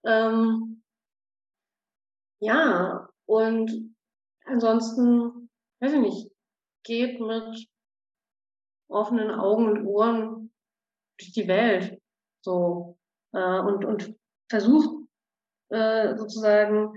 [0.04, 0.82] Ähm,
[2.40, 3.94] ja, und
[4.44, 5.48] ansonsten,
[5.80, 6.30] weiß ich nicht,
[6.84, 7.68] geht mit
[8.88, 10.52] offenen Augen und Ohren
[11.18, 12.00] durch die Welt.
[12.44, 12.98] So,
[13.32, 14.16] äh, und, und
[14.50, 15.01] versucht
[15.72, 16.92] äh, sozusagen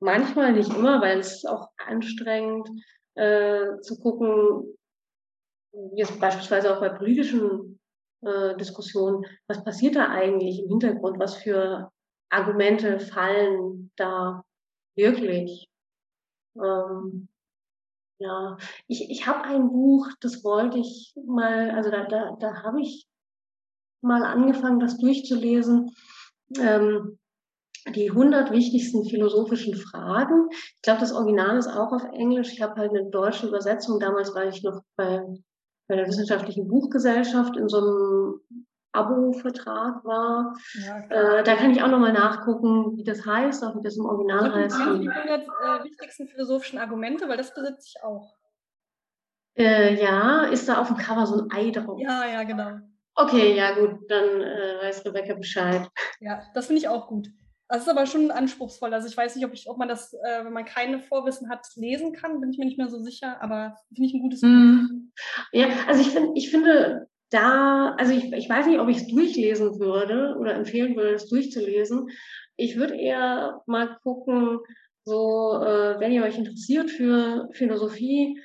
[0.00, 2.68] manchmal, nicht immer, weil es auch anstrengend,
[3.14, 4.76] äh, zu gucken,
[5.94, 7.80] jetzt beispielsweise auch bei politischen
[8.22, 11.90] äh, Diskussion, was passiert da eigentlich im Hintergrund, was für
[12.30, 14.44] Argumente fallen da
[14.96, 15.68] wirklich.
[16.56, 17.28] Ähm,
[18.18, 18.56] ja,
[18.86, 23.08] ich, ich habe ein Buch, das wollte ich mal, also da, da, da habe ich
[24.00, 25.90] mal angefangen, das durchzulesen.
[26.58, 27.18] Ähm,
[27.94, 30.48] die 100 wichtigsten philosophischen Fragen.
[30.50, 32.52] Ich glaube, das Original ist auch auf Englisch.
[32.52, 34.00] Ich habe halt eine deutsche Übersetzung.
[34.00, 35.22] Damals war ich noch bei
[35.88, 38.40] bei der Wissenschaftlichen Buchgesellschaft in so einem
[38.92, 40.54] Abo-Vertrag war.
[40.74, 44.06] Ja, äh, da kann ich auch nochmal nachgucken, wie das heißt, auch wie das im
[44.06, 44.76] Original Und heißt.
[44.76, 48.34] Die 100 äh, wichtigsten philosophischen Argumente, weil das besitze ich auch.
[49.56, 51.98] Äh, ja, ist da auf dem Cover so ein Ei drauf?
[52.00, 52.78] Ja, ja, genau.
[53.16, 55.88] Okay, ja gut, dann äh, weiß Rebecca Bescheid.
[56.20, 57.28] Ja, das finde ich auch gut.
[57.68, 58.92] Das ist aber schon anspruchsvoll.
[58.92, 61.66] Also ich weiß nicht, ob, ich, ob man das, äh, wenn man keine Vorwissen hat,
[61.76, 65.10] lesen kann, bin ich mir nicht mehr so sicher, aber finde ich ein gutes mm.
[65.52, 69.06] Ja, also ich, find, ich finde da, also ich, ich weiß nicht, ob ich es
[69.08, 72.08] durchlesen würde oder empfehlen würde, es durchzulesen.
[72.56, 74.60] Ich würde eher mal gucken,
[75.04, 78.40] so, äh, wenn ihr euch interessiert für Philosophie,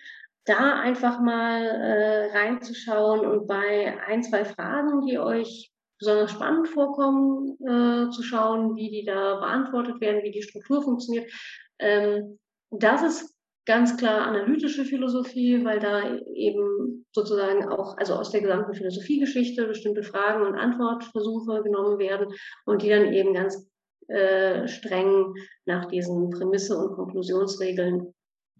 [0.45, 7.57] da einfach mal äh, reinzuschauen und bei ein, zwei Fragen, die euch besonders spannend vorkommen,
[7.61, 11.31] äh, zu schauen, wie die da beantwortet werden, wie die Struktur funktioniert.
[11.79, 12.39] Ähm,
[12.71, 13.35] das ist
[13.65, 20.03] ganz klar analytische Philosophie, weil da eben sozusagen auch, also aus der gesamten Philosophiegeschichte bestimmte
[20.03, 22.33] Fragen und Antwortversuche genommen werden
[22.65, 23.69] und die dann eben ganz
[24.07, 25.35] äh, streng
[25.65, 28.13] nach diesen Prämisse und Konklusionsregeln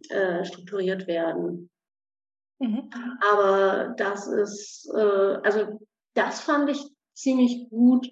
[0.10, 1.72] äh, strukturiert werden.
[2.60, 2.90] Mhm.
[3.32, 5.80] Aber das ist, äh, also
[6.14, 6.86] das fand ich
[7.22, 8.08] ziemlich gut.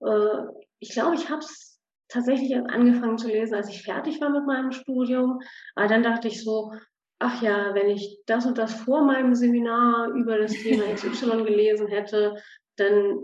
[0.00, 0.44] Äh,
[0.78, 4.46] ich glaube, ich habe es tatsächlich erst angefangen zu lesen, als ich fertig war mit
[4.46, 5.40] meinem Studium.
[5.74, 6.72] Aber dann dachte ich so,
[7.18, 11.88] ach ja, wenn ich das und das vor meinem Seminar über das Thema XY gelesen
[11.88, 12.36] hätte,
[12.76, 13.18] dann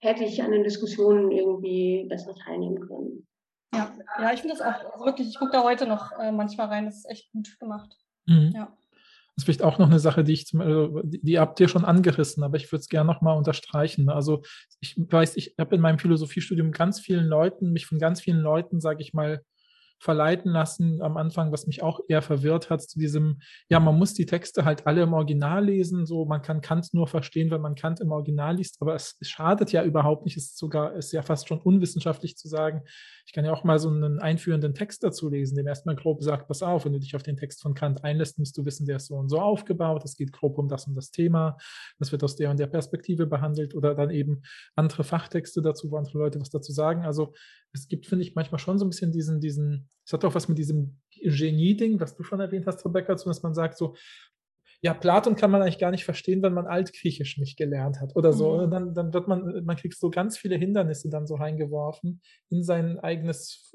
[0.00, 3.26] hätte ich an den Diskussionen irgendwie besser teilnehmen können.
[3.74, 6.68] Ja, ja ich finde das auch also wirklich, ich gucke da heute noch äh, manchmal
[6.68, 7.96] rein, das ist echt gut gemacht.
[8.26, 8.52] Mhm.
[8.54, 8.76] Ja.
[9.36, 11.68] Das ist vielleicht auch noch eine Sache, die ich zum, also, die, die habt ihr
[11.68, 14.08] schon angerissen, aber ich würde es gerne nochmal unterstreichen.
[14.08, 14.42] Also
[14.80, 18.80] ich weiß, ich habe in meinem Philosophiestudium ganz vielen Leuten, mich von ganz vielen Leuten,
[18.80, 19.42] sage ich mal,
[20.04, 23.40] verleiten lassen am Anfang, was mich auch eher verwirrt hat, zu diesem,
[23.70, 27.06] ja, man muss die Texte halt alle im Original lesen, so man kann Kant nur
[27.06, 30.58] verstehen, wenn man Kant im Original liest, aber es, schadet ja überhaupt nicht, es ist
[30.58, 32.82] sogar, ist ja fast schon unwissenschaftlich zu sagen,
[33.24, 36.48] ich kann ja auch mal so einen einführenden Text dazu lesen, dem erstmal grob sagt,
[36.48, 38.96] pass auf, wenn du dich auf den Text von Kant einlässt, musst du wissen, der
[38.96, 41.56] ist so und so aufgebaut, es geht grob um das und das Thema,
[41.98, 44.42] das wird aus der und der Perspektive behandelt oder dann eben
[44.76, 47.06] andere Fachtexte dazu, wo andere Leute was dazu sagen.
[47.06, 47.32] Also
[47.74, 50.48] es gibt, finde ich, manchmal schon so ein bisschen diesen, diesen, es hat auch was
[50.48, 53.94] mit diesem Genie-Ding, was du schon erwähnt hast, Rebecca, dass man sagt so,
[54.80, 58.34] ja, Platon kann man eigentlich gar nicht verstehen, wenn man Altgriechisch nicht gelernt hat oder
[58.34, 58.66] so.
[58.66, 58.70] Mhm.
[58.70, 62.20] Dann, dann wird man, man kriegt so ganz viele Hindernisse dann so reingeworfen
[62.50, 63.72] in sein eigenes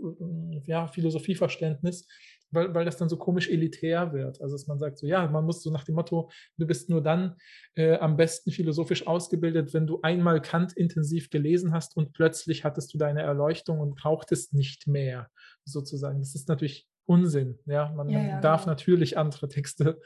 [0.65, 2.07] ja, Philosophieverständnis,
[2.51, 4.41] weil, weil das dann so komisch elitär wird.
[4.41, 7.01] Also dass man sagt so, ja, man muss so nach dem Motto, du bist nur
[7.01, 7.35] dann
[7.75, 12.93] äh, am besten philosophisch ausgebildet, wenn du einmal Kant intensiv gelesen hast und plötzlich hattest
[12.93, 15.29] du deine Erleuchtung und brauchtest nicht mehr,
[15.65, 16.19] sozusagen.
[16.19, 17.57] Das ist natürlich Unsinn.
[17.65, 18.73] Ja, man, ja, ja, darf genau.
[18.73, 19.99] natürlich andere Texte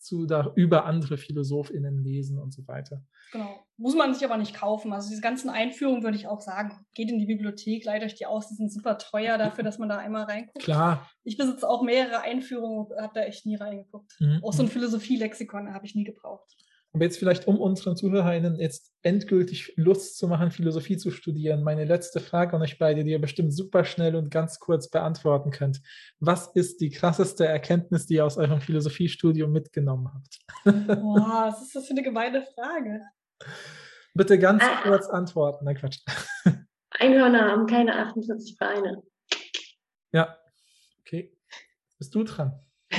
[0.00, 3.04] zu da über andere PhilosophInnen lesen und so weiter.
[3.32, 3.64] Genau.
[3.76, 4.92] Muss man sich aber nicht kaufen.
[4.92, 8.26] Also diese ganzen Einführungen würde ich auch sagen, geht in die Bibliothek, leiht euch die
[8.26, 10.64] aus, die sind super teuer dafür, dass man da einmal reinguckt.
[10.64, 11.08] Klar.
[11.22, 14.16] Ich besitze auch mehrere Einführungen, habe da echt nie reingeguckt.
[14.20, 14.40] Mhm.
[14.42, 14.68] Auch so ein.
[14.68, 16.56] Philosophielexikon habe ich nie gebraucht.
[16.92, 21.84] Aber jetzt vielleicht, um unseren ZuhörerInnen jetzt endgültig Lust zu machen, Philosophie zu studieren, meine
[21.84, 25.80] letzte Frage an euch beide, die ihr bestimmt super schnell und ganz kurz beantworten könnt.
[26.18, 30.40] Was ist die krasseste Erkenntnis, die ihr aus eurem Philosophiestudium mitgenommen habt?
[30.64, 33.02] Boah, was ist das für eine gemeine Frage?
[34.14, 34.80] Bitte ganz ah.
[34.82, 35.64] kurz antworten.
[35.64, 36.00] Nein, Quatsch.
[36.90, 39.02] Einhörner haben keine 48 Beine.
[40.12, 40.36] Ja,
[41.00, 41.36] okay.
[41.98, 42.58] Bist du dran?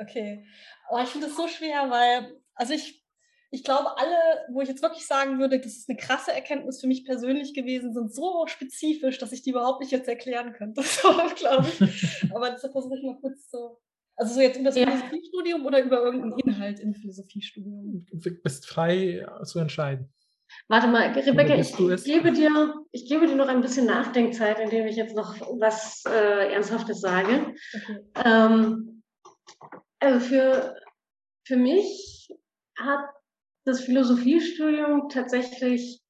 [0.00, 0.46] okay.
[0.90, 3.02] Oh, ich finde es so schwer, weil also ich,
[3.50, 6.86] ich glaube, alle, wo ich jetzt wirklich sagen würde, das ist eine krasse Erkenntnis für
[6.86, 10.82] mich persönlich gewesen, sind so spezifisch, dass ich die überhaupt nicht jetzt erklären könnte.
[10.84, 12.30] So, glaube ich.
[12.34, 13.80] Aber das versuche ich mal kurz so.
[14.14, 14.86] Also so jetzt über das ja.
[14.86, 18.06] Philosophiestudium oder über irgendeinen Inhalt im Philosophiestudium?
[18.12, 20.12] Du bist frei zu entscheiden.
[20.68, 24.86] Warte mal, Rebecca, ich, ich, gebe dir, ich gebe dir noch ein bisschen Nachdenkzeit, indem
[24.86, 27.54] ich jetzt noch was äh, Ernsthaftes sage.
[27.74, 28.00] Okay.
[28.22, 29.02] Ähm,
[30.00, 30.76] also für,
[31.44, 32.28] für mich
[32.84, 33.10] hat
[33.64, 36.02] das Philosophiestudium tatsächlich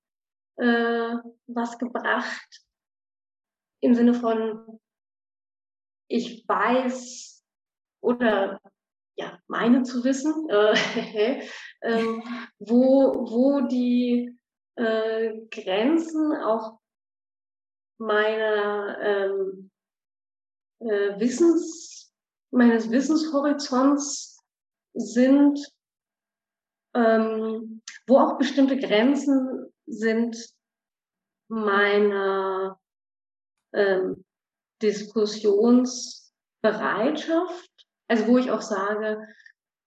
[0.57, 1.17] äh,
[1.47, 2.65] was gebracht
[3.83, 4.81] im Sinne von,
[6.09, 7.45] ich weiß
[8.03, 8.61] oder
[9.17, 11.43] ja, meine zu wissen, äh,
[11.81, 12.23] äh,
[12.59, 14.39] wo, wo die
[14.77, 16.79] äh, Grenzen auch
[17.99, 19.71] meiner ähm,
[20.81, 22.13] äh, Wissens,
[22.51, 24.43] meines Wissenshorizonts
[24.95, 25.59] sind
[26.95, 30.37] ähm, wo auch bestimmte Grenzen sind
[31.49, 32.81] meiner
[33.73, 34.25] ähm,
[34.83, 37.71] Diskussionsbereitschaft.
[38.09, 39.29] Also wo ich auch sage,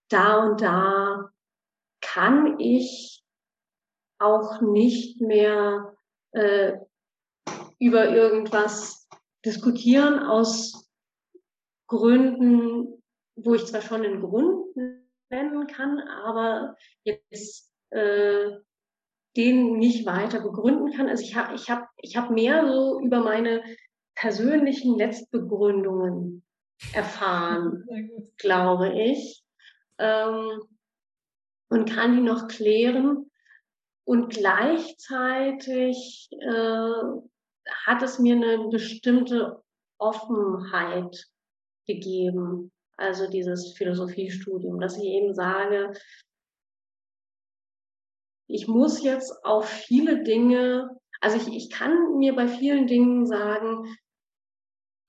[0.09, 1.29] da und da
[2.01, 3.23] kann ich
[4.19, 5.95] auch nicht mehr
[6.31, 6.77] äh,
[7.79, 9.07] über irgendwas
[9.45, 10.89] diskutieren aus
[11.87, 13.01] Gründen,
[13.35, 14.75] wo ich zwar schon einen Grund
[15.33, 18.51] nennen kann, aber jetzt äh,
[19.35, 21.09] den nicht weiter begründen kann.
[21.09, 23.63] Also ich habe ich hab, ich hab mehr so über meine
[24.15, 26.43] persönlichen Letztbegründungen
[26.93, 27.83] erfahren,
[28.37, 29.43] glaube ich,
[29.97, 30.61] ähm,
[31.69, 33.31] und kann die noch klären.
[34.05, 36.91] Und gleichzeitig äh,
[37.85, 39.63] hat es mir eine bestimmte
[39.97, 41.25] Offenheit
[41.87, 45.93] gegeben also dieses Philosophiestudium, dass ich eben sage,
[48.47, 50.89] ich muss jetzt auf viele Dinge,
[51.21, 53.85] also ich, ich kann mir bei vielen Dingen sagen,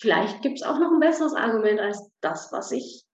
[0.01, 3.05] vielleicht gibt es auch noch ein besseres Argument als das, was ich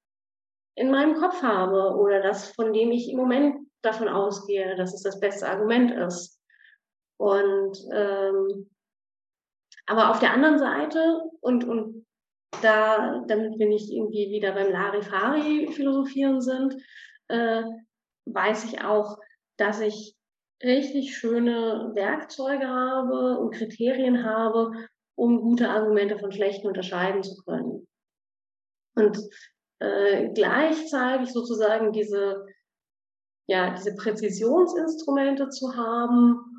[0.77, 5.03] in meinem Kopf habe oder das, von dem ich im Moment davon ausgehe, dass es
[5.03, 6.41] das beste Argument ist.
[7.19, 8.71] Und ähm,
[9.87, 12.00] aber auf der anderen Seite und, und
[12.63, 16.75] da, damit wir nicht irgendwie wieder beim Larifari philosophieren sind,
[17.29, 17.63] äh,
[18.27, 19.19] weiß ich auch,
[19.57, 20.17] dass ich
[20.63, 24.73] richtig schöne Werkzeuge habe und Kriterien habe,
[25.15, 27.87] um gute Argumente von schlechten unterscheiden zu können.
[28.95, 29.19] Und
[29.79, 32.47] äh, gleichzeitig sozusagen diese,
[33.49, 36.50] ja, diese Präzisionsinstrumente zu haben,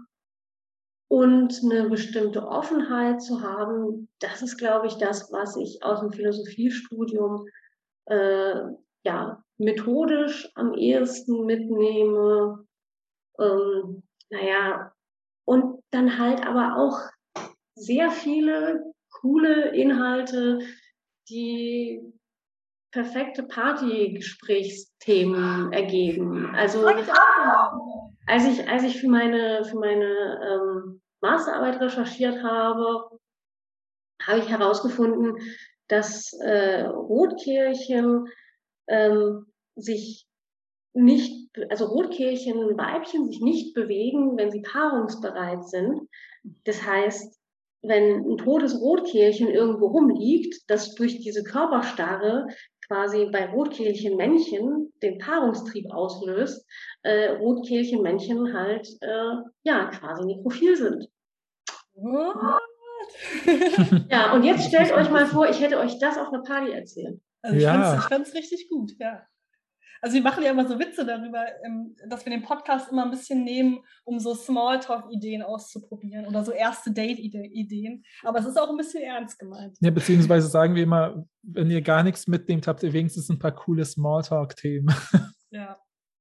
[1.12, 6.14] und eine bestimmte Offenheit zu haben, das ist, glaube ich, das, was ich aus dem
[6.14, 7.50] Philosophiestudium
[8.06, 8.62] äh,
[9.04, 12.66] ja, methodisch am ehesten mitnehme.
[13.38, 14.94] Ähm, naja,
[15.44, 16.98] und dann halt aber auch
[17.76, 20.60] sehr viele coole Inhalte,
[21.28, 22.02] die
[22.94, 26.56] perfekte Partygesprächsthemen ergeben.
[26.56, 27.06] Also als
[28.46, 33.19] ich, als ich für meine, für meine ähm, Masterarbeit recherchiert habe,
[34.26, 35.38] habe ich herausgefunden,
[35.88, 38.27] dass äh, Rotkehlchen
[38.88, 39.45] ähm,
[39.76, 40.27] sich
[40.93, 46.07] nicht, also Rotkehlchen, Weibchen sich nicht bewegen, wenn sie paarungsbereit sind.
[46.65, 47.39] Das heißt,
[47.84, 52.48] wenn ein totes Rotkehlchen irgendwo rumliegt, das durch diese Körperstarre
[52.88, 56.68] quasi bei Rotkehlchen-Männchen den Paarungstrieb auslöst,
[57.03, 61.07] äh, Rotkehlchen-Männchen halt äh, ja quasi nekrophil sind.
[62.02, 62.61] What?
[64.10, 67.19] ja, und jetzt stellt euch mal vor, ich hätte euch das auf einer Party erzählt.
[67.41, 67.99] Also ich ja.
[68.02, 69.26] fand es richtig gut, ja.
[70.03, 73.11] Also wir machen ja immer so Witze darüber, ähm, dass wir den Podcast immer ein
[73.11, 78.03] bisschen nehmen, um so Smalltalk-Ideen auszuprobieren oder so erste Date-Ideen.
[78.23, 79.78] Aber es ist auch ein bisschen ernst gemeint.
[79.80, 83.53] Ja, beziehungsweise sagen wir immer, wenn ihr gar nichts mitnehmt, habt ihr wenigstens ein paar
[83.53, 84.94] coole Smalltalk-Themen.
[85.52, 85.78] Ja.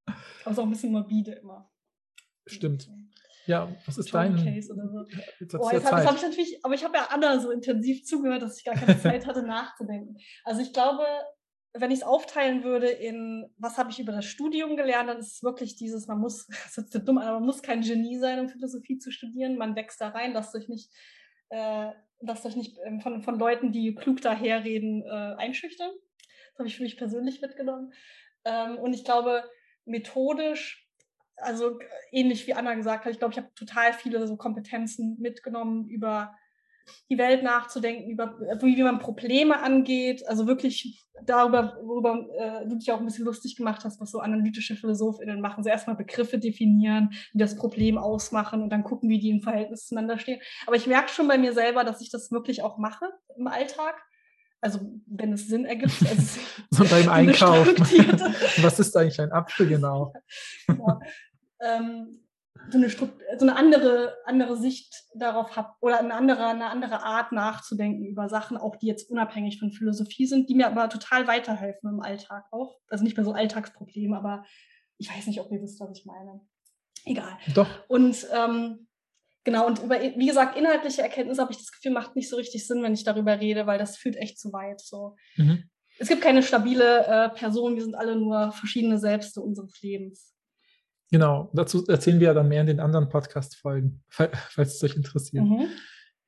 [0.07, 0.17] Aber
[0.47, 1.71] es ist auch ein bisschen morbide immer.
[2.47, 2.91] Stimmt.
[3.47, 5.07] Ja, was ist dein Case oder so?
[5.41, 8.59] Jetzt oh, jetzt hab, ich natürlich, aber ich habe ja Anna so intensiv zugehört, dass
[8.59, 10.17] ich gar keine Zeit hatte nachzudenken.
[10.45, 11.05] Also ich glaube,
[11.73, 15.37] wenn ich es aufteilen würde in, was habe ich über das Studium gelernt, dann ist
[15.37, 18.49] es wirklich dieses, man muss, das ist dumm, aber man muss kein Genie sein, um
[18.49, 19.57] Philosophie zu studieren.
[19.57, 20.93] Man wächst da rein, lasst euch nicht,
[21.51, 21.91] äh,
[22.21, 25.91] lasst euch nicht ähm, von, von Leuten, die klug daherreden, äh, einschüchtern.
[26.53, 27.93] Das habe ich für mich persönlich mitgenommen.
[28.45, 29.45] Ähm, und ich glaube,
[29.85, 30.90] methodisch,
[31.43, 31.79] also
[32.13, 36.35] ähnlich wie Anna gesagt hat, ich glaube, ich habe total viele so Kompetenzen mitgenommen über
[37.09, 42.77] die Welt nachzudenken, über wie, wie man Probleme angeht, also wirklich darüber, worüber äh, du
[42.77, 45.63] dich auch ein bisschen lustig gemacht hast, was so analytische PhilosophInnen machen.
[45.63, 49.87] So erstmal Begriffe definieren, die das Problem ausmachen und dann gucken, wie die im Verhältnis
[49.87, 50.41] zueinander stehen.
[50.67, 53.07] Aber ich merke schon bei mir selber, dass ich das wirklich auch mache
[53.37, 53.95] im Alltag.
[54.63, 55.95] Also wenn es Sinn ergibt.
[56.07, 56.41] Also
[56.71, 57.67] so beim Einkauf.
[58.63, 60.13] was ist eigentlich ein Apfel genau?
[60.69, 61.01] ja.
[61.61, 62.21] ähm,
[62.71, 63.09] so eine, so
[63.41, 68.57] eine andere, andere Sicht darauf habe oder eine andere, eine andere Art nachzudenken über Sachen,
[68.57, 72.79] auch die jetzt unabhängig von Philosophie sind, die mir aber total weiterhelfen im Alltag auch.
[72.89, 74.45] Also nicht mehr so Alltagsprobleme, aber
[74.99, 76.41] ich weiß nicht, ob ihr wisst, was ich meine.
[77.05, 77.39] Egal.
[77.55, 77.69] Doch.
[77.89, 78.87] Und ähm,
[79.45, 82.67] genau, und über, wie gesagt, inhaltliche Erkenntnis habe ich das Gefühl, macht nicht so richtig
[82.67, 84.81] Sinn, wenn ich darüber rede, weil das führt echt zu weit.
[84.81, 85.17] So.
[85.37, 85.65] Mhm.
[85.99, 90.35] Es gibt keine stabile äh, Person, wir sind alle nur verschiedene Selbste unseres Lebens.
[91.11, 95.45] Genau, dazu erzählen wir ja dann mehr in den anderen Podcast-Folgen, falls es euch interessiert.
[95.45, 95.67] Mhm.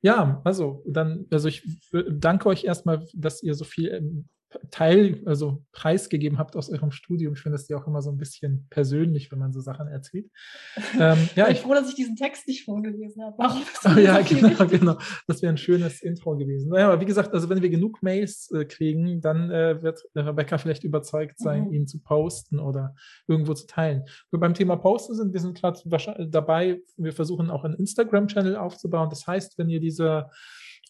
[0.01, 1.63] Ja, also dann, also ich
[2.09, 4.27] danke euch erstmal, dass ihr so viel ähm,
[4.71, 7.33] Teil, also preisgegeben habt aus eurem Studium.
[7.33, 10.29] Ich finde das ja auch immer so ein bisschen persönlich, wenn man so Sachen erzählt.
[10.99, 13.35] Ähm, ja, ich bin froh, dass ich diesen Text nicht vorgelesen habe.
[13.37, 14.97] Warum oh, ja, genau, genau.
[15.27, 16.69] Das wäre ein schönes Intro gewesen.
[16.69, 20.57] Naja, aber wie gesagt, also wenn wir genug Mails äh, kriegen, dann äh, wird Rebecca
[20.57, 21.73] vielleicht überzeugt sein, mhm.
[21.73, 22.95] ihn zu posten oder
[23.27, 24.03] irgendwo zu teilen.
[24.31, 25.79] Wir beim Thema Posten sind, wir sind gerade
[26.29, 29.09] dabei, wir versuchen auch einen Instagram-Channel aufzubauen.
[29.09, 30.29] Das heißt, wenn ihr diese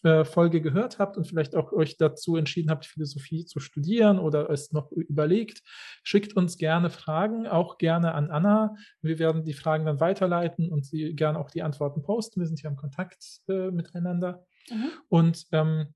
[0.04, 4.50] äh, Folge gehört habt und vielleicht auch euch dazu entschieden habt, Philosophie zu studieren oder
[4.50, 5.62] es noch überlegt,
[6.02, 8.74] schickt uns gerne Fragen, auch gerne an Anna.
[9.00, 12.40] Wir werden die Fragen dann weiterleiten und sie gerne auch die Antworten posten.
[12.40, 14.44] Wir sind ja im Kontakt äh, miteinander.
[14.70, 14.90] Mhm.
[15.08, 15.94] Und ähm,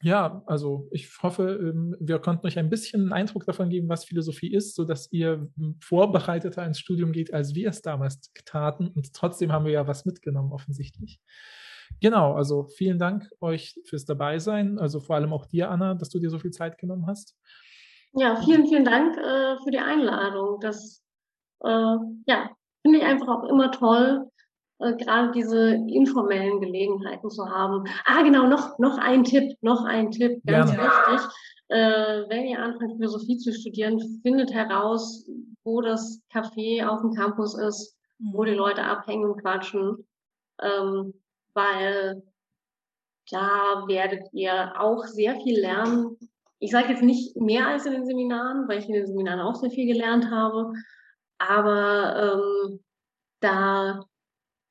[0.00, 4.04] ja, also ich hoffe, ähm, wir konnten euch ein bisschen einen Eindruck davon geben, was
[4.04, 8.88] Philosophie ist, sodass ihr hm, vorbereiteter ins Studium geht, als wir es damals taten.
[8.88, 11.20] Und trotzdem haben wir ja was mitgenommen, offensichtlich.
[12.00, 16.18] Genau, also vielen Dank euch fürs Dabeisein, also vor allem auch dir, Anna, dass du
[16.18, 17.36] dir so viel Zeit genommen hast.
[18.12, 20.60] Ja, vielen, vielen Dank äh, für die Einladung.
[20.60, 21.02] Das
[21.64, 21.96] äh,
[22.26, 22.50] ja,
[22.82, 24.30] finde ich einfach auch immer toll,
[24.78, 27.84] äh, gerade diese informellen Gelegenheiten zu haben.
[28.04, 30.88] Ah, genau, noch, noch ein Tipp, noch ein Tipp, ganz Gerne.
[30.88, 31.28] wichtig.
[31.68, 35.28] Äh, wenn ihr anfangt, Philosophie zu studieren, findet heraus,
[35.64, 38.58] wo das Café auf dem Campus ist, wo die mhm.
[38.58, 40.06] Leute abhängen und quatschen.
[40.62, 41.12] Ähm,
[41.58, 42.22] weil
[43.30, 46.16] da werdet ihr auch sehr viel lernen.
[46.60, 49.56] Ich sage jetzt nicht mehr als in den Seminaren, weil ich in den Seminaren auch
[49.56, 50.72] sehr viel gelernt habe,
[51.38, 52.80] aber ähm,
[53.40, 54.00] da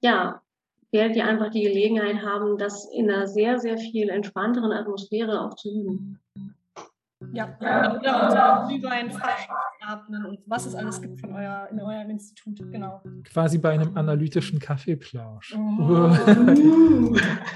[0.01, 0.41] ja,
[0.91, 5.55] werdet ihr einfach die Gelegenheit haben, das in einer sehr, sehr viel entspannteren Atmosphäre auch
[5.55, 6.19] zu üben.
[7.33, 12.59] Ja, oder unser Glühwein Durchatmen und was es alles gibt von euer, in eurem Institut.
[12.71, 13.01] Genau.
[13.25, 15.55] Quasi bei einem analytischen Kaffeeplausch.
[15.55, 16.09] Oh.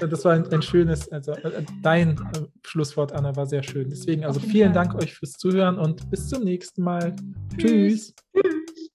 [0.00, 3.88] das war ein, ein schönes, also äh, dein äh, Schlusswort, Anna, war sehr schön.
[3.88, 4.72] Deswegen, also vielen.
[4.72, 7.14] Dank euch fürs Zuhören und bis zum nächsten Mal.
[7.58, 8.14] Tschüss.
[8.34, 8.88] Tschüss.